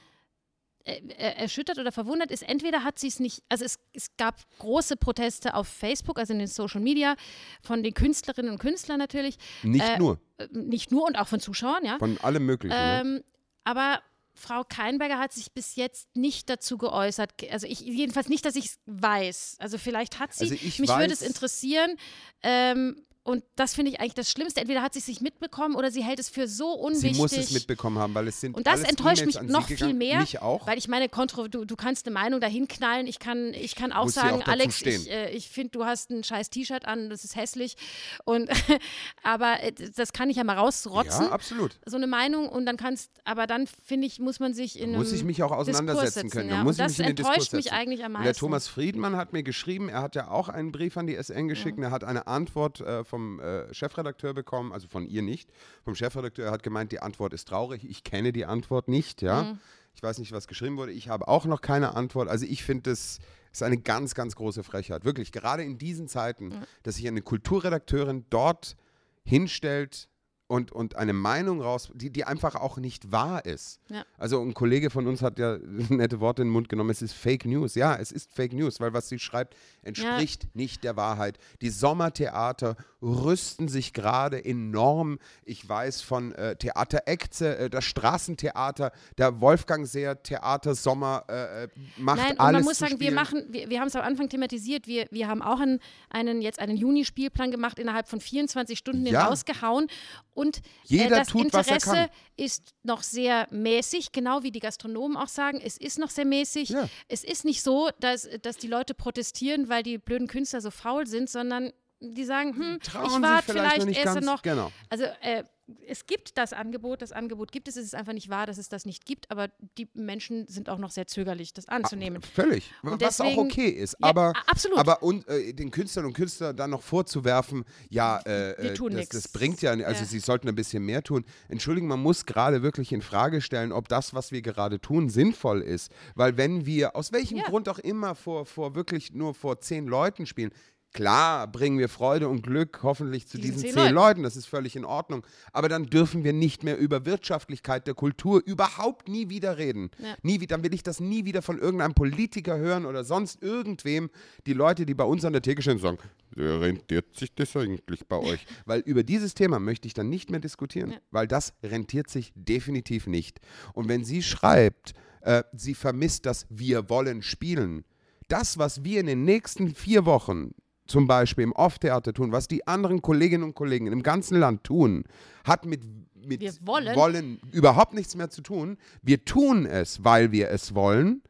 erschüttert 0.83 1.79
oder 1.79 1.91
verwundert 1.91 2.29
ist, 2.29 2.43
entweder 2.43 2.83
hat 2.83 2.99
sie 2.99 3.07
es 3.07 3.19
nicht, 3.19 3.41
also 3.49 3.63
es, 3.63 3.79
es 3.93 4.09
gab 4.17 4.41
große 4.59 4.97
Proteste 4.97 5.53
auf 5.53 5.67
Facebook, 5.67 6.19
also 6.19 6.33
in 6.33 6.39
den 6.39 6.47
Social 6.47 6.81
Media, 6.81 7.15
von 7.61 7.83
den 7.83 7.93
Künstlerinnen 7.93 8.51
und 8.51 8.59
Künstlern 8.59 8.99
natürlich, 8.99 9.37
nicht 9.63 9.85
äh, 9.85 9.97
nur, 9.97 10.19
äh, 10.37 10.47
nicht 10.51 10.91
nur 10.91 11.05
und 11.05 11.17
auch 11.17 11.27
von 11.27 11.39
Zuschauern, 11.39 11.85
ja. 11.85 11.97
von 11.99 12.17
allem 12.19 12.45
Möglichen. 12.45 12.75
ne? 12.75 13.01
Ähm, 13.01 13.23
aber 13.63 14.01
Frau 14.35 14.63
Keinberger 14.63 15.19
hat 15.19 15.31
sich 15.31 15.51
bis 15.51 15.75
jetzt 15.75 16.15
nicht 16.15 16.49
dazu 16.49 16.77
geäußert. 16.77 17.31
Also 17.51 17.67
ich 17.67 17.79
jedenfalls 17.79 18.29
nicht, 18.29 18.43
dass 18.45 18.55
ich 18.55 18.65
es 18.65 18.79
weiß. 18.87 19.57
Also 19.59 19.77
vielleicht 19.77 20.19
hat 20.19 20.33
sie. 20.33 20.45
Also 20.45 20.55
ich 20.55 20.79
Mich 20.79 20.89
würde 20.89 21.13
es 21.13 21.21
interessieren. 21.21 21.97
Ähm, 22.41 23.05
und 23.25 23.41
das 23.55 23.73
finde 23.73 23.91
ich 23.91 24.01
eigentlich 24.01 24.15
das 24.15 24.29
Schlimmste. 24.29 24.59
Entweder 24.59 24.81
hat 24.81 24.93
sie 24.93 24.99
es 24.99 25.07
nicht 25.07 25.21
mitbekommen 25.21 25.75
oder 25.75 25.91
sie 25.91 26.03
hält 26.03 26.19
es 26.19 26.27
für 26.27 26.45
so 26.45 26.73
unwichtig. 26.73 27.13
Sie 27.13 27.21
muss 27.21 27.31
es 27.31 27.51
mitbekommen 27.51 27.97
haben, 27.97 28.13
weil 28.13 28.27
es 28.27 28.41
sind 28.41 28.53
Und 28.53 28.67
das 28.67 28.81
enttäuscht 28.81 29.25
mich 29.25 29.41
noch 29.43 29.65
viel 29.65 29.93
mehr, 29.93 30.19
Mich 30.19 30.41
auch. 30.41 30.67
Weil 30.67 30.77
ich 30.77 30.89
meine, 30.89 31.07
kontro 31.07 31.47
du, 31.47 31.63
du 31.63 31.75
kannst 31.77 32.05
eine 32.05 32.13
Meinung 32.13 32.41
dahin 32.41 32.67
knallen. 32.67 33.07
Ich 33.07 33.19
kann, 33.19 33.53
ich 33.53 33.75
kann 33.75 33.93
auch 33.93 34.05
Muss 34.05 34.15
sagen, 34.15 34.43
auch 34.43 34.47
Alex, 34.47 34.81
ich, 34.81 35.09
äh, 35.09 35.29
ich 35.29 35.47
finde, 35.47 35.69
du 35.71 35.85
hast 35.85 36.09
ein 36.09 36.25
scheiß 36.25 36.49
T-Shirt 36.49 36.85
an, 36.85 37.09
das 37.09 37.23
ist 37.23 37.37
hässlich. 37.37 37.77
Und 38.25 38.49
aber 39.23 39.63
äh, 39.63 39.71
das 39.71 40.11
kann 40.11 40.29
ich 40.29 40.35
ja 40.35 40.43
mal 40.43 40.57
rausrotzen. 40.57 41.27
ja, 41.27 41.31
absolut. 41.31 41.79
so 41.85 41.95
eine 41.95 42.07
Meinung 42.07 42.49
und 42.49 42.65
dann 42.65 42.75
kannst, 42.75 43.09
aber 43.23 43.47
dann 43.47 43.67
finde 43.67 44.05
ich, 44.05 44.19
muss 44.19 44.41
man 44.41 44.53
sich 44.53 44.77
in 44.77 44.89
einem 44.89 44.97
Muss 44.97 45.13
ich 45.13 45.23
mich 45.23 45.41
auch 45.43 45.53
auseinandersetzen 45.53 46.29
können. 46.29 46.49
Da 46.49 46.55
ja. 46.57 46.63
muss 46.65 46.77
und 46.77 46.85
das 46.85 46.99
enttäuscht 46.99 47.53
mich 47.53 47.71
eigentlich 47.71 48.03
am 48.03 48.07
Und 48.07 48.13
meisten. 48.13 48.25
Der 48.25 48.33
Thomas 48.33 48.67
Friedmann 48.67 49.15
hat 49.15 49.31
mir 49.31 49.43
geschrieben, 49.43 49.87
er 49.87 50.01
hat 50.01 50.15
ja 50.15 50.27
auch 50.27 50.49
einen 50.49 50.73
Brief 50.73 50.97
an 50.97 51.07
die 51.07 51.15
SN 51.15 51.47
geschickt 51.47 51.77
und 51.77 51.83
er 51.85 51.91
hat 51.91 52.03
eine 52.03 52.27
Antwort 52.27 52.81
äh, 52.81 53.05
vom 53.13 53.39
äh, 53.39 53.71
Chefredakteur 53.71 54.33
bekommen, 54.33 54.73
also 54.73 54.87
von 54.87 55.05
ihr 55.05 55.21
nicht, 55.21 55.47
vom 55.85 55.93
Chefredakteur. 55.93 56.49
Hat 56.49 56.63
gemeint, 56.63 56.91
die 56.91 56.99
Antwort 56.99 57.31
ist 57.31 57.47
traurig. 57.47 57.87
Ich 57.87 58.03
kenne 58.03 58.33
die 58.33 58.45
Antwort 58.45 58.87
nicht, 58.87 59.21
ja. 59.21 59.43
Mhm. 59.43 59.59
Ich 59.93 60.01
weiß 60.01 60.17
nicht, 60.17 60.31
was 60.31 60.47
geschrieben 60.47 60.77
wurde. 60.77 60.93
Ich 60.93 61.09
habe 61.09 61.27
auch 61.27 61.45
noch 61.45 61.61
keine 61.61 61.95
Antwort. 61.95 62.27
Also 62.27 62.47
ich 62.47 62.63
finde, 62.63 62.89
das 62.89 63.19
ist 63.51 63.61
eine 63.61 63.77
ganz, 63.77 64.15
ganz 64.15 64.35
große 64.35 64.63
Frechheit. 64.63 65.05
Wirklich, 65.05 65.31
gerade 65.31 65.61
in 65.61 65.77
diesen 65.77 66.07
Zeiten, 66.07 66.55
dass 66.81 66.95
sich 66.95 67.07
eine 67.07 67.21
Kulturredakteurin 67.21 68.25
dort 68.31 68.75
hinstellt 69.23 70.09
und, 70.47 70.71
und 70.71 70.95
eine 70.97 71.13
Meinung 71.13 71.61
raus, 71.61 71.89
die, 71.95 72.09
die 72.09 72.25
einfach 72.25 72.55
auch 72.55 72.77
nicht 72.77 73.11
wahr 73.11 73.45
ist. 73.45 73.79
Ja. 73.89 74.03
Also 74.17 74.41
ein 74.41 74.53
Kollege 74.53 74.89
von 74.89 75.07
uns 75.07 75.21
hat 75.21 75.39
ja 75.39 75.57
nette 75.89 76.19
Worte 76.19 76.41
in 76.41 76.49
den 76.49 76.53
Mund 76.53 76.69
genommen, 76.69 76.89
es 76.89 77.01
ist 77.01 77.13
Fake 77.13 77.45
News. 77.45 77.75
Ja, 77.75 77.95
es 77.95 78.11
ist 78.11 78.31
Fake 78.31 78.53
News, 78.53 78.79
weil 78.79 78.93
was 78.93 79.09
sie 79.09 79.19
schreibt, 79.19 79.55
entspricht 79.81 80.53
nicht 80.55 80.83
der 80.83 80.95
Wahrheit. 80.95 81.37
Die 81.61 81.69
Sommertheater 81.69 82.75
rüsten 83.01 83.67
sich 83.67 83.93
gerade 83.93 84.43
enorm. 84.43 85.17
Ich 85.45 85.67
weiß 85.67 86.01
von 86.01 86.33
äh, 86.33 86.55
Theater 86.55 87.03
Ecze, 87.07 87.57
äh, 87.57 87.69
das 87.69 87.85
Straßentheater, 87.85 88.91
der 89.17 89.41
Wolfgang 89.41 89.87
Seer 89.87 90.21
Theater 90.21 90.75
Sommer 90.75 91.23
äh, 91.29 91.63
äh, 91.63 91.67
macht 91.97 92.17
Nein, 92.19 92.31
und 92.33 92.39
alles 92.39 92.53
man 92.59 92.63
muss 92.63 92.77
sagen, 92.77 92.91
wir 92.99 93.07
spielen. 93.07 93.15
machen, 93.15 93.45
wir, 93.49 93.69
wir 93.69 93.79
haben 93.79 93.87
es 93.87 93.95
am 93.95 94.03
Anfang 94.03 94.29
thematisiert, 94.29 94.87
wir, 94.87 95.07
wir 95.11 95.27
haben 95.27 95.41
auch 95.41 95.59
einen, 95.59 95.79
einen 96.09 96.41
jetzt 96.41 96.59
einen 96.59 96.77
Juni-Spielplan 96.77 97.51
gemacht, 97.51 97.79
innerhalb 97.79 98.07
von 98.07 98.19
24 98.19 98.77
Stunden 98.77 99.05
den 99.05 99.13
Ja. 99.13 99.25
rausgehauen. 99.27 99.87
Und 100.33 100.61
Jeder 100.85 101.05
äh, 101.05 101.19
das 101.19 101.27
tut, 101.27 101.53
was 101.53 101.67
er 101.67 101.75
Interesse 101.75 102.09
ist 102.35 102.73
noch 102.83 103.03
sehr 103.03 103.47
mäßig, 103.51 104.11
genau 104.11 104.43
wie 104.43 104.51
die 104.51 104.59
Gastronomen 104.59 105.17
auch 105.17 105.27
sagen, 105.27 105.61
es 105.63 105.77
ist 105.77 105.99
noch 105.99 106.09
sehr 106.09 106.25
mäßig. 106.25 106.69
Ja. 106.69 106.89
Es 107.07 107.23
ist 107.23 107.45
nicht 107.45 107.61
so, 107.61 107.89
dass, 107.99 108.27
dass 108.41 108.57
die 108.57 108.67
Leute 108.67 108.93
protestieren, 108.93 109.69
weil 109.69 109.83
die 109.83 109.97
blöden 109.97 110.27
Künstler 110.27 110.61
so 110.61 110.71
faul 110.71 111.05
sind, 111.07 111.29
sondern 111.29 111.71
die 112.11 112.25
sagen, 112.25 112.55
hm, 112.55 112.79
Trauen 112.81 113.23
ich 113.23 113.29
warte 113.29 113.53
vielleicht 113.53 113.81
vielleicht 113.83 114.05
erst 114.05 114.21
noch. 114.21 114.41
Genau. 114.41 114.71
Also 114.89 115.05
äh, 115.21 115.43
es 115.87 116.05
gibt 116.05 116.37
das 116.37 116.51
Angebot, 116.51 117.01
das 117.01 117.13
Angebot 117.13 117.53
gibt 117.53 117.69
es, 117.69 117.77
es 117.77 117.85
ist 117.85 117.95
einfach 117.95 118.11
nicht 118.11 118.27
wahr, 118.29 118.45
dass 118.45 118.57
es 118.57 118.67
das 118.67 118.85
nicht 118.85 119.05
gibt, 119.05 119.31
aber 119.31 119.47
die 119.77 119.87
Menschen 119.93 120.45
sind 120.47 120.67
auch 120.67 120.77
noch 120.77 120.91
sehr 120.91 121.07
zurückhaltend, 121.07 121.57
das 121.57 121.69
anzunehmen. 121.69 122.21
Völlig. 122.21 122.69
Und 122.81 122.99
was 123.01 123.21
auch 123.21 123.25
deswegen- 123.25 123.41
okay 123.49 123.69
ist. 123.69 123.93
Ja, 124.01 124.09
aber, 124.09 124.33
absolut. 124.45 124.77
aber 124.77 125.01
und, 125.01 125.25
äh, 125.29 125.53
den 125.53 125.71
Künstlern 125.71 126.05
und 126.05 126.13
Künstlern 126.13 126.53
dann 126.57 126.71
noch 126.71 126.81
vorzuwerfen, 126.81 127.63
ja, 127.89 128.19
äh, 128.25 128.51
äh, 128.51 128.73
tun 128.73 128.91
das, 128.91 129.07
das 129.07 129.29
bringt 129.29 129.61
ja, 129.61 129.71
also 129.71 129.85
Ja. 130.01 130.05
sie 130.05 130.19
sollten 130.19 130.49
ein 130.49 130.55
bisschen 130.55 130.83
mehr 130.83 131.01
tun. 131.01 131.23
Entschuldigen, 131.47 131.87
man 131.87 132.01
muss 132.01 132.25
gerade 132.25 132.61
wirklich 132.61 132.91
in 132.91 133.01
Frage 133.01 133.39
stellen, 133.39 133.71
ob 133.71 133.87
das, 133.87 134.13
was 134.13 134.33
wir 134.33 134.41
gerade 134.41 134.81
tun, 134.81 135.07
sinnvoll 135.09 135.61
ist. 135.61 135.91
Weil 136.15 136.35
wenn 136.35 136.65
wir, 136.65 136.97
aus 136.97 137.13
welchem 137.13 137.37
Ja. 137.37 137.45
Grund 137.45 137.69
auch 137.69 137.79
immer, 137.79 138.15
vor, 138.15 138.45
vor 138.45 138.75
wirklich 138.75 139.13
nur 139.13 139.33
vor 139.33 139.61
zehn 139.61 139.87
Leuten 139.87 140.25
spielen, 140.25 140.51
Klar 140.93 141.47
bringen 141.51 141.79
wir 141.79 141.89
Freude 141.89 142.29
und 142.29 142.43
Glück 142.43 142.79
hoffentlich 142.83 143.27
zu 143.27 143.37
Diesen 143.37 143.55
diesen 143.63 143.69
zehn 143.73 143.75
Leuten. 143.75 143.95
Leuten, 143.95 144.23
das 144.23 144.35
ist 144.35 144.45
völlig 144.45 144.75
in 144.75 144.85
Ordnung. 144.85 145.25
Aber 145.51 145.67
dann 145.67 145.87
dürfen 145.87 146.23
wir 146.23 146.33
nicht 146.33 146.63
mehr 146.63 146.77
über 146.77 147.05
Wirtschaftlichkeit 147.05 147.87
der 147.87 147.95
Kultur 147.95 148.41
überhaupt 148.45 149.09
nie 149.09 149.27
wieder 149.29 149.57
reden. 149.57 149.89
Ja. 149.97 150.15
Nie 150.21 150.39
wieder, 150.39 150.55
dann 150.55 150.63
will 150.63 150.73
ich 150.73 150.83
das 150.83 150.99
nie 150.99 151.25
wieder 151.25 151.41
von 151.41 151.57
irgendeinem 151.57 151.95
Politiker 151.95 152.57
hören 152.57 152.85
oder 152.85 153.03
sonst 153.03 153.41
irgendwem. 153.41 154.11
Die 154.45 154.53
Leute, 154.53 154.85
die 154.85 154.93
bei 154.93 155.03
uns 155.03 155.25
an 155.25 155.33
der 155.33 155.41
Theke 155.41 155.63
stehen, 155.63 155.79
sagen, 155.79 155.97
"Ja, 156.35 156.59
rentiert 156.59 157.15
sich 157.15 157.33
das 157.33 157.55
eigentlich 157.57 158.05
bei 158.07 158.17
euch? 158.17 158.45
Weil 158.65 158.81
über 158.81 159.01
dieses 159.01 159.33
Thema 159.33 159.57
möchte 159.59 159.87
ich 159.87 159.95
dann 159.95 160.09
nicht 160.09 160.29
mehr 160.29 160.39
diskutieren, 160.39 160.91
Ja. 160.91 160.97
weil 161.09 161.27
das 161.27 161.53
rentiert 161.63 162.09
sich 162.11 162.31
definitiv 162.35 163.07
nicht. 163.07 163.39
Und 163.73 163.89
wenn 163.89 164.05
sie 164.05 164.21
schreibt, 164.21 164.93
äh, 165.21 165.43
sie 165.53 165.73
vermisst 165.73 166.27
das 166.27 166.45
Wir 166.51 166.87
wollen 166.89 167.23
spielen, 167.23 167.83
das, 168.27 168.59
was 168.59 168.83
wir 168.83 168.99
in 168.99 169.07
den 169.07 169.23
nächsten 169.25 169.73
vier 169.73 170.05
Wochen 170.05 170.51
zum 170.87 171.07
Beispiel 171.07 171.43
im 171.43 171.53
Off-Theater 171.53 172.13
tun, 172.13 172.31
was 172.31 172.47
die 172.47 172.67
anderen 172.67 173.01
Kolleginnen 173.01 173.43
und 173.43 173.55
Kollegen 173.55 173.87
im 173.87 174.03
ganzen 174.03 174.37
Land 174.39 174.63
tun, 174.63 175.03
hat 175.43 175.65
mit, 175.65 175.81
mit 176.15 176.41
Wir 176.41 176.53
wollen. 176.61 177.39
überhaupt 177.51 177.93
nichts 177.93 178.15
mehr 178.15 178.29
zu 178.29 178.41
tun. 178.41 178.77
Wir 179.01 179.23
tun 179.25 179.65
es, 179.65 180.03
weil 180.03 180.31
wir 180.31 180.49
es 180.49 180.75
wollen, 180.75 181.21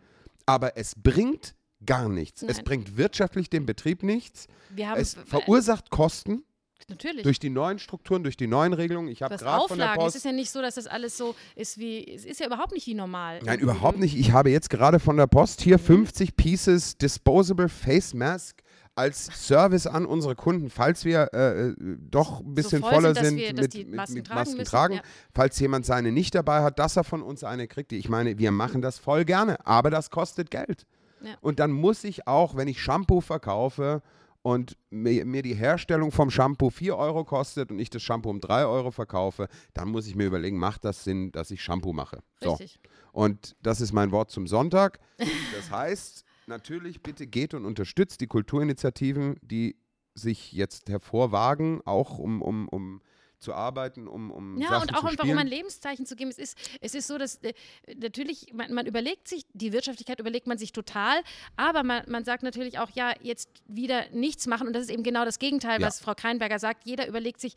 aber 0.45 0.77
es 0.77 0.95
bringt 0.95 1.55
gar 1.85 2.09
nichts. 2.09 2.41
Es 2.43 2.57
Nein. 2.57 2.65
bringt 2.65 2.97
wirtschaftlich 2.97 3.49
dem 3.49 3.65
Betrieb 3.65 4.03
nichts. 4.03 4.47
Wir 4.69 4.89
haben 4.89 4.99
Es 4.99 5.15
verursacht 5.25 5.89
Kosten 5.89 6.43
natürlich. 6.89 7.23
durch 7.23 7.39
die 7.39 7.49
neuen 7.49 7.79
Strukturen, 7.79 8.23
durch 8.23 8.37
die 8.37 8.47
neuen 8.47 8.73
Regelungen. 8.73 9.09
Ich 9.09 9.21
habe 9.21 9.35
gerade 9.37 9.67
von 9.67 9.77
der 9.77 9.87
Auflagen. 9.91 9.99
Es 9.99 10.05
Post 10.05 10.15
ist 10.17 10.25
ja 10.25 10.31
nicht 10.31 10.49
so, 10.49 10.61
dass 10.61 10.75
das 10.75 10.87
alles 10.87 11.17
so 11.17 11.35
ist 11.55 11.77
wie. 11.77 12.07
Es 12.07 12.25
ist 12.25 12.39
ja 12.39 12.47
überhaupt 12.47 12.71
nicht 12.71 12.87
wie 12.87 12.93
normal. 12.93 13.39
Nein, 13.43 13.59
überhaupt 13.59 13.99
nicht. 13.99 14.15
Ich 14.17 14.31
habe 14.31 14.49
jetzt 14.49 14.69
gerade 14.69 14.99
von 14.99 15.17
der 15.17 15.27
Post 15.27 15.61
hier 15.61 15.77
50 15.77 16.35
Pieces 16.35 16.97
Disposable 16.97 17.69
Face 17.69 18.13
Mask 18.13 18.62
als 18.95 19.25
Service 19.47 19.87
an 19.87 20.05
unsere 20.05 20.35
Kunden, 20.35 20.69
falls 20.69 21.03
wir 21.05 21.29
äh, 21.33 21.69
äh, 21.69 21.75
doch 22.11 22.41
ein 22.41 22.53
bisschen 22.53 22.81
voll 22.81 22.91
voller 22.91 23.15
sind, 23.15 23.17
dass 23.17 23.27
sind 23.27 23.37
wir- 23.37 23.53
mit, 23.53 23.73
die 23.73 23.85
mit, 23.85 23.95
Masken 23.95 24.13
mit 24.15 24.27
tragen 24.27 24.39
Masken 24.39 24.57
müssen, 24.57 24.69
tragen. 24.69 24.93
ja. 24.95 25.01
Falls 25.33 25.59
jemand 25.59 25.85
seine 25.85 26.11
nicht 26.11 26.35
dabei 26.35 26.61
hat, 26.63 26.77
dass 26.79 26.95
er 26.95 27.03
von 27.03 27.21
uns 27.23 27.43
eine 27.43 27.67
kriegt. 27.67 27.91
Ich 27.91 28.07
meine, 28.09 28.37
wir 28.37 28.51
machen 28.51 28.81
das 28.81 28.99
voll 28.99 29.25
gerne, 29.25 29.65
aber 29.65 29.89
das 29.89 30.09
kostet 30.11 30.51
Geld. 30.51 30.85
Ja. 31.21 31.35
Und 31.41 31.59
dann 31.59 31.71
muss 31.71 32.03
ich 32.03 32.27
auch, 32.27 32.55
wenn 32.55 32.67
ich 32.67 32.81
Shampoo 32.81 33.21
verkaufe 33.21 34.01
und 34.41 34.77
mir, 34.89 35.25
mir 35.25 35.41
die 35.41 35.53
Herstellung 35.55 36.11
vom 36.11 36.29
Shampoo 36.29 36.69
4 36.69 36.97
Euro 36.97 37.23
kostet 37.23 37.71
und 37.71 37.79
ich 37.79 37.89
das 37.89 38.03
Shampoo 38.03 38.29
um 38.29 38.41
3 38.41 38.65
Euro 38.65 38.91
verkaufe, 38.91 39.47
dann 39.73 39.87
muss 39.87 40.05
ich 40.05 40.15
mir 40.15 40.25
überlegen, 40.27 40.57
macht 40.59 40.83
das 40.83 41.03
Sinn, 41.05 41.31
dass 41.31 41.49
ich 41.49 41.63
Shampoo 41.63 41.93
mache? 41.93 42.19
So. 42.43 42.51
Richtig. 42.51 42.79
Und 43.13 43.55
das 43.63 43.79
ist 43.79 43.93
mein 43.93 44.11
Wort 44.11 44.31
zum 44.31 44.45
Sonntag. 44.47 44.99
Das 45.17 45.71
heißt, 45.71 46.25
natürlich 46.47 47.01
bitte 47.01 47.27
geht 47.27 47.53
und 47.53 47.65
unterstützt 47.65 48.21
die 48.21 48.27
Kulturinitiativen, 48.27 49.37
die 49.41 49.75
sich 50.15 50.51
jetzt 50.51 50.89
hervorwagen, 50.89 51.81
auch 51.85 52.19
um, 52.19 52.41
um, 52.41 52.67
um 52.69 53.01
zu 53.39 53.53
arbeiten, 53.53 54.07
um, 54.07 54.31
um 54.31 54.57
Ja, 54.57 54.69
Sachen 54.69 54.89
und 54.89 54.95
auch 54.95 55.03
einfach, 55.03 55.25
um 55.25 55.37
ein 55.37 55.47
Lebenszeichen 55.47 56.05
zu 56.05 56.15
geben. 56.15 56.29
Es 56.29 56.37
ist, 56.37 56.57
es 56.79 56.95
ist 56.95 57.07
so, 57.07 57.17
dass 57.17 57.35
äh, 57.43 57.53
natürlich, 57.97 58.53
man, 58.53 58.73
man 58.73 58.85
überlegt 58.85 59.27
sich, 59.27 59.43
die 59.53 59.73
Wirtschaftlichkeit 59.73 60.19
überlegt 60.19 60.47
man 60.47 60.57
sich 60.57 60.71
total, 60.71 61.21
aber 61.57 61.83
man, 61.83 62.09
man 62.09 62.23
sagt 62.23 62.43
natürlich 62.43 62.79
auch, 62.79 62.89
ja, 62.91 63.13
jetzt 63.21 63.49
wieder 63.67 64.09
nichts 64.11 64.47
machen. 64.47 64.67
Und 64.67 64.73
das 64.73 64.83
ist 64.83 64.91
eben 64.91 65.03
genau 65.03 65.25
das 65.25 65.39
Gegenteil, 65.39 65.81
Ja. 65.81 65.87
was 65.87 65.99
Frau 65.99 66.13
Kreinberger 66.15 66.57
sagt. 66.57 66.85
Jeder 66.85 67.05
überlegt 67.07 67.41
sich, 67.41 67.55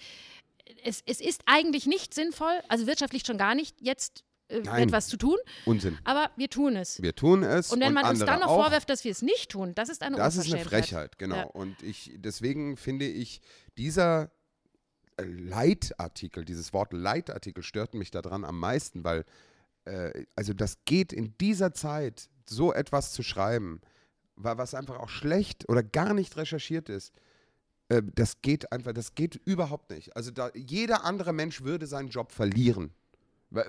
es, 0.82 1.02
es 1.06 1.20
ist 1.20 1.42
eigentlich 1.46 1.86
nicht 1.86 2.14
sinnvoll, 2.14 2.60
also 2.68 2.86
wirtschaftlich 2.88 3.24
schon 3.24 3.38
gar 3.38 3.54
nicht, 3.54 3.76
jetzt 3.80 4.24
äh, 4.48 4.82
etwas 4.82 5.08
zu 5.08 5.16
tun, 5.16 5.36
Unsinn. 5.64 5.98
aber 6.04 6.30
wir 6.36 6.48
tun 6.48 6.76
es. 6.76 7.02
Wir 7.02 7.14
tun 7.14 7.42
es. 7.42 7.72
Und 7.72 7.80
wenn 7.80 7.92
man 7.92 8.06
uns 8.06 8.20
dann 8.20 8.40
noch 8.40 8.48
auch. 8.48 8.62
vorwirft, 8.62 8.88
dass 8.90 9.02
wir 9.04 9.10
es 9.10 9.22
nicht 9.22 9.50
tun, 9.50 9.74
das 9.74 9.88
ist 9.88 10.02
eine 10.02 10.16
Das 10.16 10.36
ist 10.36 10.52
eine. 10.52 10.64
Frechheit, 10.64 11.18
genau. 11.18 11.36
Ja. 11.36 11.42
Und 11.44 11.82
ich, 11.82 12.12
deswegen 12.16 12.76
finde 12.76 13.06
ich, 13.06 13.40
dieser 13.76 14.30
äh, 15.16 15.24
Leitartikel, 15.24 16.44
dieses 16.44 16.72
Wort 16.72 16.92
Leitartikel 16.92 17.62
stört 17.62 17.94
mich 17.94 18.10
daran 18.10 18.44
am 18.44 18.58
meisten, 18.58 19.02
weil, 19.04 19.24
äh, 19.84 20.24
also 20.36 20.52
das 20.52 20.78
geht 20.84 21.12
in 21.12 21.36
dieser 21.38 21.72
Zeit, 21.74 22.28
so 22.48 22.72
etwas 22.72 23.12
zu 23.12 23.22
schreiben, 23.24 23.80
wa- 24.36 24.56
was 24.58 24.74
einfach 24.74 24.98
auch 25.00 25.08
schlecht 25.08 25.68
oder 25.68 25.82
gar 25.82 26.14
nicht 26.14 26.36
recherchiert 26.36 26.88
ist, 26.88 27.12
äh, 27.88 28.02
das 28.14 28.42
geht 28.42 28.70
einfach, 28.70 28.92
das 28.92 29.14
geht 29.14 29.34
überhaupt 29.44 29.90
nicht. 29.90 30.14
Also 30.16 30.30
da, 30.30 30.50
jeder 30.54 31.04
andere 31.04 31.32
Mensch 31.32 31.62
würde 31.62 31.86
seinen 31.86 32.08
Job 32.10 32.30
verlieren. 32.32 32.92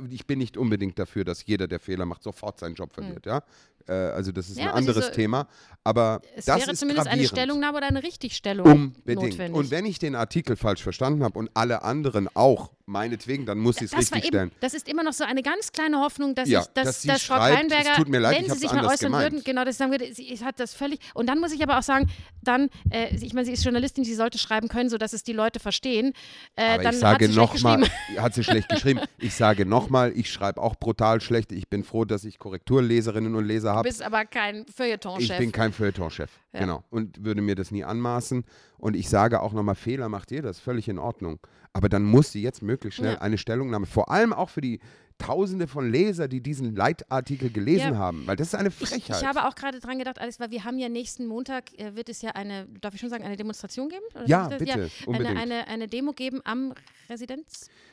Ich 0.09 0.25
bin 0.25 0.39
nicht 0.39 0.57
unbedingt 0.57 0.97
dafür, 0.97 1.23
dass 1.23 1.45
jeder, 1.45 1.67
der 1.67 1.79
Fehler 1.79 2.05
macht, 2.05 2.23
sofort 2.23 2.59
seinen 2.59 2.75
Job 2.75 2.93
verliert, 2.93 3.25
ja. 3.25 3.43
Äh, 3.87 3.93
also 3.93 4.31
das 4.31 4.49
ist 4.49 4.57
Ja, 4.57 4.65
ein 4.71 4.77
anderes 4.79 5.05
diese- 5.05 5.11
Thema. 5.11 5.47
Aber 5.83 6.21
Es 6.35 6.43
das 6.45 6.59
wäre 6.59 6.71
ist 6.71 6.79
zumindest 6.79 7.07
eine 7.07 7.15
gravierend. 7.21 7.37
Stellungnahme 7.39 7.77
oder 7.77 7.87
eine 7.87 8.03
Richtigstellung 8.03 8.65
Unbedingt. 8.67 9.21
notwendig. 9.29 9.53
Und 9.57 9.71
wenn 9.71 9.85
ich 9.85 9.99
den 9.99 10.15
Artikel 10.15 10.57
falsch 10.57 10.83
verstanden 10.83 11.23
habe 11.23 11.39
und 11.39 11.49
alle 11.53 11.83
anderen 11.83 12.27
auch, 12.33 12.71
meinetwegen, 12.85 13.45
dann 13.45 13.57
muss 13.57 13.77
ich 13.77 13.83
es 13.83 13.97
richtig 13.97 14.17
eben, 14.25 14.27
stellen. 14.27 14.51
das 14.59 14.73
ist 14.73 14.87
immer 14.89 15.03
noch 15.03 15.13
so 15.13 15.23
eine 15.23 15.41
ganz 15.43 15.71
kleine 15.71 15.99
Hoffnung, 15.99 16.35
dass, 16.35 16.49
Ja, 16.49 16.61
ich, 16.61 16.67
dass, 16.67 16.85
dass 16.85 17.01
sie 17.03 17.07
dass 17.07 17.23
Frau 17.23 17.35
Kleinberger, 17.35 17.93
tut 17.95 18.09
mir 18.09 18.19
leid, 18.19 18.37
wenn 18.41 18.49
sie 18.53 18.59
sich 18.59 18.71
mal 18.71 18.85
äußern 18.85 19.11
gemeint. 19.11 19.31
würden, 19.33 19.43
genau, 19.45 19.63
das 19.63 19.77
sagen 19.77 19.91
würde, 19.91 20.13
sie 20.13 20.37
hat 20.43 20.59
das 20.59 20.73
völlig. 20.73 20.99
Und 21.13 21.27
dann 21.27 21.39
muss 21.39 21.53
ich 21.53 21.61
aber 21.63 21.77
auch 21.79 21.83
sagen, 21.83 22.09
dann, 22.41 22.69
äh, 22.89 23.15
ich 23.15 23.33
meine, 23.33 23.45
sie 23.45 23.53
ist 23.53 23.63
Journalistin, 23.63 24.03
sie 24.03 24.15
sollte 24.15 24.37
schreiben 24.37 24.67
können, 24.67 24.89
sodass 24.89 25.13
es 25.13 25.23
die 25.23 25.33
Leute 25.33 25.59
verstehen. 25.61 26.11
Äh, 26.57 26.73
Aber 26.73 26.83
dann 26.83 26.93
ich 26.95 26.99
sage 26.99 27.27
sie 27.29 27.35
nochmal, 27.35 27.83
hat 28.17 28.33
sie 28.33 28.43
schlecht 28.43 28.67
geschrieben. 28.69 28.99
Ich 29.19 29.35
sage 29.35 29.65
nochmal, 29.65 30.11
ich 30.15 30.29
schreibe 30.31 30.61
auch 30.61 30.75
brutal 30.75 31.19
schlecht. 31.21 31.51
Ich 31.53 31.67
bin 31.69 31.83
froh, 31.83 32.05
dass 32.05 32.23
ich 32.23 32.39
Korrekturleserinnen 32.39 33.35
und 33.35 33.45
Leser 33.45 33.66
Du 33.67 33.75
habe. 33.77 33.89
bist 33.89 34.01
aber 34.01 34.25
kein 34.25 34.65
Feuilleton-Chef. 34.67 35.29
Ich 35.31 35.37
bin 35.37 35.51
kein 35.51 35.71
Feuilletonchef, 35.73 36.29
Ja. 36.53 36.59
genau. 36.61 36.83
Und 36.89 37.23
würde 37.23 37.41
mir 37.41 37.55
das 37.55 37.71
nie 37.71 37.83
anmaßen. 37.83 38.43
Und 38.77 38.95
ich 38.95 39.09
sage 39.09 39.41
auch 39.41 39.53
nochmal, 39.53 39.75
Fehler 39.75 40.09
macht 40.09 40.31
jeder, 40.31 40.49
ist 40.49 40.59
völlig 40.59 40.87
in 40.89 40.99
Ordnung. 40.99 41.39
Aber 41.73 41.89
dann 41.89 42.03
muss 42.03 42.31
sie 42.31 42.41
jetzt 42.41 42.61
möglichst 42.61 42.97
schnell 42.97 43.13
Ja. 43.13 43.21
eine 43.21 43.37
Stellungnahme, 43.37 43.85
vor 43.85 44.09
allem 44.11 44.33
auch 44.33 44.49
für 44.49 44.61
die 44.61 44.79
Tausende 45.19 45.65
von 45.67 45.91
Leser, 45.91 46.27
die 46.27 46.41
diesen 46.41 46.75
Leitartikel 46.75 47.49
gelesen 47.49 47.93
Ja. 47.93 47.97
haben, 47.97 48.27
weil 48.27 48.35
das 48.35 48.49
ist 48.49 48.55
eine 48.55 48.69
Ich, 48.69 48.75
Frechheit. 48.75 49.19
ich 49.19 49.27
habe 49.27 49.45
auch 49.47 49.55
gerade 49.55 49.79
dran 49.79 49.97
gedacht, 49.97 50.19
Alex, 50.19 50.39
weil 50.39 50.51
wir 50.51 50.63
haben 50.63 50.77
ja 50.77 50.89
nächsten 50.89 51.25
Montag, 51.25 51.73
äh, 51.79 51.95
wird 51.95 52.09
es 52.09 52.21
ja 52.21 52.31
eine, 52.31 52.67
darf 52.81 52.93
ich 52.93 52.99
schon 52.99 53.09
sagen, 53.09 53.23
eine 53.23 53.35
Demonstration 53.35 53.89
geben? 53.89 54.03
Ja, 54.27 54.43
ich 54.43 54.49
das? 54.49 54.59
bitte, 54.59 54.73
eine, 54.73 54.89
unbedingt. 55.07 55.37
eine, 55.39 55.67
eine 55.67 55.87
Demo 55.87 56.11
geben 56.13 56.41
am 56.43 56.71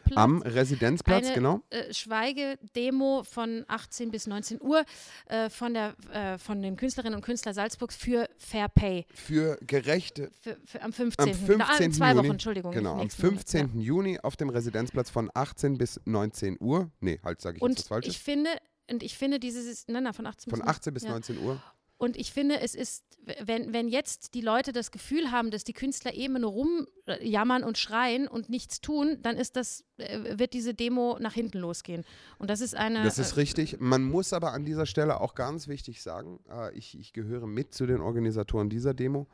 Residenzplatz. 0.06 0.24
Am 0.24 0.42
Residenzplatz, 0.42 1.26
eine, 1.26 1.34
genau. 1.34 1.60
Äh, 1.70 1.92
Schweigedemo 1.92 3.22
von 3.24 3.64
18 3.68 4.10
bis 4.10 4.26
19 4.26 4.60
Uhr 4.60 4.84
äh, 5.26 5.48
von, 5.50 5.74
der, 5.74 5.94
äh, 6.12 6.38
von 6.38 6.62
den 6.62 6.76
Künstlerinnen 6.76 7.16
und 7.16 7.22
Künstlern 7.24 7.54
Salzburgs 7.54 7.96
für 7.96 8.28
Fair 8.38 8.68
Pay. 8.68 9.06
Für 9.14 9.58
gerechte 9.66 10.30
Für, 10.40 10.56
für, 10.64 10.82
am 10.82 10.92
15. 10.92 11.28
Am 11.28 11.34
15. 11.34 11.60
Ah, 11.60 11.90
zwei 11.90 12.08
Juni, 12.10 12.18
Wochen, 12.18 12.30
Entschuldigung. 12.32 12.72
Genau, 12.72 12.92
am 12.92 12.98
nächsten 12.98 13.22
Monat, 13.26 13.48
15. 13.48 13.80
Juni 13.80 14.18
auf 14.20 14.36
dem 14.36 14.48
Residenzplatz 14.48 15.10
von 15.10 15.30
18 15.34 15.78
bis 15.78 16.00
19 16.04 16.58
Uhr. 16.60 16.90
Nee, 17.00 17.20
halt, 17.24 17.40
sage 17.40 17.56
ich 17.56 17.62
Ja. 17.62 17.68
jetzt 17.68 17.78
was 17.78 17.84
Und 17.84 17.88
Falsches. 17.88 18.14
ich 18.14 18.20
finde, 18.20 18.50
und 18.90 19.02
ich 19.02 19.16
finde 19.16 19.38
dieses, 19.40 19.86
nein, 19.88 20.02
nein, 20.02 20.12
von 20.12 20.26
18 20.26 20.50
Von 20.50 20.60
bis 20.60 20.68
18 20.68 20.94
bis 20.94 21.02
ja. 21.04 21.10
19 21.10 21.38
Uhr. 21.38 21.62
Und 21.96 22.16
ich 22.16 22.32
finde, 22.32 22.60
es 22.60 22.74
ist, 22.74 23.04
wenn, 23.40 23.72
wenn 23.72 23.88
jetzt 23.88 24.34
die 24.34 24.40
Leute 24.40 24.72
das 24.72 24.90
Gefühl 24.90 25.30
haben, 25.30 25.50
dass 25.50 25.64
die 25.64 25.72
Künstler 25.72 26.12
eben 26.14 26.40
nur 26.40 26.50
rumjammern 26.50 27.62
und 27.62 27.78
schreien 27.78 28.26
und 28.26 28.48
nichts 28.48 28.80
tun, 28.80 29.18
dann 29.22 29.36
ist 29.36 29.56
das, 29.56 29.84
äh, 29.98 30.38
wird 30.38 30.54
diese 30.54 30.74
Demo 30.74 31.16
nach 31.20 31.34
hinten 31.34 31.58
losgehen. 31.58 32.04
Und 32.38 32.50
das 32.50 32.60
ist 32.60 32.74
eine. 32.74 33.04
Das 33.04 33.18
ist 33.18 33.32
äh, 33.32 33.36
richtig. 33.36 33.80
Man 33.80 34.02
muss 34.02 34.32
aber 34.32 34.52
an 34.52 34.64
dieser 34.64 34.86
Stelle 34.86 35.20
auch 35.20 35.34
ganz 35.34 35.68
wichtig 35.68 36.02
sagen, 36.02 36.40
äh, 36.50 36.76
ich, 36.76 36.98
ich 36.98 37.12
gehöre 37.12 37.46
mit 37.46 37.74
zu 37.74 37.86
den 37.86 38.00
Organisatoren 38.00 38.68
dieser 38.68 38.92
Demo. 38.92 39.28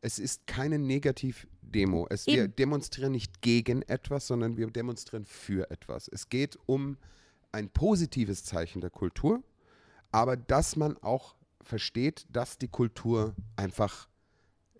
Es 0.00 0.18
ist 0.18 0.46
keine 0.46 0.78
Negativ-Demo. 0.78 2.06
Es, 2.10 2.26
wir 2.26 2.46
demonstrieren 2.46 3.12
nicht 3.12 3.40
gegen 3.40 3.82
etwas, 3.82 4.26
sondern 4.26 4.56
wir 4.56 4.70
demonstrieren 4.70 5.24
für 5.24 5.70
etwas. 5.70 6.08
Es 6.08 6.28
geht 6.28 6.58
um 6.66 6.98
ein 7.52 7.70
positives 7.70 8.44
Zeichen 8.44 8.82
der 8.82 8.90
Kultur, 8.90 9.42
aber 10.12 10.36
dass 10.36 10.76
man 10.76 10.96
auch 10.98 11.34
versteht, 11.64 12.26
dass 12.30 12.58
die 12.58 12.68
Kultur 12.68 13.34
einfach, 13.56 14.08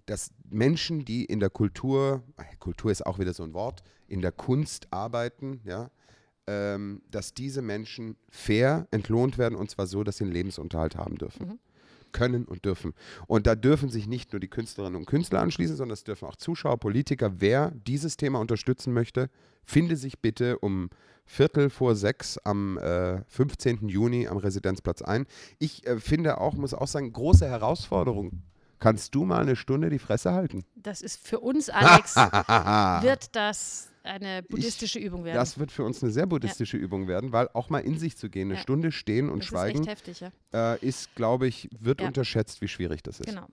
dass 0.06 0.30
Menschen, 0.48 1.04
die 1.04 1.24
in 1.24 1.40
der 1.40 1.50
Kultur, 1.50 2.22
Kultur 2.58 2.90
ist 2.90 3.04
auch 3.04 3.18
wieder 3.18 3.34
so 3.34 3.42
ein 3.42 3.54
Wort, 3.54 3.82
in 4.06 4.20
der 4.20 4.32
Kunst 4.32 4.88
arbeiten, 4.92 5.60
ja, 5.64 5.90
ähm, 6.46 7.02
dass 7.10 7.34
diese 7.34 7.62
Menschen 7.62 8.16
fair 8.28 8.86
entlohnt 8.90 9.38
werden 9.38 9.56
und 9.56 9.70
zwar 9.70 9.86
so, 9.86 10.04
dass 10.04 10.18
sie 10.18 10.24
einen 10.24 10.32
Lebensunterhalt 10.32 10.96
haben 10.96 11.16
dürfen. 11.16 11.58
Können 12.12 12.44
und 12.44 12.64
dürfen. 12.64 12.92
Und 13.26 13.48
da 13.48 13.56
dürfen 13.56 13.88
sich 13.88 14.06
nicht 14.06 14.32
nur 14.32 14.38
die 14.38 14.48
Künstlerinnen 14.48 14.94
und 14.94 15.06
Künstler 15.06 15.40
anschließen, 15.40 15.74
sondern 15.74 15.94
es 15.94 16.04
dürfen 16.04 16.28
auch 16.28 16.36
Zuschauer, 16.36 16.78
Politiker. 16.78 17.40
Wer 17.40 17.72
dieses 17.72 18.16
Thema 18.16 18.38
unterstützen 18.38 18.92
möchte, 18.92 19.30
finde 19.64 19.96
sich 19.96 20.20
bitte 20.20 20.58
um 20.60 20.90
Viertel 21.26 21.70
vor 21.70 21.94
sechs 21.96 22.38
am 22.38 22.78
äh, 22.78 23.22
15. 23.28 23.88
Juni 23.88 24.26
am 24.28 24.36
Residenzplatz 24.36 25.02
ein. 25.02 25.26
Ich 25.58 25.86
äh, 25.86 25.98
finde 25.98 26.38
auch, 26.38 26.54
muss 26.54 26.74
auch 26.74 26.86
sagen, 26.86 27.12
große 27.12 27.48
Herausforderung. 27.48 28.42
Kannst 28.78 29.14
du 29.14 29.24
mal 29.24 29.40
eine 29.40 29.56
Stunde 29.56 29.88
die 29.88 29.98
Fresse 29.98 30.32
halten? 30.32 30.64
Das 30.74 31.00
ist 31.00 31.26
für 31.26 31.40
uns, 31.40 31.70
Alex, 31.70 32.16
wird 33.02 33.34
das 33.34 33.88
eine 34.02 34.42
buddhistische 34.42 34.98
Übung 34.98 35.24
werden. 35.24 35.36
Das 35.36 35.58
wird 35.58 35.72
für 35.72 35.84
uns 35.84 36.02
eine 36.02 36.12
sehr 36.12 36.26
buddhistische 36.26 36.76
Übung 36.76 37.08
werden, 37.08 37.32
weil 37.32 37.48
auch 37.54 37.70
mal 37.70 37.78
in 37.78 37.98
sich 37.98 38.18
zu 38.18 38.28
gehen, 38.28 38.48
eine 38.48 38.56
Ja. 38.56 38.60
Stunde 38.60 38.92
stehen 38.92 39.30
und 39.30 39.38
das 39.38 39.46
schweigen, 39.46 39.80
ist 39.80 39.88
heftig, 39.88 40.20
ja. 40.20 40.74
äh, 40.74 40.78
ist, 40.86 41.14
glaube 41.14 41.46
ich, 41.46 41.70
wird 41.80 42.02
Ja. 42.02 42.08
unterschätzt, 42.08 42.60
wie 42.60 42.68
schwierig 42.68 43.02
das 43.02 43.20
ist. 43.20 43.26
Genau. 43.28 43.46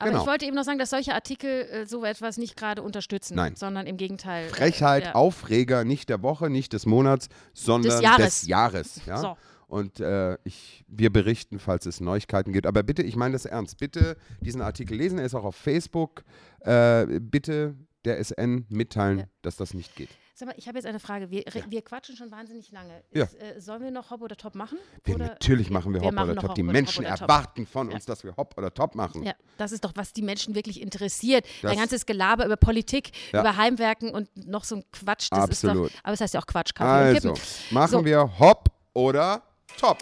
Aber 0.00 0.10
Genau. 0.10 0.22
ich 0.22 0.26
wollte 0.28 0.46
eben 0.46 0.56
noch 0.56 0.64
sagen, 0.64 0.78
dass 0.78 0.90
solche 0.90 1.14
Artikel 1.14 1.48
äh, 1.70 1.86
so 1.86 2.04
etwas 2.04 2.36
nicht 2.38 2.56
gerade 2.56 2.82
unterstützen, 2.82 3.36
Nein. 3.36 3.54
sondern 3.54 3.86
im 3.86 3.96
Gegenteil. 3.96 4.46
äh, 4.46 4.48
Frechheit, 4.48 5.04
ja. 5.04 5.14
Aufreger, 5.14 5.84
nicht 5.84 6.08
der 6.08 6.22
Woche, 6.22 6.50
nicht 6.50 6.72
des 6.72 6.86
Monats, 6.86 7.28
sondern 7.54 7.92
des 7.92 8.00
Jahres. 8.00 8.46
Jahres. 8.46 9.00
ja? 9.06 9.16
So. 9.18 9.36
Und 9.68 10.00
äh, 10.00 10.36
ich, 10.42 10.84
wir 10.88 11.12
berichten, 11.12 11.60
falls 11.60 11.86
es 11.86 12.00
Neuigkeiten 12.00 12.52
gibt. 12.52 12.66
Aber 12.66 12.82
bitte, 12.82 13.02
ich 13.04 13.14
meine 13.14 13.34
das 13.34 13.44
ernst, 13.44 13.78
bitte 13.78 14.16
diesen 14.40 14.62
Artikel 14.62 14.96
lesen, 14.96 15.18
er 15.20 15.26
ist 15.26 15.34
auch 15.36 15.44
auf 15.44 15.54
Facebook. 15.54 16.24
Äh, 16.60 17.06
bitte 17.20 17.76
der 18.04 18.18
SN 18.24 18.66
mitteilen, 18.68 19.18
Ja. 19.20 19.24
dass 19.42 19.54
das 19.56 19.72
nicht 19.74 19.94
geht. 19.94 20.08
Sag 20.40 20.46
mal, 20.48 20.54
ich 20.56 20.66
habe 20.68 20.78
jetzt 20.78 20.86
eine 20.86 20.98
Frage. 21.00 21.30
Wir, 21.30 21.44
wir 21.68 21.82
quatschen 21.82 22.16
schon 22.16 22.30
wahnsinnig 22.30 22.72
lange. 22.72 23.02
Ja. 23.12 23.24
Ist, 23.24 23.34
äh, 23.34 23.60
sollen 23.60 23.82
wir 23.82 23.90
noch 23.90 24.10
Hop 24.10 24.22
oder 24.22 24.34
Top 24.36 24.54
machen? 24.54 24.78
Wir, 25.04 25.16
oder? 25.16 25.26
natürlich 25.26 25.68
machen 25.68 25.92
wir, 25.92 26.00
wir 26.00 26.06
Hop 26.08 26.14
machen 26.14 26.30
oder 26.30 26.40
Top. 26.40 26.48
Hop 26.48 26.54
Die 26.54 26.62
oder- 26.62 26.72
Menschen 26.72 27.04
oder 27.04 27.14
erwarten 27.14 27.66
von 27.66 27.88
Ja. 27.90 27.94
uns, 27.96 28.06
dass 28.06 28.24
wir 28.24 28.34
Hop 28.38 28.54
oder 28.56 28.72
Top 28.72 28.94
machen. 28.94 29.22
Ja, 29.22 29.34
das 29.58 29.70
ist 29.70 29.84
doch, 29.84 29.92
was 29.96 30.14
die 30.14 30.22
Menschen 30.22 30.54
wirklich 30.54 30.80
interessiert. 30.80 31.44
Das- 31.60 31.72
Dein 31.72 31.78
ganzes 31.78 32.06
Gelaber 32.06 32.46
über 32.46 32.56
Politik, 32.56 33.10
Ja. 33.34 33.40
über 33.42 33.54
Heimwerken 33.58 34.12
und 34.14 34.34
noch 34.34 34.64
so 34.64 34.76
ein 34.76 34.84
Quatsch. 34.92 35.28
Das 35.30 35.40
Absolut. 35.40 35.88
Ist 35.90 35.96
doch, 35.98 36.04
aber 36.04 36.14
es 36.14 36.20
heißt 36.22 36.32
ja 36.32 36.40
auch 36.40 36.46
Quatsch, 36.46 36.74
Kaffee 36.74 37.16
Also, 37.16 37.34
machen 37.70 37.90
So. 37.90 38.04
wir 38.06 38.38
Hop 38.38 38.70
oder 38.94 39.42
Top. 39.78 39.98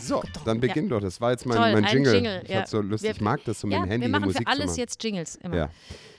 So, 0.00 0.22
dann 0.44 0.60
beginn 0.60 0.88
doch. 0.88 1.00
Das 1.00 1.20
war 1.20 1.32
jetzt 1.32 1.46
mein, 1.46 1.56
Toll, 1.56 1.72
mein 1.72 1.84
ein 1.84 1.92
Jingle. 1.94 2.14
Jingle, 2.14 2.42
Ich, 2.44 2.50
ja. 2.50 2.66
so 2.66 2.80
Lust, 2.80 3.04
Wir- 3.04 3.10
ich 3.12 3.20
mag 3.20 3.40
das, 3.44 3.60
so 3.60 3.66
mit 3.66 3.74
Ja, 3.76 3.82
dem 3.84 3.90
Handy 3.90 4.06
wir 4.06 4.10
machen 4.10 4.24
Musik 4.24 4.42
für 4.42 4.46
alles 4.46 4.76
jetzt 4.76 5.02
Jingles 5.02 5.36
immer. 5.36 5.56
Ja. 5.56 5.70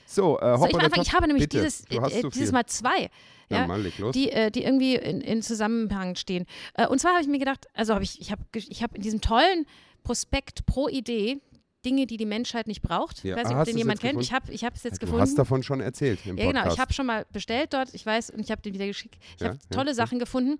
So, 0.06 0.38
äh, 0.40 0.56
Soll 0.58 0.68
ich 0.68 0.74
mal 0.76 0.84
anfangen? 0.84 1.02
Ich 1.02 1.12
habe 1.12 1.26
nämlich 1.26 1.44
Bitte. 1.48 1.58
dieses, 1.58 1.84
äh, 1.90 2.20
so 2.22 2.28
dieses. 2.30 2.52
Mal 2.52 2.66
zwei. 2.66 3.10
Ja, 3.48 3.58
Ja, 3.62 3.66
mal 3.66 3.80
leg 3.80 3.98
los. 3.98 4.12
die, 4.14 4.30
äh, 4.30 4.50
die 4.50 4.62
irgendwie 4.64 4.94
in, 4.96 5.20
in 5.20 5.42
Zusammenhang 5.42 6.14
stehen. 6.16 6.46
Äh, 6.74 6.86
und 6.86 7.00
zwar 7.00 7.12
habe 7.12 7.22
ich 7.22 7.28
mir 7.28 7.38
gedacht, 7.38 7.66
also 7.74 7.94
habe 7.94 8.04
ich, 8.04 8.20
ich 8.20 8.30
habe 8.30 8.42
ich 8.54 8.82
hab 8.82 8.94
in 8.94 9.02
diesem 9.02 9.20
tollen 9.20 9.66
Prospekt 10.04 10.66
pro 10.66 10.88
Idee 10.88 11.38
Dinge, 11.84 12.06
die 12.06 12.16
die 12.16 12.26
Menschheit 12.26 12.66
nicht 12.66 12.82
braucht. 12.82 13.24
Ja. 13.24 13.36
Ich 13.36 13.36
weiß 13.38 13.46
Ah, 13.46 13.48
nicht, 13.48 13.54
ob 13.54 13.58
hast 13.60 13.68
den 13.68 13.78
jemand 13.78 14.00
kennt. 14.00 14.20
Ich 14.20 14.32
habe 14.32 14.52
ich 14.52 14.62
es 14.62 14.82
jetzt 14.82 14.96
du 14.96 15.06
gefunden. 15.06 15.22
hast 15.22 15.38
davon 15.38 15.62
schon 15.62 15.80
erzählt 15.80 16.20
im 16.26 16.36
Ja, 16.36 16.44
Podcast. 16.44 16.62
genau. 16.64 16.74
Ich 16.74 16.80
habe 16.80 16.92
schon 16.92 17.06
mal 17.06 17.26
bestellt 17.32 17.72
dort, 17.72 17.94
ich 17.94 18.04
weiß, 18.04 18.30
und 18.30 18.40
ich 18.40 18.50
habe 18.50 18.60
den 18.62 18.74
wieder 18.74 18.86
geschickt. 18.86 19.16
Ich 19.36 19.40
Ja, 19.40 19.48
habe 19.48 19.58
tolle. 19.70 19.94
Sachen 19.94 20.18
gefunden. 20.18 20.58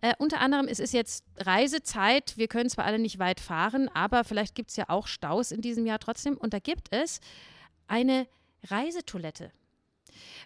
Äh, 0.00 0.14
unter 0.18 0.40
anderem, 0.40 0.68
es 0.68 0.78
ist 0.78 0.92
jetzt 0.94 1.24
Reisezeit. 1.38 2.36
Wir 2.36 2.48
können 2.48 2.70
zwar 2.70 2.84
alle 2.84 2.98
nicht 2.98 3.18
weit 3.18 3.40
fahren, 3.40 3.88
aber 3.94 4.24
vielleicht 4.24 4.54
gibt 4.54 4.70
es 4.70 4.76
ja 4.76 4.84
auch 4.88 5.06
Staus 5.06 5.50
in 5.52 5.60
diesem 5.60 5.86
Jahr 5.86 5.98
trotzdem. 5.98 6.36
Und 6.36 6.54
da 6.54 6.58
gibt 6.60 6.88
es 6.92 7.20
eine 7.88 8.26
Reisetoilette. 8.68 9.50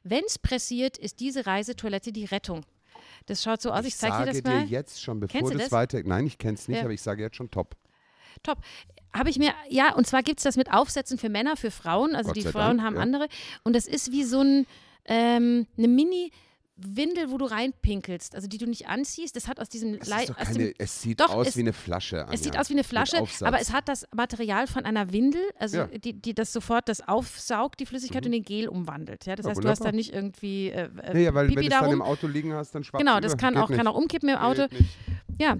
Wenn 0.02 0.24
es 0.26 0.38
pressiert, 0.38 0.96
ist 0.98 1.20
diese 1.20 1.46
Reisetoilette 1.46 2.12
die 2.12 2.24
Rettung. 2.24 2.64
Das 3.26 3.42
schaut 3.42 3.62
so 3.62 3.70
aus, 3.70 3.80
ich, 3.82 3.88
ich 3.88 3.96
zeige 3.96 4.12
sage 4.14 4.30
dir 4.32 4.42
das 4.42 4.52
mal. 4.52 4.60
dir 4.66 4.70
jetzt 4.70 5.00
schon, 5.02 5.20
bevor 5.20 5.40
du 5.42 5.50
das 5.50 5.64
das? 5.64 5.72
weiter. 5.72 6.00
Nein, 6.04 6.26
ich 6.26 6.36
kenne 6.38 6.54
es 6.54 6.68
nicht, 6.68 6.78
Ja. 6.78 6.84
aber 6.84 6.92
ich 6.92 7.00
sage 7.02 7.22
jetzt 7.22 7.36
schon 7.36 7.50
Top. 7.50 7.76
Top. 8.42 8.58
Habe 9.16 9.30
ich 9.30 9.38
mir, 9.38 9.52
ja, 9.68 9.94
und 9.94 10.06
zwar 10.06 10.22
gibt 10.24 10.40
es 10.40 10.44
das 10.44 10.56
mit 10.56 10.72
Aufsätzen 10.72 11.18
für 11.18 11.28
Männer, 11.28 11.56
für 11.56 11.70
Frauen. 11.70 12.14
Also 12.16 12.28
Gott 12.28 12.36
die 12.36 12.42
Frauen 12.42 12.78
Dank, 12.78 12.82
haben 12.82 12.96
ja. 12.96 13.02
andere. 13.02 13.28
Und 13.62 13.76
das 13.76 13.86
ist 13.86 14.10
wie 14.10 14.24
so 14.24 14.40
ein, 14.40 14.66
ähm, 15.06 15.66
eine 15.78 15.88
Mini- 15.88 16.30
Windel, 16.76 17.30
wo 17.30 17.38
du 17.38 17.44
reinpinkelst, 17.44 18.34
also 18.34 18.48
die 18.48 18.58
du 18.58 18.66
nicht 18.66 18.88
anziehst. 18.88 19.36
Das 19.36 19.46
hat 19.46 19.60
aus 19.60 19.68
diesem 19.68 19.94
Es, 19.94 20.08
Lei- 20.08 20.22
ist 20.22 20.30
doch 20.30 20.38
aus 20.38 20.46
keine, 20.48 20.58
dem, 20.58 20.74
es 20.76 21.00
sieht 21.02 21.20
Doch, 21.20 21.32
aus 21.32 21.46
es- 21.46 21.56
wie 21.56 21.60
eine 21.60 21.72
Flasche. 21.72 22.26
es 22.32 22.40
sieht 22.42 22.48
Anja, 22.54 22.60
aus 22.62 22.68
wie 22.68 22.72
eine 22.74 22.82
Flasche, 22.82 23.24
aber 23.42 23.60
es 23.60 23.72
hat 23.72 23.88
das 23.88 24.08
Material 24.12 24.66
von 24.66 24.84
einer 24.84 25.12
Windel, 25.12 25.40
also 25.56 25.76
Ja. 25.76 25.86
die, 25.86 26.14
die 26.14 26.34
das 26.34 26.52
sofort 26.52 26.88
das 26.88 27.00
aufsaugt, 27.06 27.78
die 27.78 27.86
Flüssigkeit 27.86 28.26
und 28.26 28.32
in 28.32 28.42
Gel 28.42 28.66
umwandelt. 28.68 29.24
Ja? 29.24 29.36
Das 29.36 29.44
Ja, 29.46 29.50
heißt, 29.50 29.62
du 29.62 29.68
hast 29.68 29.78
wunderbar. 29.82 29.92
da 29.92 29.96
nicht 29.96 30.12
irgendwie 30.12 30.70
äh, 30.70 30.88
äh, 31.00 31.12
Ja, 31.12 31.18
ja, 31.26 31.34
weil 31.34 31.46
Pipi 31.46 31.60
wenn 31.60 31.68
du 31.70 31.74
es 31.76 31.80
dann 31.80 31.92
im 31.92 32.02
Auto 32.02 32.26
liegen 32.26 32.52
hast, 32.54 32.74
dann 32.74 32.82
schwappt 32.82 32.98
Genau, 33.04 33.20
das 33.20 33.36
kann 33.36 33.56
auch, 33.56 33.70
kann 33.70 33.86
auch 33.86 33.94
umkippen 33.94 34.28
im 34.30 34.36
Auto. 34.38 34.66
Ja, 35.38 35.56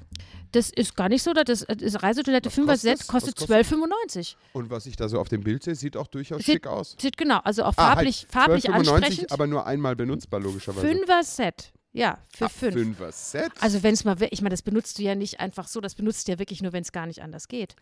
das 0.53 0.70
ist 0.70 0.97
gar 0.97 1.09
nicht 1.09 1.22
so. 1.22 1.33
Das 1.33 1.62
ist 1.62 2.03
Reisetoilette 2.03 2.49
Was 2.49 2.55
5er 2.59 2.66
kostet 2.66 2.99
Set 2.99 3.09
kostet 3.09 3.41
Was 3.41 3.47
kostet 3.49 3.79
12,95. 4.12 4.37
Und 4.53 4.70
was 4.70 4.87
ich 4.87 4.97
da 4.97 5.09
so 5.09 5.18
auf 5.20 5.29
dem 5.29 5.43
Bild 5.43 5.62
sehe, 5.62 5.75
sieht 5.75 5.97
auch 5.97 6.07
durchaus 6.07 6.39
Sieht- 6.43 6.55
schick 6.57 6.66
aus. 6.66 6.97
Sieht 7.01 7.16
genau, 7.16 7.39
also 7.45 7.64
auch 7.64 7.75
Ah, 7.77 7.95
farblich, 7.95 8.22
halt, 8.22 8.33
farblich 8.33 8.64
12,95, 8.66 8.93
ansprechend. 8.95 9.33
aber 9.33 9.47
nur 9.47 9.66
einmal 9.66 9.97
benutzbar, 9.97 10.41
logischerweise. 10.41 10.87
Fünfer 10.87 11.22
Set. 11.25 11.72
Ja, 11.93 12.18
für 12.37 12.47
Ab 12.47 12.53
fünf. 12.53 12.75
Fünfer 12.75 13.12
Set? 13.12 13.53
Also 13.61 13.83
wenn 13.85 13.95
es 13.95 14.05
mal, 14.05 14.16
ich 14.31 14.43
meine, 14.43 14.53
das 14.53 14.62
benutzt 14.62 14.99
du 14.99 15.03
ja 15.03 15.14
nicht 15.14 15.39
einfach 15.41 15.68
so, 15.68 15.81
das 15.81 15.95
benutzt 15.95 16.27
du 16.27 16.33
ja 16.33 16.39
wirklich 16.41 16.61
nur, 16.61 16.72
wenn 16.72 16.83
es 16.83 16.91
gar 16.93 17.07
nicht 17.07 17.22
anders 17.22 17.47
geht. 17.49 17.77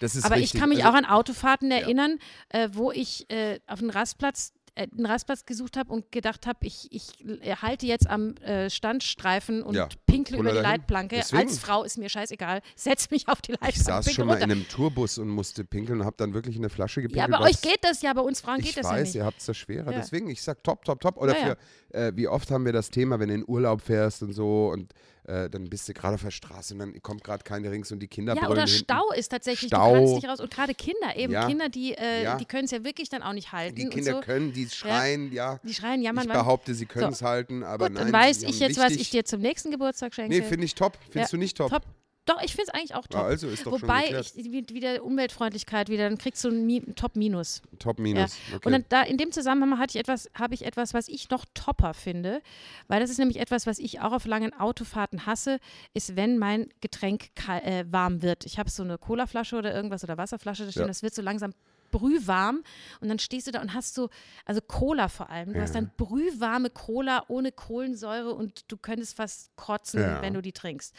das 0.00 0.14
ist 0.14 0.24
Aber 0.26 0.36
richtig. 0.36 0.54
ich 0.54 0.60
kann 0.60 0.68
mich 0.68 0.84
also, 0.84 0.90
auch 0.90 0.94
an 0.94 1.06
Autofahrten 1.06 1.70
erinnern, 1.70 2.18
äh, 2.50 2.68
wo 2.72 2.92
ich 2.92 3.24
äh, 3.30 3.58
auf 3.66 3.80
einen 3.80 3.88
Rastplatz 3.90 4.52
äh, 4.52 4.65
einen 4.76 5.06
Rastplatz 5.06 5.44
gesucht 5.46 5.76
habe 5.76 5.92
und 5.92 6.12
gedacht 6.12 6.46
habe, 6.46 6.58
ich, 6.62 6.88
ich 6.90 7.24
äh, 7.24 7.56
halte 7.56 7.86
jetzt 7.86 8.08
am 8.08 8.34
äh, 8.36 8.68
Standstreifen 8.70 9.62
und 9.62 9.74
Ja, 9.74 9.88
pinkle 10.06 10.36
pulle 10.36 10.50
über 10.50 10.58
die 10.58 10.62
dahin. 10.62 10.80
Leitplanke. 10.80 11.16
Deswegen. 11.16 11.48
Als 11.48 11.58
Frau 11.58 11.82
ist 11.84 11.98
mir 11.98 12.08
scheißegal. 12.08 12.60
Setz 12.76 13.10
mich 13.10 13.28
auf 13.28 13.40
die 13.40 13.52
Leitplanke. 13.52 13.76
Ich 13.76 13.82
saß 13.84 14.12
schon 14.12 14.26
mal 14.26 14.34
runter. 14.34 14.44
in 14.46 14.52
einem 14.52 14.68
Tourbus 14.68 15.18
und 15.18 15.28
musste 15.28 15.64
pinkeln 15.64 16.00
und 16.00 16.06
habe 16.06 16.16
dann 16.18 16.34
wirklich 16.34 16.56
in 16.56 16.62
eine 16.62 16.70
Flasche 16.70 17.02
gepinkelt. 17.02 17.30
Ja, 17.30 17.38
bei 17.38 17.44
euch 17.44 17.60
geht 17.60 17.78
das 17.82 18.02
ja, 18.02 18.12
bei 18.12 18.20
uns 18.20 18.40
Frauen 18.40 18.58
geht 18.58 18.68
ich 18.70 18.74
das 18.74 18.84
weiß, 18.86 18.92
ja 18.98 19.02
nicht. 19.02 19.14
ihr 19.16 19.24
habt 19.24 19.38
es 19.40 19.46
da 19.46 19.54
schwerer. 19.54 19.90
Ja. 19.92 19.98
Deswegen, 19.98 20.28
ich 20.28 20.42
sag 20.42 20.62
top, 20.62 20.84
top, 20.84 21.00
top. 21.00 21.16
Oder 21.16 21.38
Ja, 21.38 21.48
ja. 21.48 21.56
für, 21.90 21.98
äh, 21.98 22.12
wie 22.16 22.28
oft 22.28 22.50
haben 22.50 22.64
wir 22.64 22.72
das 22.72 22.90
Thema, 22.90 23.18
wenn 23.18 23.28
du 23.28 23.34
in 23.34 23.44
Urlaub 23.48 23.80
fährst 23.82 24.22
und 24.22 24.32
so 24.32 24.68
und 24.68 24.92
äh, 25.26 25.50
dann 25.50 25.68
bist 25.68 25.88
du 25.88 25.92
gerade 25.92 26.14
auf 26.14 26.22
der 26.22 26.30
Straße 26.30 26.74
und 26.74 26.80
dann 26.80 27.02
kommt 27.02 27.24
gerade 27.24 27.42
keine 27.44 27.70
rings 27.70 27.90
und 27.92 28.00
die 28.00 28.08
Kinder 28.08 28.34
Ja, 28.36 28.48
oder 28.48 28.62
hinten. 28.64 28.78
Stau 28.84 29.10
ist 29.16 29.28
tatsächlich, 29.28 29.68
Stau. 29.68 29.92
du 29.94 29.98
kannst 30.00 30.14
nicht 30.14 30.28
raus. 30.28 30.40
Und 30.40 30.50
gerade 30.50 30.74
Kinder, 30.74 31.16
eben 31.16 31.32
Ja. 31.32 31.46
Kinder, 31.46 31.68
die, 31.68 31.94
äh, 31.94 32.22
Ja. 32.24 32.36
die 32.36 32.44
können 32.44 32.64
es 32.64 32.70
ja 32.70 32.84
wirklich 32.84 33.08
dann 33.08 33.22
auch 33.22 33.32
nicht 33.32 33.52
halten. 33.52 33.76
Die 33.76 33.88
Kinder 33.88 34.12
so. 34.14 34.20
können, 34.20 34.52
die 34.52 34.68
schreien, 34.68 35.32
ja. 35.32 35.58
Die 35.64 35.74
schreien, 35.74 36.02
jammern, 36.02 36.24
ich 36.24 36.30
wann- 36.30 36.38
behaupte, 36.38 36.74
sie 36.74 36.86
können 36.86 37.12
es 37.12 37.18
So. 37.20 37.26
halten, 37.26 37.62
aber 37.62 37.86
Gut, 37.88 37.94
nein. 37.96 38.04
dann 38.04 38.12
weiß 38.12 38.42
ich 38.44 38.60
jetzt, 38.60 38.78
was 38.78 38.92
ich 38.92 39.10
dir 39.10 39.24
zum 39.24 39.40
nächsten 39.40 39.70
Geburtstag 39.70 40.14
schenke. 40.14 40.34
Nee, 40.36 40.42
finde 40.42 40.64
ich 40.64 40.74
top. 40.74 40.96
Findest 41.10 41.32
Ja, 41.32 41.36
du 41.36 41.40
nicht 41.40 41.56
top? 41.56 41.70
top. 41.70 41.82
Doch, 42.26 42.42
ich 42.42 42.50
finde 42.54 42.64
es 42.64 42.74
eigentlich 42.74 42.94
auch 42.94 43.06
top. 43.06 43.20
Ja, 43.22 43.26
also 43.26 43.46
ist 43.48 43.64
doch 43.64 43.72
schon 43.78 43.82
Wobei 43.82 44.02
geklärt. 44.02 44.32
ich 44.34 44.44
wie- 44.52 44.68
wieder 44.74 45.02
Umweltfreundlichkeit 45.04 45.88
wieder, 45.88 46.08
dann 46.08 46.18
kriegst 46.18 46.44
du 46.44 46.48
ein 46.48 46.66
Mi- 46.66 46.94
Top-Minus. 46.94 47.62
Top 47.78 47.98
minus. 47.98 48.36
Okay. 48.52 48.66
Und 48.66 48.72
dann 48.72 48.84
da 48.88 49.02
in 49.02 49.16
dem 49.16 49.30
Zusammenhang 49.32 49.78
hatte 49.78 49.96
ich 49.96 50.00
etwas, 50.00 50.28
habe 50.34 50.52
ich 50.54 50.64
etwas, 50.66 50.92
was 50.92 51.08
ich 51.08 51.30
noch 51.30 51.44
topper 51.54 51.94
finde, 51.94 52.42
weil 52.88 53.00
das 53.00 53.10
ist 53.10 53.18
nämlich 53.18 53.38
etwas, 53.38 53.66
was 53.66 53.78
ich 53.78 54.00
auch 54.00 54.12
auf 54.12 54.26
langen 54.26 54.52
Autofahrten 54.52 55.24
hasse, 55.26 55.58
ist, 55.94 56.16
wenn 56.16 56.36
mein 56.38 56.68
Getränk 56.80 57.30
äh, 57.48 57.84
warm 57.90 58.22
wird. 58.22 58.44
Ich 58.44 58.58
habe 58.58 58.68
so 58.70 58.82
eine 58.82 58.98
Colaflasche 58.98 59.56
oder 59.56 59.72
irgendwas 59.72 60.02
oder 60.04 60.18
Wasserflasche 60.18 60.64
da 60.66 60.70
stehen, 60.72 60.82
Ja. 60.82 60.88
das 60.88 61.02
wird 61.04 61.14
so 61.14 61.22
langsam 61.22 61.54
brühwarm 61.92 62.62
und 63.00 63.08
dann 63.08 63.20
stehst 63.20 63.46
du 63.46 63.52
da 63.52 63.60
und 63.60 63.72
hast 63.72 63.94
so, 63.94 64.10
also 64.44 64.60
Cola 64.60 65.08
vor 65.08 65.30
allem, 65.30 65.52
du 65.52 65.60
hast 65.60 65.74
Ja. 65.76 65.80
dann 65.80 65.92
brühwarme 65.96 66.68
Cola 66.70 67.24
ohne 67.28 67.52
Kohlensäure 67.52 68.34
und 68.34 68.64
du 68.68 68.76
könntest 68.76 69.16
fast 69.16 69.54
kotzen, 69.56 70.00
Ja. 70.00 70.20
wenn 70.22 70.34
du 70.34 70.42
die 70.42 70.52
trinkst. 70.52 70.92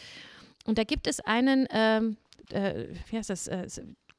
Und 0.67 0.77
da 0.77 0.83
gibt 0.83 1.07
es 1.07 1.19
einen, 1.21 1.67
ähm, 1.71 2.17
äh, 2.51 2.85
wie 3.09 3.17
heißt 3.17 3.31
das, 3.31 3.47
äh, 3.47 3.67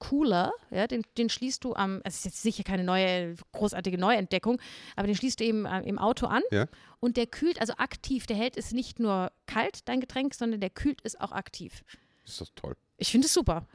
Cooler, 0.01 0.53
ja, 0.71 0.87
den, 0.87 1.03
den 1.17 1.29
schließt 1.29 1.65
du 1.65 1.75
am, 1.75 2.01
es 2.05 2.17
ist 2.19 2.25
jetzt 2.25 2.43
sicher 2.43 2.63
keine 2.63 2.85
neue, 2.85 3.35
großartige 3.53 3.99
Neuentdeckung, 3.99 4.61
aber 4.95 5.09
den 5.09 5.17
schließt 5.17 5.41
du 5.41 5.45
eben 5.45 5.67
äh, 5.67 5.81
im 5.83 5.99
Auto 5.99 6.27
an 6.27 6.43
Ja. 6.53 6.67
und 7.01 7.17
der 7.17 7.27
kühlt 7.27 7.61
also 7.61 7.73
aktiv, 7.79 8.27
der 8.27 8.37
hält 8.37 8.57
es 8.57 8.71
nicht 8.73 9.01
nur 9.01 9.33
kalt, 9.47 9.89
dein 9.89 10.01
Getränk, 10.01 10.35
sondern 10.35 10.61
der 10.61 10.71
kühlt 10.71 11.01
es 11.03 11.19
auch 11.21 11.33
aktiv. 11.33 11.83
ist 12.25 12.41
doch 12.41 12.47
toll. 12.55 12.77
Ich 12.97 13.11
finde 13.11 13.27
es 13.27 13.35
super. 13.35 13.67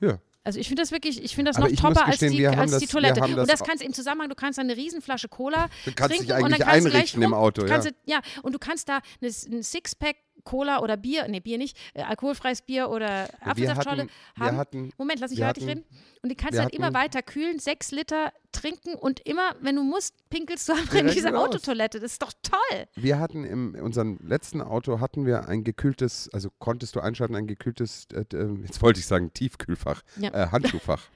Ja. 0.00 0.18
Also 0.44 0.60
ich 0.60 0.68
finde 0.68 0.80
das 0.80 0.92
wirklich, 0.92 1.22
ich 1.22 1.34
finde 1.34 1.50
das 1.50 1.58
Aber 1.58 1.68
noch 1.68 1.76
topper 1.76 2.02
als 2.06 2.12
gestehen, 2.12 2.32
die, 2.32 2.38
wir 2.38 2.52
haben 2.52 2.60
als 2.60 2.70
das- 2.70 2.80
die 2.80 2.86
Toilette. 2.86 3.20
das 3.20 3.30
und 3.30 3.50
das 3.50 3.62
kannst 3.64 3.82
du 3.82 3.86
im 3.86 3.92
Zusammenhang, 3.92 4.28
du 4.30 4.34
kannst 4.36 4.58
eine 4.58 4.76
Riesenflasche 4.76 5.28
Cola 5.28 5.68
Du 5.84 5.92
kannst 5.92 6.16
trinken 6.16 6.34
dich 6.34 6.44
und 6.44 6.52
dann 6.52 6.62
eigentlich 6.62 6.64
kannst 6.64 6.86
du 6.86 6.90
gleich 6.90 6.94
einrichten 6.94 7.22
im 7.22 7.32
rum- 7.34 7.42
Auto, 7.42 7.62
du 7.62 7.66
ja. 7.68 7.74
kannst, 7.74 7.90
Ja, 8.06 8.20
und 8.42 8.54
du 8.54 8.58
kannst 8.58 8.88
da 8.88 9.00
eine, 9.20 9.30
ein 9.30 9.62
Sixpack 9.62 10.16
Cola 10.46 10.80
oder 10.80 10.96
Bier, 10.96 11.26
nee, 11.28 11.40
Bier 11.40 11.58
nicht, 11.58 11.76
äh, 11.92 12.02
alkoholfreies 12.02 12.62
Bier 12.62 12.88
oder 12.88 13.28
Apfelsaftschorle 13.40 14.06
haben. 14.40 14.56
hatten, 14.56 14.90
Moment, 14.96 15.20
lass 15.20 15.30
mich 15.30 15.40
fertig 15.40 15.66
reden. 15.66 15.84
Und 16.22 16.30
die 16.30 16.34
kannst 16.36 16.56
du 16.58 16.62
halt 16.62 16.74
immer 16.74 16.94
weiter 16.94 17.20
kühlen, 17.22 17.58
sechs 17.58 17.90
Liter 17.90 18.32
trinken 18.52 18.94
und 18.94 19.20
immer, 19.20 19.54
wenn 19.60 19.76
du 19.76 19.82
musst, 19.82 20.14
pinkelst 20.30 20.68
du 20.68 20.72
einfach 20.72 20.94
in 20.94 21.00
Direkt 21.00 21.16
diese 21.16 21.28
wieder 21.28 21.38
aus. 21.40 21.48
Autotoilette. 21.48 22.00
Das 22.00 22.12
ist 22.12 22.22
doch 22.22 22.32
toll. 22.42 22.86
wir 22.94 23.18
hatten 23.18 23.44
im 23.44 23.74
in 23.74 23.82
unserem 23.82 24.18
letzten 24.22 24.62
Auto 24.62 25.00
hatten 25.00 25.26
wir 25.26 25.48
ein 25.48 25.62
gekühltes, 25.64 26.30
also 26.32 26.48
konntest 26.58 26.96
du 26.96 27.00
einschalten, 27.00 27.34
ein 27.36 27.46
gekühltes, 27.46 28.06
äh, 28.14 28.24
äh, 28.34 28.56
jetzt 28.62 28.80
wollte 28.80 29.00
ich 29.00 29.06
sagen 29.06 29.32
Tiefkühlfach, 29.34 30.02
Ja. 30.16 30.30
äh, 30.32 30.48
Handschuhfach. 30.50 31.02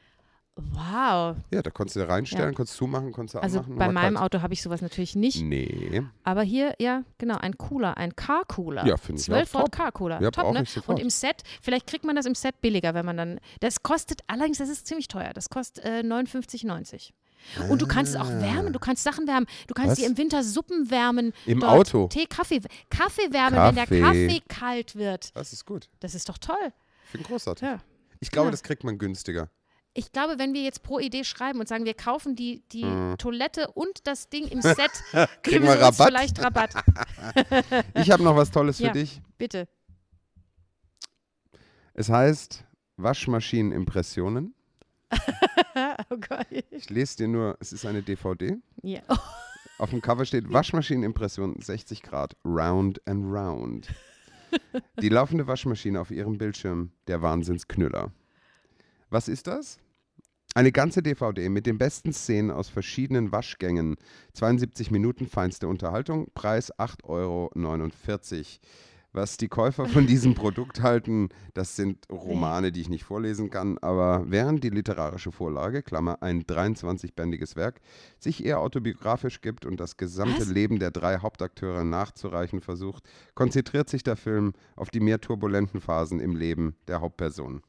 Wow. 0.73 1.37
Ja, 1.51 1.63
da 1.63 1.71
konntest 1.71 1.97
du 1.97 2.09
reinstellen, 2.09 2.51
Ja. 2.51 2.53
konntest 2.57 2.77
zumachen, 2.77 3.13
konntest 3.13 3.35
du 3.35 3.39
Also 3.43 3.63
bei 3.67 3.91
meinem 3.91 4.15
kalt. 4.15 4.25
Auto 4.35 4.43
habe 4.43 4.53
ich 4.53 4.63
sowas 4.63 4.81
natürlich 4.83 5.17
nicht. 5.17 5.43
Nee, 5.43 6.03
Aber 6.25 6.43
hier, 6.43 6.75
ja, 6.79 7.03
genau, 7.19 7.37
ein 7.39 7.57
Cooler, 7.59 7.97
ein 7.97 8.15
Car-Cooler. 8.17 8.87
Ja, 8.87 8.97
finde 8.97 9.21
ich 9.21 9.27
12 9.27 9.55
auch 9.55 9.61
Volt 9.61 9.65
top. 9.67 9.73
Car-Cooler. 9.77 10.21
Ja, 10.23 10.31
top, 10.31 10.53
ne? 10.53 10.65
Und 10.87 10.99
im 11.01 11.11
Set, 11.11 11.43
vielleicht 11.63 11.87
kriegt 11.87 12.05
man 12.05 12.17
das 12.17 12.27
im 12.27 12.35
Set 12.35 12.61
billiger, 12.61 12.95
wenn 12.95 13.07
man 13.07 13.17
dann. 13.17 13.41
Das 13.61 13.83
kostet, 13.83 14.21
allerdings, 14.27 14.59
das 14.59 14.69
ist 14.69 14.87
ziemlich 14.87 15.09
teuer. 15.09 15.33
Das 15.35 15.49
kostet 15.51 15.85
äh, 15.85 16.01
59,90. 16.05 17.11
Und 17.71 17.81
du 17.81 17.87
kannst 17.87 18.15
es 18.15 18.21
auch 18.21 18.29
wärmen, 18.29 18.73
du 18.75 18.79
kannst 18.79 19.03
Sachen 19.03 19.27
wärmen. 19.27 19.47
Du 19.67 19.73
kannst 19.73 19.89
Ah. 19.89 19.93
Was? 19.93 19.99
dir 19.99 20.07
im 20.07 20.19
Winter 20.19 20.43
Suppen 20.45 20.91
wärmen. 20.91 21.33
Im 21.47 21.61
dort. 21.61 21.73
Auto? 21.95 22.09
Tee, 22.09 22.27
Kaffee. 22.27 22.61
Kaffee 22.91 23.33
wärmen, 23.33 23.57
wenn 23.59 23.75
der 23.75 23.85
Kaffee. 23.87 24.01
Kaffee 24.01 24.43
kalt 24.47 24.95
wird. 24.97 25.35
das 25.35 25.53
ist 25.55 25.65
gut. 25.65 25.89
Das 26.01 26.15
ist 26.15 26.29
doch 26.29 26.37
toll. 26.37 26.73
Ich 27.07 27.11
finde 27.13 27.27
großartig. 27.29 27.67
Ja. 27.67 27.79
Ich 28.21 28.31
glaube, 28.31 28.49
Ja. 28.49 28.51
das 28.51 28.63
kriegt 28.63 28.85
man 28.85 28.99
günstiger. 28.99 29.49
Ich 29.93 30.13
glaube, 30.13 30.39
wenn 30.39 30.55
wir 30.55 30.63
jetzt 30.63 30.83
pro 30.85 30.99
Idee 31.01 31.25
schreiben 31.25 31.59
und 31.59 31.67
sagen, 31.69 31.85
wir 31.85 31.95
kaufen 31.95 32.37
die, 32.37 32.63
die 32.71 32.85
Mhm. 32.85 33.19
Toilette 33.19 33.71
und 33.73 34.07
das 34.07 34.29
Ding 34.29 34.47
im 34.47 34.63
Set, 34.63 34.91
Kriegen 35.43 35.65
wir 35.65 35.81
Rabatt? 35.81 36.07
vielleicht 36.07 36.39
Rabatt. 36.43 36.75
Ich 37.97 38.11
habe 38.11 38.23
noch 38.23 38.37
was 38.37 38.51
Tolles 38.51 38.77
für 38.77 38.85
Ja. 38.85 38.93
dich. 38.93 39.21
Bitte. 39.37 39.69
Es 41.95 42.09
heißt 42.09 42.65
Waschmaschinenimpressionen. 42.97 44.55
oh 46.11 46.17
Gott. 46.29 46.47
Ich 46.71 46.89
lese 46.89 47.17
dir 47.17 47.29
nur, 47.29 47.57
es 47.61 47.73
ist 47.73 47.85
eine 47.85 48.03
DVD. 48.03 48.57
Ja. 48.83 49.01
Auf 49.79 49.91
dem 49.91 50.01
Cover 50.01 50.25
steht 50.25 50.53
Waschmaschinenimpression 50.53 51.61
60 51.61 52.03
Grad, 52.03 52.37
round 52.45 53.01
and 53.09 53.25
round. 53.25 53.89
Die 55.01 55.09
laufende 55.09 55.47
Waschmaschine 55.47 56.01
auf 56.01 56.11
ihrem 56.11 56.39
Bildschirm, 56.39 56.93
der 57.07 57.23
Wahnsinnsknüller. 57.23 58.13
Was 59.11 59.27
ist 59.27 59.49
das? 59.49 59.79
Eine 60.55 60.71
ganze 60.71 61.03
DVD 61.03 61.49
mit 61.49 61.67
den 61.67 61.79
besten 61.79 62.13
Szenen 62.13 62.51
aus 62.51 62.69
verschiedenen 62.69 63.33
Waschgängen. 63.33 63.97
72 64.35 64.91
Minuten 64.93 65.27
feinste 65.27 65.67
Unterhaltung, 65.67 66.29
Preis 66.35 66.73
8,49 66.75 67.05
Euro. 67.05 67.51
Was 69.13 69.37
die 69.37 69.49
Käufer 69.49 69.87
von 69.87 70.07
diesem 70.07 70.35
Produkt 70.37 70.83
halten, 70.83 71.31
das 71.55 71.75
sind 71.75 72.09
Romane, 72.09 72.71
die 72.71 72.81
ich 72.81 72.89
nicht 72.89 73.03
vorlesen 73.03 73.51
kann, 73.51 73.79
aber 73.79 74.25
während 74.29 74.63
die 74.63 74.71
literarische 74.71 75.33
Vorlage, 75.33 75.83
Klammer, 75.83 76.23
ein 76.23 76.45
23-bändiges 76.45 77.57
Werk, 77.57 77.81
sich 78.21 78.45
eher 78.45 78.61
autobiografisch 78.61 79.41
gibt 79.41 79.67
und 79.67 79.81
das 79.81 79.97
gesamte 79.97 80.43
Was? 80.43 80.49
Leben 80.49 80.79
der 80.79 80.93
drei 80.93 81.19
Hauptakteure 81.19 81.83
nachzureichen 81.83 82.61
versucht, 82.61 83.03
konzentriert 83.35 83.89
sich 83.89 84.05
der 84.05 84.17
Film 84.17 84.53
auf 84.77 84.91
die 84.91 85.01
mehr 85.01 85.21
turbulenten 85.21 85.81
Phasen 85.81 86.21
im 86.21 86.37
Leben 86.37 86.77
der 86.87 87.01
Hauptperson. 87.01 87.63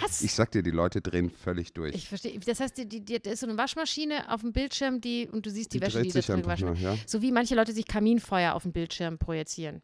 Was? 0.00 0.22
Ich 0.22 0.32
sag 0.34 0.50
dir, 0.52 0.62
die 0.62 0.70
Leute 0.70 1.00
drehen 1.00 1.30
völlig 1.30 1.72
durch. 1.72 1.94
Ich 1.94 2.08
verstehe. 2.08 2.38
Das 2.40 2.60
heißt, 2.60 2.76
die, 2.78 2.88
die, 2.88 3.04
die, 3.04 3.20
da 3.20 3.30
ist 3.30 3.40
so 3.40 3.46
eine 3.46 3.56
Waschmaschine 3.58 4.30
auf 4.32 4.40
dem 4.40 4.52
Bildschirm, 4.52 5.00
die 5.00 5.28
und 5.28 5.44
du 5.46 5.50
siehst 5.50 5.72
die, 5.74 5.78
Die 5.80 5.86
Wäsche, 5.86 6.02
die 6.02 6.10
da 6.10 6.20
drin 6.20 6.36
einfach 6.36 6.50
waschen. 6.52 6.66
nur, 6.68 6.76
ja. 6.76 6.96
So 7.06 7.22
wie 7.22 7.30
manche 7.32 7.54
Leute 7.54 7.72
sich 7.72 7.86
Kaminfeuer 7.86 8.54
auf 8.54 8.62
dem 8.62 8.72
Bildschirm 8.72 9.18
projizieren. 9.18 9.82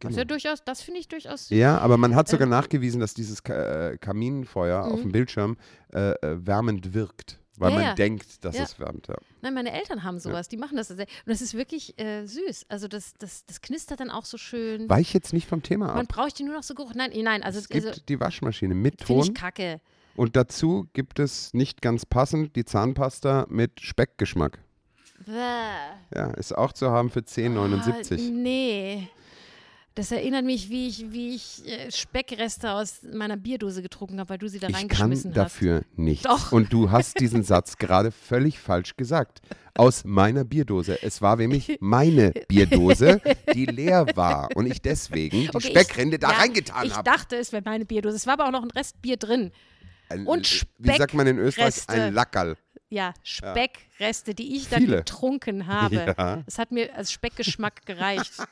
Das 0.00 0.10
ist 0.12 0.16
ja 0.16 0.22
Genau. 0.22 0.34
durchaus, 0.34 0.62
das 0.64 0.80
finde 0.82 1.00
ich 1.00 1.08
durchaus. 1.08 1.50
Ja, 1.50 1.78
aber 1.78 1.96
man 1.96 2.14
hat 2.14 2.28
sogar 2.28 2.46
nachgewiesen, 2.46 3.00
dass 3.00 3.14
dieses 3.14 3.40
äh, 3.40 3.96
Kaminfeuer 3.98 4.84
auf 4.84 4.98
Mhm. 5.00 5.02
dem 5.06 5.12
Bildschirm 5.12 5.56
äh, 5.92 6.10
äh, 6.12 6.46
wärmend 6.46 6.94
wirkt, 6.94 7.40
weil 7.58 7.70
Ja, 7.70 7.76
man 7.76 7.84
ja. 7.86 7.94
denkt, 7.94 8.44
dass 8.44 8.56
Ja. 8.56 8.62
es 8.64 8.78
wärmt. 8.78 9.08
Ja. 9.08 9.16
Nein, 9.42 9.54
meine 9.54 9.72
Eltern 9.72 10.02
haben 10.04 10.18
sowas, 10.18 10.48
die 10.48 10.56
machen 10.56 10.76
das. 10.76 10.90
Und 10.90 11.04
das 11.26 11.40
ist 11.42 11.54
wirklich 11.54 11.98
äh, 11.98 12.24
süß. 12.26 12.66
Also 12.68 12.88
das, 12.88 13.14
das, 13.18 13.44
das 13.46 13.60
knistert 13.60 14.00
dann 14.00 14.10
auch 14.10 14.24
so 14.24 14.38
schön. 14.38 14.88
Weich 14.88 15.12
jetzt 15.14 15.32
nicht 15.32 15.48
vom 15.48 15.62
Thema 15.62 15.86
Man 15.88 16.06
ab. 16.06 16.08
braucht 16.08 16.38
die 16.38 16.44
nur 16.44 16.54
noch 16.54 16.62
so 16.62 16.74
geruch. 16.74 16.92
Nein, 16.94 17.10
nein, 17.22 17.42
also, 17.42 17.58
Es 17.58 17.68
gibt 17.68 17.86
also 17.86 18.00
die 18.08 18.20
Waschmaschine 18.20 18.74
mit 18.74 19.02
finde 19.04 19.22
ich 19.22 19.26
Ton 19.28 19.34
kacke. 19.34 19.80
und 20.16 20.36
dazu 20.36 20.86
gibt 20.92 21.18
es 21.18 21.52
nicht 21.54 21.82
ganz 21.82 22.06
passend 22.06 22.56
die 22.56 22.64
Zahnpasta 22.64 23.46
mit 23.48 23.80
Speckgeschmack. 23.80 24.58
Bäh. 25.26 25.32
Ja, 26.14 26.30
ist 26.36 26.56
auch 26.56 26.72
zu 26.72 26.90
haben 26.90 27.10
für 27.10 27.20
10,79. 27.20 28.14
Ah, 28.28 28.30
nee. 28.32 29.08
Das 29.98 30.12
erinnert 30.12 30.44
mich, 30.44 30.70
wie 30.70 30.86
ich, 30.86 31.10
wie 31.10 31.34
ich 31.34 31.66
äh, 31.66 31.90
Speckreste 31.90 32.70
aus 32.70 33.00
meiner 33.02 33.36
Bierdose 33.36 33.82
getrunken 33.82 34.20
habe, 34.20 34.30
weil 34.30 34.38
du 34.38 34.48
sie 34.48 34.60
da 34.60 34.68
Ich 34.68 34.72
kann 34.74 34.82
reingeschmissen 34.82 35.30
hast. 35.32 35.36
dafür 35.36 35.82
nichts. 35.96 36.22
Doch. 36.22 36.52
Und 36.52 36.72
du 36.72 36.92
hast 36.92 37.18
diesen 37.18 37.42
Satz 37.42 37.78
gerade 37.78 38.12
völlig 38.12 38.60
falsch 38.60 38.96
gesagt. 38.96 39.40
Aus 39.74 40.04
meiner 40.04 40.44
Bierdose. 40.44 41.02
Es 41.02 41.20
war 41.20 41.34
nämlich 41.36 41.78
meine 41.80 42.30
Bierdose, 42.46 43.20
die 43.54 43.66
leer 43.66 44.06
war. 44.14 44.50
Und 44.54 44.66
ich 44.66 44.80
deswegen 44.80 45.40
die 45.40 45.48
Okay, 45.48 45.58
ich- 45.58 45.64
Speckrinde 45.70 46.20
da 46.20 46.30
ja, 46.30 46.36
reingetan 46.38 46.86
Ich 46.86 46.94
habe. 46.94 47.02
dachte, 47.02 47.34
es 47.34 47.50
wäre 47.52 47.64
meine 47.64 47.84
Bierdose. 47.84 48.14
Es 48.14 48.26
war 48.28 48.34
aber 48.34 48.46
auch 48.46 48.52
noch 48.52 48.62
ein 48.62 48.70
Rest 48.70 49.02
Bier 49.02 49.16
drin. 49.16 49.50
Ein- 50.10 50.26
und 50.28 50.64
Wie 50.78 50.96
sagt 50.96 51.12
man 51.14 51.26
in 51.26 51.38
Österreich? 51.38 51.74
Speckreste. 51.74 52.02
Ein 52.04 52.14
Lackerl. 52.14 52.56
Ja, 52.88 53.12
Speckreste, 53.24 54.32
die 54.34 54.54
ich 54.56 54.68
dann 54.68 54.82
Viele. 54.84 54.98
getrunken 54.98 55.66
habe. 55.66 56.14
Ja. 56.16 56.44
Es 56.46 56.56
hat 56.58 56.70
mir 56.70 56.94
als 56.94 57.10
Speckgeschmack 57.10 57.84
gereicht. 57.84 58.32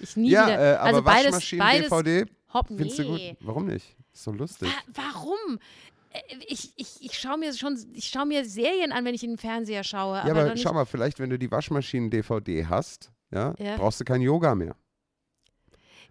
Ich 0.00 0.16
nie 0.16 0.30
Ja, 0.30 0.46
wieder. 0.46 0.58
äh, 0.58 0.76
aber 0.76 0.86
also 0.86 1.02
beides, 1.02 1.24
Waschmaschinen, 1.26 1.66
beides. 1.66 1.88
DVD, 1.90 2.26
Hopp, 2.52 2.66
findest 2.68 2.98
du 2.98 3.04
gut? 3.04 3.20
Warum 3.40 3.66
nicht? 3.66 3.96
Ist 4.12 4.24
so 4.24 4.32
lustig. 4.32 4.68
Wa 4.92 5.02
warum? 5.14 5.58
Äh, 6.10 6.20
Ich, 6.48 6.72
ich, 6.76 6.88
ich 7.00 7.18
schaue 7.18 7.38
mir 7.38 7.52
schon, 7.54 7.78
ich 7.94 8.06
schaue 8.08 8.26
mir 8.26 8.44
Serien 8.44 8.92
an, 8.92 9.04
wenn 9.04 9.14
ich 9.14 9.22
in 9.22 9.30
den 9.32 9.38
Fernseher 9.38 9.84
schaue. 9.84 10.16
Ja, 10.16 10.24
aber, 10.30 10.40
aber 10.46 10.56
schau 10.56 10.72
mal, 10.72 10.84
vielleicht, 10.86 11.18
wenn 11.20 11.30
du 11.30 11.38
die 11.38 11.50
Waschmaschinen-DVD 11.50 12.66
hast, 12.66 13.12
ja, 13.30 13.54
Ja. 13.58 13.76
brauchst 13.76 14.00
du 14.00 14.04
kein 14.04 14.20
Yoga 14.20 14.54
mehr. 14.54 14.74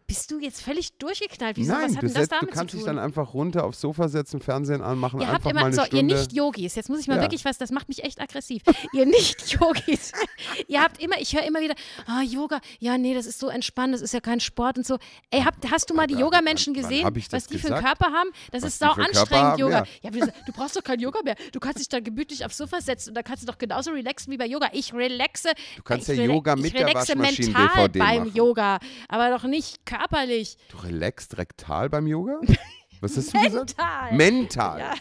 Bist 0.09 0.29
du 0.31 0.39
jetzt 0.39 0.61
völlig 0.61 0.91
durchgeknallt? 0.97 1.55
Wieso? 1.55 1.71
Nein, 1.71 1.89
Was 1.91 1.95
hat 1.95 2.03
du, 2.03 2.07
denn 2.07 2.13
das 2.15 2.23
setzt, 2.23 2.31
du 2.31 2.35
damit 2.41 2.53
kannst 2.53 2.71
zu 2.71 2.77
dich 2.77 2.85
tun? 2.85 2.95
dann 2.95 3.03
einfach 3.05 3.33
runter 3.33 3.63
aufs 3.63 3.79
Sofa 3.79 4.09
setzen, 4.09 4.41
Fernsehen 4.41 4.81
anmachen, 4.81 5.21
Ihr 5.21 5.27
habt 5.27 5.35
einfach 5.37 5.53
mal 5.53 5.59
immer, 5.61 5.67
eine 5.67 5.75
so, 5.75 5.81
ihr 5.83 5.87
Stunde. 5.87 6.15
Nicht-Yogis, 6.15 6.75
jetzt 6.75 6.89
muss 6.89 6.99
ich 6.99 7.07
mal 7.07 7.15
Ja. 7.17 7.21
wirklich 7.21 7.45
was, 7.45 7.57
das 7.57 7.71
macht 7.71 7.87
mich 7.87 8.03
echt 8.03 8.19
aggressiv. 8.19 8.63
ihr 8.91 9.05
Nicht-Yogis, 9.05 10.11
ihr 10.67 10.81
habt 10.81 11.01
immer, 11.01 11.19
ich 11.19 11.33
höre 11.35 11.43
immer 11.43 11.61
wieder, 11.61 11.75
ah, 12.07 12.21
Yoga, 12.23 12.59
ja, 12.79 12.97
nee, 12.97 13.13
das 13.13 13.25
ist 13.25 13.39
so 13.39 13.47
entspannt, 13.49 13.93
das 13.93 14.01
ist 14.01 14.13
ja 14.13 14.19
kein 14.19 14.39
Sport 14.39 14.77
und 14.77 14.85
so. 14.85 14.97
Ey, 15.31 15.41
habt, 15.43 15.69
hast 15.71 15.89
du 15.89 15.93
mal 15.93 16.07
die 16.07 16.15
Wann- 16.15 16.21
Yogamenschen 16.21 16.73
gesehen, 16.73 17.03
was 17.31 17.47
die 17.47 17.57
für 17.59 17.67
einen 17.73 17.77
gesagt? 17.83 17.99
Körper 17.99 18.13
haben? 18.13 18.29
Das 18.51 18.63
Was 18.63 18.69
ist 18.73 18.79
sau 18.79 18.91
anstrengend, 18.91 19.31
haben, 19.31 19.59
Yoga. 19.59 19.77
ja. 19.79 19.85
Ja, 20.01 20.09
gesagt, 20.09 20.33
du 20.47 20.51
brauchst 20.53 20.75
doch 20.75 20.83
kein 20.83 20.99
Yoga 20.99 21.21
mehr. 21.23 21.35
Du 21.51 21.59
kannst 21.59 21.79
dich 21.79 21.87
da 21.89 21.99
gemütlich 21.99 22.45
aufs 22.45 22.57
Sofa 22.57 22.81
setzen 22.81 23.09
und 23.09 23.15
da 23.15 23.23
kannst 23.23 23.43
du 23.43 23.47
doch 23.47 23.57
genauso 23.57 23.91
relaxen 23.91 24.31
wie 24.33 24.37
bei 24.37 24.47
Yoga. 24.47 24.69
Ich 24.73 24.93
relaxe. 24.93 25.49
Du 25.75 25.83
kannst 25.83 26.07
ja 26.07 26.15
Yoga 26.15 26.55
mit 26.55 26.73
der 26.73 26.85
mental 26.85 27.15
DVD 27.15 27.99
beim 27.99 28.17
machen. 28.25 28.31
Yoga, 28.35 28.79
aber 29.07 29.29
doch 29.29 29.43
nicht 29.43 29.85
körperlich. 29.99 30.57
Du 30.69 30.77
relaxst 30.77 31.37
rektal 31.37 31.89
beim 31.89 32.07
Yoga? 32.07 32.39
Was 33.01 33.15
hast 33.15 33.33
du 33.33 33.41
gesagt? 33.41 33.75
Mental. 33.77 34.13
Mental. 34.15 34.79
Ja, 34.79 34.93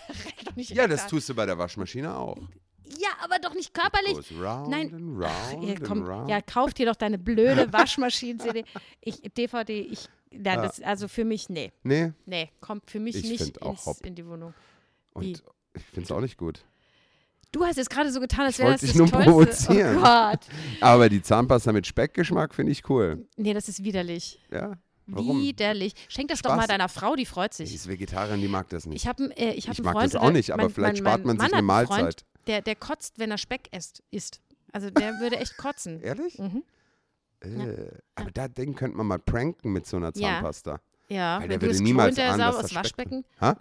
Ja, 0.57 0.87
das 0.87 1.07
tust 1.09 1.29
du 1.29 1.35
bei 1.35 1.47
der 1.47 1.59
Waschmaschine 1.59 2.17
auch. 2.17 2.37
Ja, 2.99 3.09
aber 3.23 3.39
doch 3.39 3.55
nicht 3.55 3.75
körperlich. 3.75 4.17
Round 4.41 4.71
Nein. 4.71 4.95
and 4.95 5.21
round 5.23 5.63
Ja, 5.65 5.71
and 5.75 5.85
komm, 5.85 6.03
round. 6.07 6.31
ja, 6.31 6.41
kauf 6.41 6.75
dir 6.75 6.87
doch 6.87 6.97
deine 6.97 7.19
blöde 7.19 7.73
Waschmaschinen-CD. 7.73 8.65
Ich, 9.01 9.21
DVD, 9.37 9.81
ich, 9.81 10.09
ja, 10.33 10.57
das, 10.57 10.81
also 10.81 11.07
für 11.09 11.25
mich, 11.25 11.49
nee. 11.49 11.71
Nee, 11.83 12.13
Nee, 12.27 12.51
kommt 12.61 12.91
für 12.91 12.99
mich 13.01 13.17
Ich 13.17 13.25
nicht 13.25 13.59
ins, 13.59 14.01
in 14.03 14.15
die 14.15 14.27
Wohnung. 14.27 14.55
Wie? 15.15 15.35
und 15.37 15.43
ich 15.75 15.83
finde 15.85 16.03
es 16.03 16.13
auch 16.13 16.21
nicht 16.21 16.39
gut. 16.39 16.65
Du 17.53 17.65
hast 17.65 17.77
jetzt 17.77 17.91
gerade 17.91 18.11
so 18.13 18.21
getan, 18.21 18.47
als 18.47 18.59
wäre 18.59 18.73
das 18.73 18.81
dich 18.81 18.91
das 18.91 18.99
nur 18.99 19.09
Tollste. 19.11 19.31
provozieren. 19.31 19.97
Oh 19.99 20.01
Gott. 20.03 20.41
Aber 20.81 21.09
die 21.09 21.23
Zahnpasta 21.23 21.73
mit 21.73 21.87
Speckgeschmack 21.87 22.55
finde 22.55 22.73
ich 22.73 22.89
cool. 22.91 23.27
Nee, 23.37 23.55
das 23.55 23.69
ist 23.69 23.85
widerlich. 23.85 24.39
Ja, 24.51 24.73
warum? 25.09 25.41
Widerlich. 25.43 25.95
Schenk 26.09 26.29
das 26.29 26.41
doch 26.43 26.51
Spaß. 26.51 26.61
mal 26.61 26.67
deiner 26.67 26.89
Frau, 26.89 27.17
die 27.17 27.27
freut 27.27 27.53
Die 27.53 27.65
sich. 27.67 27.75
ist 27.75 27.89
Vegetarierin, 27.89 28.41
die 28.41 28.49
mag 28.49 28.69
das 28.69 28.87
nicht. 28.87 29.03
Ich 29.03 29.09
habe 29.09 29.25
äh, 29.37 29.53
ich 29.53 29.67
hab 29.69 29.75
Ich 29.75 29.79
einen 29.81 29.85
mag 29.87 29.93
Freund, 29.95 30.15
das 30.15 30.21
auch 30.21 30.25
oder 30.25 30.33
nicht, 30.33 30.51
aber 30.53 30.63
mein, 30.65 30.73
vielleicht 30.73 31.03
mein, 31.03 31.13
spart 31.13 31.25
man 31.25 31.37
mein 31.37 31.47
sich 31.47 31.53
Mann 31.53 31.59
eine 31.69 31.79
einen 31.79 31.87
Freund, 31.87 32.01
Mahlzeit. 32.03 32.25
Der, 32.47 32.63
der 32.63 32.77
kotzt, 32.77 33.19
wenn 33.19 33.31
er 33.31 33.39
Speck 33.39 33.69
isst. 33.77 34.03
isst. 34.11 34.41
Also 34.73 34.91
der 34.91 35.19
würde 35.21 35.37
echt 35.39 35.57
kotzen. 35.57 36.01
Ehrlich? 36.03 36.39
Mhm. 36.39 36.63
Äh, 37.41 37.89
aber 38.15 38.31
da 38.33 38.49
den 38.49 38.75
könnte 38.75 38.97
man 38.97 39.07
mal 39.07 39.19
pranken 39.19 39.73
mit 39.73 39.87
so 39.87 39.97
einer 39.97 40.13
Ja. 40.15 40.35
Zahnpasta. 40.35 40.81
Ja, 41.09 41.37
Weil 41.37 41.43
wenn 41.45 41.49
der 41.51 41.61
würde 41.63 41.73
das 41.75 41.81
niemals 41.81 42.19
ahnen, 42.19 42.39
dass 42.39 42.57
aus 42.57 42.63
da 42.63 42.69
Speck 42.69 42.77
Waschbecken. 42.85 43.25
Ha? 43.41 43.57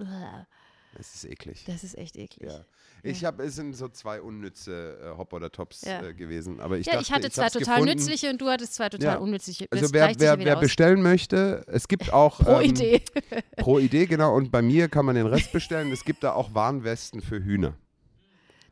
Das 0.97 1.13
ist 1.13 1.25
eklig. 1.25 1.63
Das 1.67 1.83
ist 1.83 1.95
echt 1.95 2.17
eklig. 2.17 2.49
Ja. 2.49 2.65
Ich 3.03 3.23
habe, 3.23 3.43
es 3.43 3.55
sind 3.55 3.75
so 3.75 3.87
zwei 3.87 4.19
unnütze 4.19 4.97
äh, 5.13 5.17
Hop 5.17 5.31
oder 5.31 5.51
Tops 5.51 5.83
Ja. 5.83 6.01
äh, 6.01 6.13
gewesen. 6.15 6.59
Aber 6.59 6.77
ich 6.79 6.87
Ja, 6.87 6.93
dachte, 6.93 7.03
ich 7.05 7.11
hatte 7.11 7.29
zwei 7.29 7.43
hab's 7.43 7.53
total 7.53 7.75
gefunden. 7.81 7.95
nützliche 7.99 8.29
und 8.31 8.41
du 8.41 8.49
hattest 8.49 8.73
zwei 8.73 8.89
total 8.89 9.13
Ja. 9.13 9.17
unnützliche. 9.19 9.67
Also 9.69 9.83
Das 9.83 9.93
wer, 9.93 10.07
sich 10.09 10.19
wer, 10.19 10.39
ja 10.39 10.45
wer 10.45 10.55
aus. 10.55 10.61
bestellen 10.61 11.03
möchte, 11.03 11.63
es 11.67 11.87
gibt 11.87 12.11
auch 12.13 12.39
Pro 12.39 12.59
ähm, 12.59 12.69
Idee. 12.71 13.01
pro 13.57 13.77
Idee, 13.77 14.07
genau. 14.07 14.35
Und 14.35 14.51
bei 14.51 14.63
mir 14.63 14.89
kann 14.89 15.05
man 15.05 15.13
den 15.15 15.27
Rest 15.27 15.51
bestellen. 15.51 15.91
Es 15.91 16.03
gibt 16.03 16.23
da 16.23 16.33
auch 16.33 16.55
Warnwesten 16.55 17.21
für 17.21 17.37
Hühner. 17.43 17.75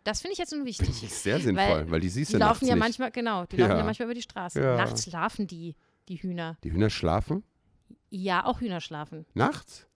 Das 0.04 0.22
finde 0.22 0.34
ich 0.34 0.40
jetzt 0.40 0.52
nun 0.52 0.66
wichtig. 0.66 0.88
Das 0.88 1.04
ist 1.04 1.24
sehr 1.24 1.40
sinnvoll, 1.40 1.86
weil, 1.90 2.00
die 2.00 2.10
siehst 2.10 2.30
Die 2.30 2.34
du 2.34 2.40
laufen 2.40 2.50
nachts 2.66 2.68
ja 2.68 2.76
nicht. 2.76 2.80
manchmal, 2.84 3.12
genau, 3.12 3.46
die 3.46 3.58
laufen 3.58 3.72
Ja. 3.72 3.78
ja 3.78 3.84
manchmal 3.84 4.06
über 4.08 4.14
die 4.16 4.22
Straße. 4.22 4.60
Ja. 4.62 4.76
Nachts 4.78 5.04
schlafen 5.04 5.46
die, 5.48 5.76
die 6.10 6.16
Hühner. 6.18 6.58
Die 6.64 6.72
Hühner 6.72 6.90
schlafen 6.90 7.44
Ja, 8.10 8.46
auch 8.46 8.62
Hühner 8.62 8.82
schlafen. 8.82 9.26
nachts? 9.34 9.88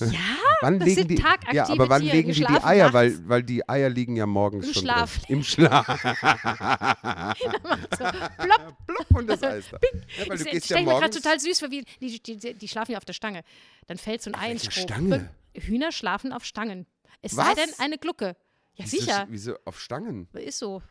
Ja, 0.00 0.08
Wann 0.60 0.78
das 0.78 0.86
legen 0.88 0.98
sind 1.00 1.10
die, 1.10 1.14
tagaktive 1.16 1.56
ja, 1.56 1.68
aber 1.68 1.88
wann 1.88 2.02
Tiere, 2.02 2.16
legen 2.16 2.32
die 2.32 2.40
die 2.40 2.46
Eier? 2.46 2.84
nachts. 2.84 2.94
Weil, 2.94 3.28
weil 3.28 3.42
die 3.42 3.68
Eier 3.68 3.88
liegen 3.90 4.16
ja 4.16 4.26
morgens 4.26 4.66
Im 4.68 4.72
schon 4.74 4.82
Schlaf. 4.82 5.18
drin. 5.20 5.36
Im 5.36 5.42
Schlaf. 5.44 5.86
so, 7.98 8.04
plopp. 8.04 8.76
Und 9.14 9.26
das 9.28 9.42
Eis 9.42 9.66
da. 9.70 9.78
Ja, 10.18 10.28
weil 10.28 10.36
Ich 10.38 10.44
du 10.44 10.50
gehst 10.50 10.70
ja 10.70 10.76
mir 10.78 10.84
gerade 10.84 11.00
morgens. 11.00 11.16
total 11.16 11.40
süß 11.40 11.60
vor, 11.60 11.70
wie 11.70 11.84
die, 12.00 12.22
die, 12.22 12.36
die, 12.36 12.54
die 12.54 12.68
schlafen 12.68 12.92
ja 12.92 12.98
auf 12.98 13.04
der 13.04 13.12
Stange. 13.12 13.42
Dann 13.86 13.98
fällt 13.98 14.22
so 14.22 14.30
ein 14.30 14.34
Ei 14.34 14.52
ins. 14.52 14.64
Stange? 14.72 15.30
Hühner 15.54 15.92
schlafen 15.92 16.32
auf 16.32 16.44
Stangen. 16.44 16.86
Es 17.22 17.32
sei 17.32 17.44
Was? 17.44 17.54
denn 17.54 17.70
eine 17.78 17.98
Glucke. 17.98 18.36
Ja, 18.74 18.84
Wieso- 18.84 18.96
sicher. 18.98 19.26
Wieso 19.30 19.54
auf 19.64 19.80
Stangen? 19.80 20.28
Ist 20.34 20.58
so. 20.58 20.82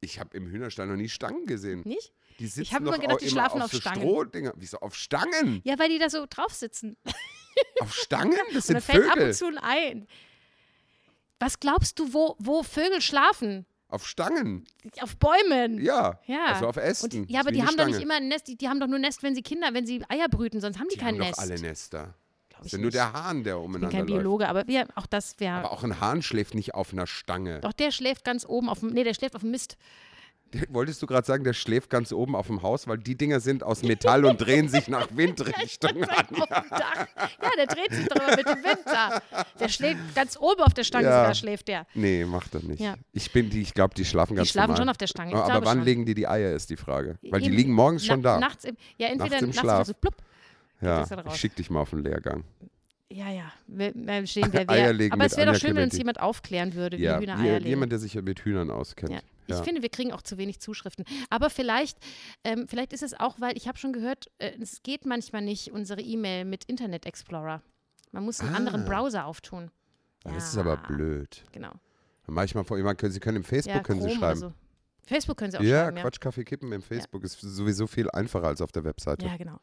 Ich 0.00 0.20
habe 0.20 0.36
im 0.36 0.46
Hühnerstall 0.46 0.86
noch 0.86 0.96
nie 0.96 1.08
Stangen 1.08 1.46
gesehen. 1.46 1.82
Nicht? 1.84 2.12
Die 2.38 2.46
sitzen 2.48 2.74
hab 2.74 2.80
immer 2.82 2.98
gedacht, 2.98 3.20
die 3.20 3.24
immer 3.26 3.30
schlafen 3.32 3.58
auf 3.62 3.66
auf 3.66 3.72
so 3.72 3.80
Stangen. 3.80 4.02
Strohdinger. 4.02 4.52
Wieso 4.56 4.78
auf 4.78 4.94
Stangen? 4.96 5.60
Ja, 5.64 5.78
weil 5.78 5.88
die 5.88 5.98
da 5.98 6.10
so 6.10 6.26
drauf 6.28 6.52
sitzen. 6.52 6.96
Auf 7.80 7.94
Stangen? 7.94 8.32
Das 8.54 8.68
Und 8.68 8.74
dann 8.74 8.82
sind 8.82 8.84
fällt 8.84 9.06
ab 9.06 9.12
Vögel. 9.14 9.26
und 9.28 9.34
zu 9.34 9.46
ein 9.46 9.58
Ei. 9.62 10.06
Was 11.40 11.60
glaubst 11.60 11.98
du, 11.98 12.12
wo, 12.12 12.36
wo 12.38 12.62
Vögel 12.62 13.00
schlafen? 13.00 13.66
Auf 13.88 14.06
Stangen. 14.06 14.64
Auf 15.00 15.16
Bäumen. 15.18 15.78
Ja. 15.80 16.18
Ja. 16.26 16.46
Also 16.46 16.66
auf 16.66 16.76
Ästen. 16.76 17.22
Und 17.22 17.30
ja, 17.30 17.40
aber 17.40 17.52
die 17.52 17.62
haben 17.62 17.76
doch 17.76 17.84
nicht 17.86 17.96
Stange. 17.96 18.04
immer 18.04 18.14
ein 18.16 18.28
Nest. 18.28 18.48
Die, 18.48 18.56
die 18.56 18.68
haben 18.68 18.80
doch 18.80 18.86
nur 18.88 18.98
Nest, 18.98 19.22
wenn 19.22 19.34
sie 19.34 19.42
Kinder, 19.42 19.68
wenn 19.72 19.86
sie 19.86 20.02
Eier 20.08 20.28
brüten, 20.28 20.60
sonst 20.60 20.78
haben 20.78 20.88
die, 20.88 20.94
Die 20.96 21.00
kein 21.00 21.14
haben 21.14 21.18
doch 21.20 21.26
Nest. 21.26 21.38
alle 21.38 21.60
Nester. 21.60 22.14
Das 22.56 22.66
ist 22.66 22.72
ja 22.72 22.78
nur 22.78 22.90
der 22.90 23.12
Hahn, 23.12 23.44
der 23.44 23.54
Ich 23.56 23.60
bin 23.60 23.64
umeinander 23.66 23.88
kein 23.96 24.06
läuft. 24.06 24.20
Biologe, 24.22 24.48
aber 24.48 24.66
wir, 24.66 24.86
auch 24.94 25.06
das 25.06 25.38
wäre. 25.38 25.56
Aber 25.56 25.72
auch 25.72 25.82
ein 25.84 26.00
Hahn 26.00 26.22
schläft 26.22 26.54
nicht 26.54 26.74
auf 26.74 26.92
einer 26.92 27.06
Stange. 27.06 27.60
Doch, 27.60 27.72
der 27.72 27.90
schläft 27.90 28.24
ganz 28.24 28.46
oben 28.46 28.68
auf 28.68 28.80
dem. 28.80 28.90
Nee, 28.90 29.04
der 29.04 29.14
schläft 29.14 29.34
auf 29.34 29.42
dem 29.42 29.50
Mist. 29.50 29.76
Wolltest 30.68 31.02
du 31.02 31.06
gerade 31.06 31.26
sagen, 31.26 31.44
der 31.44 31.52
schläft 31.52 31.90
ganz 31.90 32.12
oben 32.12 32.34
auf 32.36 32.46
dem 32.46 32.62
Haus, 32.62 32.86
weil 32.86 32.98
die 32.98 33.16
Dinger 33.16 33.40
sind 33.40 33.62
aus 33.62 33.82
Metall 33.82 34.24
und 34.24 34.38
drehen 34.40 34.68
sich 34.68 34.88
nach 34.88 35.08
Windrichtung 35.16 36.04
an. 36.04 36.26
Auf 36.26 36.48
dem 36.48 36.70
Dach. 36.70 37.06
Ja, 37.42 37.50
der 37.56 37.66
dreht 37.66 37.92
sich 37.92 38.06
doch 38.08 38.16
immer 38.16 38.36
mit 38.36 38.46
dem 38.48 38.62
Wind 38.64 38.80
da. 38.86 39.20
Der 39.60 39.68
schläft 39.68 40.14
ganz 40.14 40.36
oben 40.38 40.62
auf 40.62 40.74
der 40.74 40.84
Stange, 40.84 41.06
Ja. 41.08 41.20
sogar 41.22 41.34
schläft 41.34 41.68
der. 41.68 41.86
Nee, 41.94 42.24
macht 42.24 42.54
er 42.54 42.62
nicht. 42.62 42.80
Ja. 42.80 42.94
Ich 43.12 43.30
bin 43.32 43.50
die, 43.50 43.62
ich 43.62 43.74
glaube, 43.74 43.94
die 43.94 44.04
schlafen 44.04 44.36
ganz 44.36 44.48
Die 44.48 44.52
schlafen 44.52 44.68
normal. 44.70 44.82
schon 44.82 44.88
auf 44.90 44.96
der 44.96 45.06
Stange. 45.06 45.30
Ich 45.32 45.36
Aber 45.36 45.64
wann 45.64 45.78
schon. 45.78 45.84
legen 45.84 46.04
die 46.06 46.14
die 46.14 46.26
Eier, 46.28 46.54
ist 46.54 46.70
die 46.70 46.76
Frage. 46.76 47.18
Weil 47.22 47.40
die 47.40 47.46
Eben 47.46 47.56
liegen 47.56 47.72
morgens 47.72 48.06
schon 48.06 48.22
da. 48.22 48.38
Nachts 48.38 48.64
im, 48.64 48.76
ja, 48.98 49.08
entweder 49.08 49.30
Nachts 49.30 49.42
im 49.42 49.48
nachts 49.48 49.60
Schlaf. 49.60 49.86
so 49.86 49.94
plupp. 49.94 50.14
ja, 50.80 51.04
ich 51.28 51.36
schick 51.36 51.56
dich 51.56 51.70
mal 51.70 51.80
auf 51.80 51.90
den 51.90 52.02
Lehrgang. 52.02 52.44
Ja, 53.10 53.30
ja. 53.30 53.52
Wir, 53.68 53.92
wir 53.94 54.26
stehen, 54.26 54.48
wer, 54.50 54.66
wer. 54.98 55.12
Aber 55.12 55.24
es 55.24 55.36
wäre 55.36 55.52
doch 55.52 55.58
schön, 55.60 55.76
wenn 55.76 55.84
uns 55.84 55.96
jemand 55.96 56.20
aufklären 56.20 56.74
würde, 56.74 56.98
wie 56.98 57.02
Ja, 57.02 57.18
Hühner 57.20 57.38
Eier 57.38 57.58
legen. 57.58 57.68
jemand, 57.68 57.92
der 57.92 57.98
sich 58.00 58.14
mit 58.20 58.40
Hühnern 58.40 58.70
auskennt. 58.70 59.12
Ja. 59.12 59.20
Ja. 59.46 59.58
Ich 59.58 59.64
finde, 59.64 59.82
wir 59.82 59.88
kriegen 59.90 60.12
auch 60.12 60.22
zu 60.22 60.38
wenig 60.38 60.60
Zuschriften. 60.60 61.04
Aber 61.30 61.50
vielleicht, 61.50 61.98
ähm, 62.44 62.66
vielleicht 62.68 62.92
ist 62.92 63.02
es 63.02 63.14
auch, 63.18 63.40
weil 63.40 63.56
ich 63.56 63.68
habe 63.68 63.78
schon 63.78 63.92
gehört, 63.92 64.30
äh, 64.38 64.52
es 64.60 64.82
geht 64.82 65.04
manchmal 65.06 65.42
nicht, 65.42 65.70
unsere 65.72 66.00
E-Mail 66.00 66.44
mit 66.44 66.64
Internet 66.64 67.06
Explorer. 67.06 67.62
Man 68.12 68.24
muss 68.24 68.40
einen 68.40 68.54
anderen 68.54 68.82
Ah. 68.84 68.88
Browser 68.88 69.26
auftun. 69.26 69.70
Das 70.22 70.48
ist 70.48 70.56
aber 70.58 70.74
Ja, 70.74 70.86
blöd. 70.86 71.44
Genau. 71.52 71.72
Dann 72.26 72.34
mache 72.34 72.46
ich 72.46 72.54
mal 72.54 72.64
vor, 72.64 72.76
jemand 72.78 72.98
können, 72.98 73.12
Sie 73.12 73.20
können 73.20 73.36
im 73.38 73.44
Facebook 73.44 73.74
Ja, 73.76 73.82
können 73.82 74.00
Sie 74.00 74.06
Chrome 74.08 74.20
schreiben. 74.20 74.40
so. 74.40 74.52
Facebook 75.06 75.36
können 75.36 75.50
sie 75.50 75.58
auch 75.58 75.62
Ja, 75.62 75.84
schreiben, 75.84 75.96
ja. 75.98 76.02
Quatsch, 76.02 76.20
Kaffee 76.20 76.44
kippen 76.44 76.72
im 76.72 76.82
Facebook 76.82 77.22
ist 77.24 77.40
sowieso 77.40 77.86
viel 77.86 78.10
einfacher 78.10 78.46
als 78.46 78.60
auf 78.60 78.72
der 78.72 78.84
Webseite. 78.84 79.26
Ja, 79.26 79.36
genau. 79.36 79.58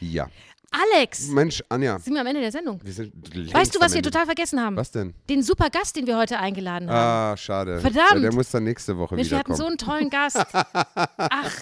Ja. 0.00 0.28
Alex, 0.70 1.28
Mensch, 1.28 1.62
Anja, 1.70 1.98
sind 1.98 2.12
wir 2.12 2.20
am 2.20 2.26
Ende 2.26 2.40
der 2.42 2.52
Sendung. 2.52 2.78
Weißt 2.84 3.74
du, 3.74 3.80
was 3.80 3.94
wir 3.94 4.02
total 4.02 4.26
vergessen 4.26 4.60
haben? 4.60 4.76
Was 4.76 4.90
denn? 4.90 5.14
Den 5.28 5.42
super 5.42 5.70
Gast, 5.70 5.96
den 5.96 6.06
wir 6.06 6.18
heute 6.18 6.38
eingeladen 6.38 6.90
haben. 6.90 7.32
Ah, 7.32 7.36
schade. 7.38 7.80
Verdammt. 7.80 8.12
Ja, 8.14 8.18
der 8.20 8.34
muss 8.34 8.50
dann 8.50 8.64
nächste 8.64 8.98
Woche 8.98 9.14
Mensch, 9.14 9.30
wir 9.30 9.38
hatten 9.38 9.54
so 9.54 9.64
einen 9.66 9.78
tollen 9.78 10.10
Gast. 10.10 10.36
Ach, 10.52 11.52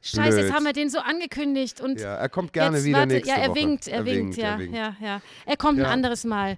scheiße, 0.00 0.30
Blöd. 0.30 0.44
jetzt 0.44 0.54
haben 0.54 0.64
wir 0.64 0.72
den 0.72 0.88
so 0.88 1.00
angekündigt. 1.00 1.82
Und 1.82 2.00
ja, 2.00 2.14
er 2.16 2.28
kommt 2.30 2.54
gerne 2.54 2.78
jetzt, 2.78 2.86
wieder 2.86 2.98
warte, 3.00 3.12
nächste 3.14 3.28
ja, 3.30 3.36
er 3.36 3.48
Woche. 3.50 3.58
winkt, 3.60 3.88
er, 3.88 4.04
winkt, 4.06 4.36
ja, 4.38 4.48
er 4.52 4.58
winkt. 4.58 4.74
ja, 4.74 4.96
ja. 5.02 5.20
Er 5.44 5.56
kommt 5.58 5.78
Ja. 5.78 5.84
ein 5.86 5.90
anderes 5.90 6.24
Mal. 6.24 6.56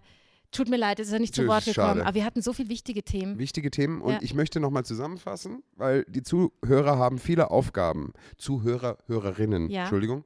Tut 0.52 0.68
mir 0.68 0.76
leid, 0.76 0.98
jetzt 0.98 1.08
ist 1.08 1.12
er 1.14 1.18
nicht 1.18 1.34
zu 1.34 1.46
Wort 1.46 1.64
gekommen. 1.64 1.74
schade. 1.86 2.06
Aber 2.06 2.14
wir 2.14 2.24
hatten 2.24 2.42
so 2.42 2.52
viele 2.52 2.68
wichtige 2.68 3.02
Themen. 3.02 3.38
Wichtige 3.38 3.70
Themen 3.70 4.00
und 4.02 4.12
Ja. 4.12 4.18
ich 4.22 4.34
möchte 4.34 4.60
nochmal 4.60 4.84
zusammenfassen, 4.84 5.62
weil 5.76 6.04
die 6.08 6.22
Zuhörer 6.22 6.98
haben 6.98 7.18
viele 7.18 7.50
Aufgaben. 7.50 8.12
Zuhörer, 8.36 8.98
Hörerinnen, 9.06 9.70
Ja. 9.70 9.80
Entschuldigung, 9.82 10.24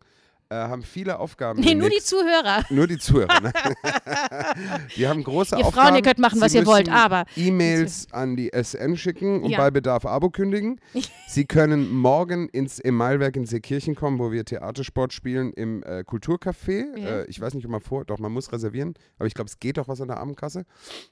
äh, 0.48 0.54
haben 0.54 0.82
viele 0.82 1.18
Aufgaben. 1.18 1.60
Nee, 1.60 1.74
nur 1.74 1.90
die 1.90 1.98
Zuhörer. 2.02 2.62
Nur 2.70 2.86
die 2.86 2.98
Zuhörer. 2.98 3.40
Ne? 3.40 3.52
die 4.96 5.06
haben 5.06 5.22
große 5.24 5.56
Ihr 5.56 5.66
Aufgaben. 5.66 5.86
Frauen, 5.88 5.96
ihr 5.96 6.02
könnt 6.02 6.18
machen, 6.18 6.40
was 6.40 6.52
Sie 6.52 6.58
ihr 6.58 6.66
wollt, 6.66 6.88
aber- 6.88 7.24
E-Mails 7.36 8.06
an 8.12 8.36
die 8.36 8.50
SN 8.52 8.96
schicken 8.96 9.42
und 9.42 9.50
Ja. 9.50 9.58
bei 9.58 9.70
Bedarf 9.70 10.06
Abo 10.06 10.30
kündigen. 10.30 10.80
Sie 11.28 11.44
können 11.44 11.92
morgen 11.92 12.48
ins 12.48 12.78
im 12.78 12.96
Mailwerk 12.96 13.36
in 13.36 13.46
Seekirchen 13.46 13.94
kommen, 13.94 14.18
wo 14.18 14.30
wir 14.32 14.44
Theatersport 14.44 15.12
spielen 15.12 15.52
im 15.52 15.82
äh, 15.82 16.04
Kulturcafé. 16.06 16.96
Ja. 16.96 17.08
Äh, 17.20 17.24
ich 17.26 17.40
weiß 17.40 17.54
nicht, 17.54 17.64
ob 17.64 17.72
man 17.72 17.80
vor, 17.80 18.04
doch 18.04 18.18
man 18.18 18.32
muss 18.32 18.52
reservieren, 18.52 18.94
aber 19.18 19.26
ich 19.26 19.34
glaube, 19.34 19.48
es 19.48 19.58
geht 19.58 19.76
doch 19.78 19.88
was 19.88 20.00
an 20.00 20.08
der 20.08 20.18
Abendkasse. 20.18 20.64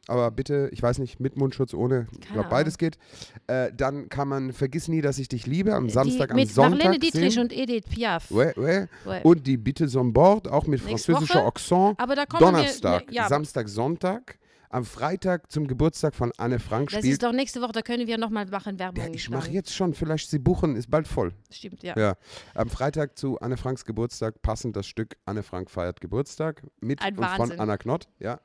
Aber 0.07 0.31
bitte, 0.31 0.69
ich 0.73 0.83
weiß 0.83 0.99
nicht, 0.99 1.21
mit 1.21 1.37
Mundschutz, 1.37 1.75
ohne, 1.75 2.07
ich 2.21 2.33
glaube, 2.33 2.49
beides 2.49 2.79
geht. 2.79 2.99
Äh, 3.47 3.71
dann 3.77 4.09
kann 4.09 4.29
man 4.29 4.53
Vergiss 4.53 4.89
nie, 4.89 5.01
dass 5.01 5.19
ich 5.19 5.29
dich 5.29 5.47
liebe 5.47 5.75
am 5.75 5.91
Samstag, 5.91 6.29
die, 6.29 6.33
am 6.33 6.37
mit 6.37 6.51
Sonntag 6.51 6.79
Marlene 6.85 6.99
Dietrich 6.99 7.35
sehen. 7.35 7.43
und 7.43 7.53
Edith 7.53 7.85
Piaf. 7.91 8.31
Ouais, 8.31 8.53
ouais. 8.57 8.89
Ouais. 9.05 9.21
Und 9.25 9.47
die 9.47 9.57
Bitte 9.57 9.89
zum 9.89 10.13
Bord, 10.13 10.49
auch 10.49 10.67
mit 10.67 10.85
Nächste 10.85 11.13
französischer 11.13 11.41
Woche. 11.41 11.47
Accent. 11.47 11.99
Aber 11.99 12.15
da 12.15 12.27
kommen 12.27 12.43
Donnerstag, 12.43 13.07
wir. 13.07 13.15
Ja, 13.15 13.29
Samstag, 13.29 13.71
Sonntag. 13.71 14.39
Am 14.69 14.85
Freitag 14.85 15.51
zum 15.51 15.67
Geburtstag 15.67 16.15
von 16.15 16.33
Anne 16.37 16.59
Frank 16.59 16.91
das 16.91 16.99
spielt. 16.99 17.13
ist 17.13 17.23
doch 17.23 17.33
nächste 17.33 17.63
Woche, 17.63 17.73
da 17.73 17.81
können 17.81 18.07
wir 18.07 18.19
nochmal 18.19 18.45
machen 18.47 18.79
Werbung. 18.79 19.03
Ja, 19.03 19.11
ich 19.11 19.31
mache 19.31 19.51
jetzt 19.51 19.73
schon, 19.73 19.95
vielleicht 19.95 20.29
Sie 20.29 20.41
buchen, 20.41 20.77
ist 20.77 20.91
bald 20.91 21.09
voll. 21.09 21.33
Stimmt, 21.51 21.83
ja. 21.85 21.97
Ja. 21.97 22.17
Am 22.55 22.69
Freitag 22.69 23.17
zu 23.17 23.39
Anne 23.41 23.57
Franks 23.57 23.85
Geburtstag 23.85 24.43
passend 24.43 24.77
das 24.77 24.87
Stück 24.87 25.17
Anne 25.25 25.43
Frank 25.43 25.71
feiert 25.71 26.01
Geburtstag 26.01 26.63
mit 26.81 27.01
Ein 27.01 27.17
und 27.17 27.25
von 27.25 27.39
Wahnsinn. 27.39 27.61
Anna 27.61 27.77
Knott. 27.79 28.09
Ja. 28.19 28.41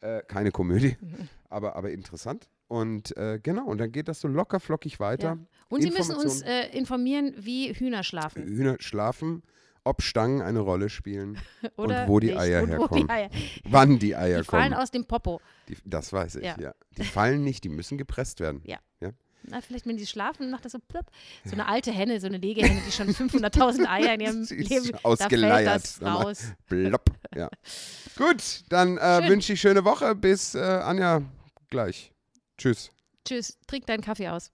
Äh, 0.00 0.22
keine 0.26 0.50
Komödie, 0.50 0.96
aber, 1.50 1.76
aber 1.76 1.90
interessant. 1.90 2.48
Und 2.68 3.16
äh, 3.16 3.38
genau, 3.40 3.66
und 3.66 3.78
dann 3.78 3.92
geht 3.92 4.08
das 4.08 4.20
so 4.20 4.28
locker 4.28 4.58
flockig 4.58 4.98
weiter. 4.98 5.38
Ja. 5.38 5.46
Und 5.68 5.82
Sie 5.82 5.90
müssen 5.90 6.16
uns 6.16 6.42
äh, 6.42 6.68
informieren, 6.76 7.32
wie 7.36 7.72
Hühner 7.72 8.02
schlafen. 8.02 8.42
Hühner 8.44 8.76
schlafen, 8.80 9.42
ob 9.86 10.02
Stangen 10.02 10.42
eine 10.42 10.60
Rolle 10.60 10.88
spielen, 10.88 11.38
Oder 11.76 12.06
wo 12.08 12.20
die 12.20 12.28
nicht. 12.28 12.38
Eier 12.38 12.62
und 12.62 12.68
herkommen. 12.70 13.06
die 13.06 13.10
Eier. 13.12 13.30
wann 13.64 13.98
die 13.98 14.14
Eier 14.16 14.38
Die 14.40 14.44
fallen 14.44 14.72
kommen. 14.72 14.82
aus 14.82 14.90
dem 14.90 15.04
Popo. 15.06 15.40
Die, 15.68 15.76
das 15.84 16.12
weiß 16.12 16.36
ich, 16.36 16.44
ja. 16.44 16.56
Ja. 16.60 16.74
Die 16.98 17.04
fallen 17.04 17.42
nicht, 17.42 17.64
die 17.64 17.68
müssen 17.68 17.96
gepresst 17.98 18.40
werden. 18.40 18.60
Ja. 18.64 18.78
Ja. 19.00 19.10
Na, 19.48 19.60
vielleicht, 19.60 19.86
wenn 19.86 19.96
die 19.96 20.06
schlafen, 20.06 20.50
macht 20.50 20.64
das 20.64 20.72
so 20.72 20.78
plupp. 20.80 21.06
So 21.44 21.52
eine 21.52 21.66
alte 21.68 21.92
Henne, 21.92 22.20
so 22.20 22.26
eine 22.26 22.38
Legehenne, 22.38 22.80
die 22.86 22.90
schon 22.92 23.08
500.000 23.14 23.86
Eier 23.86 24.14
in 24.14 24.20
ihrem 24.20 24.42
Leben 24.50 24.90
da 24.92 24.98
ausgeleiert. 25.04 25.68
fällt 25.82 25.84
das 25.84 26.02
raus. 26.02 26.44
Blopp, 26.68 27.10
ja. 27.34 27.48
Gut, 28.18 28.64
dann 28.70 28.98
äh, 28.98 29.28
wünsche 29.28 29.52
ich 29.52 29.60
schöne 29.60 29.84
Woche. 29.84 30.14
Bis 30.16 30.54
äh, 30.56 30.58
Anja 30.60 31.22
gleich. 31.70 32.12
Tschüss. 32.58 32.90
Tschüss, 33.24 33.58
trink 33.66 33.86
deinen 33.86 34.02
Kaffee 34.02 34.28
aus. 34.28 34.50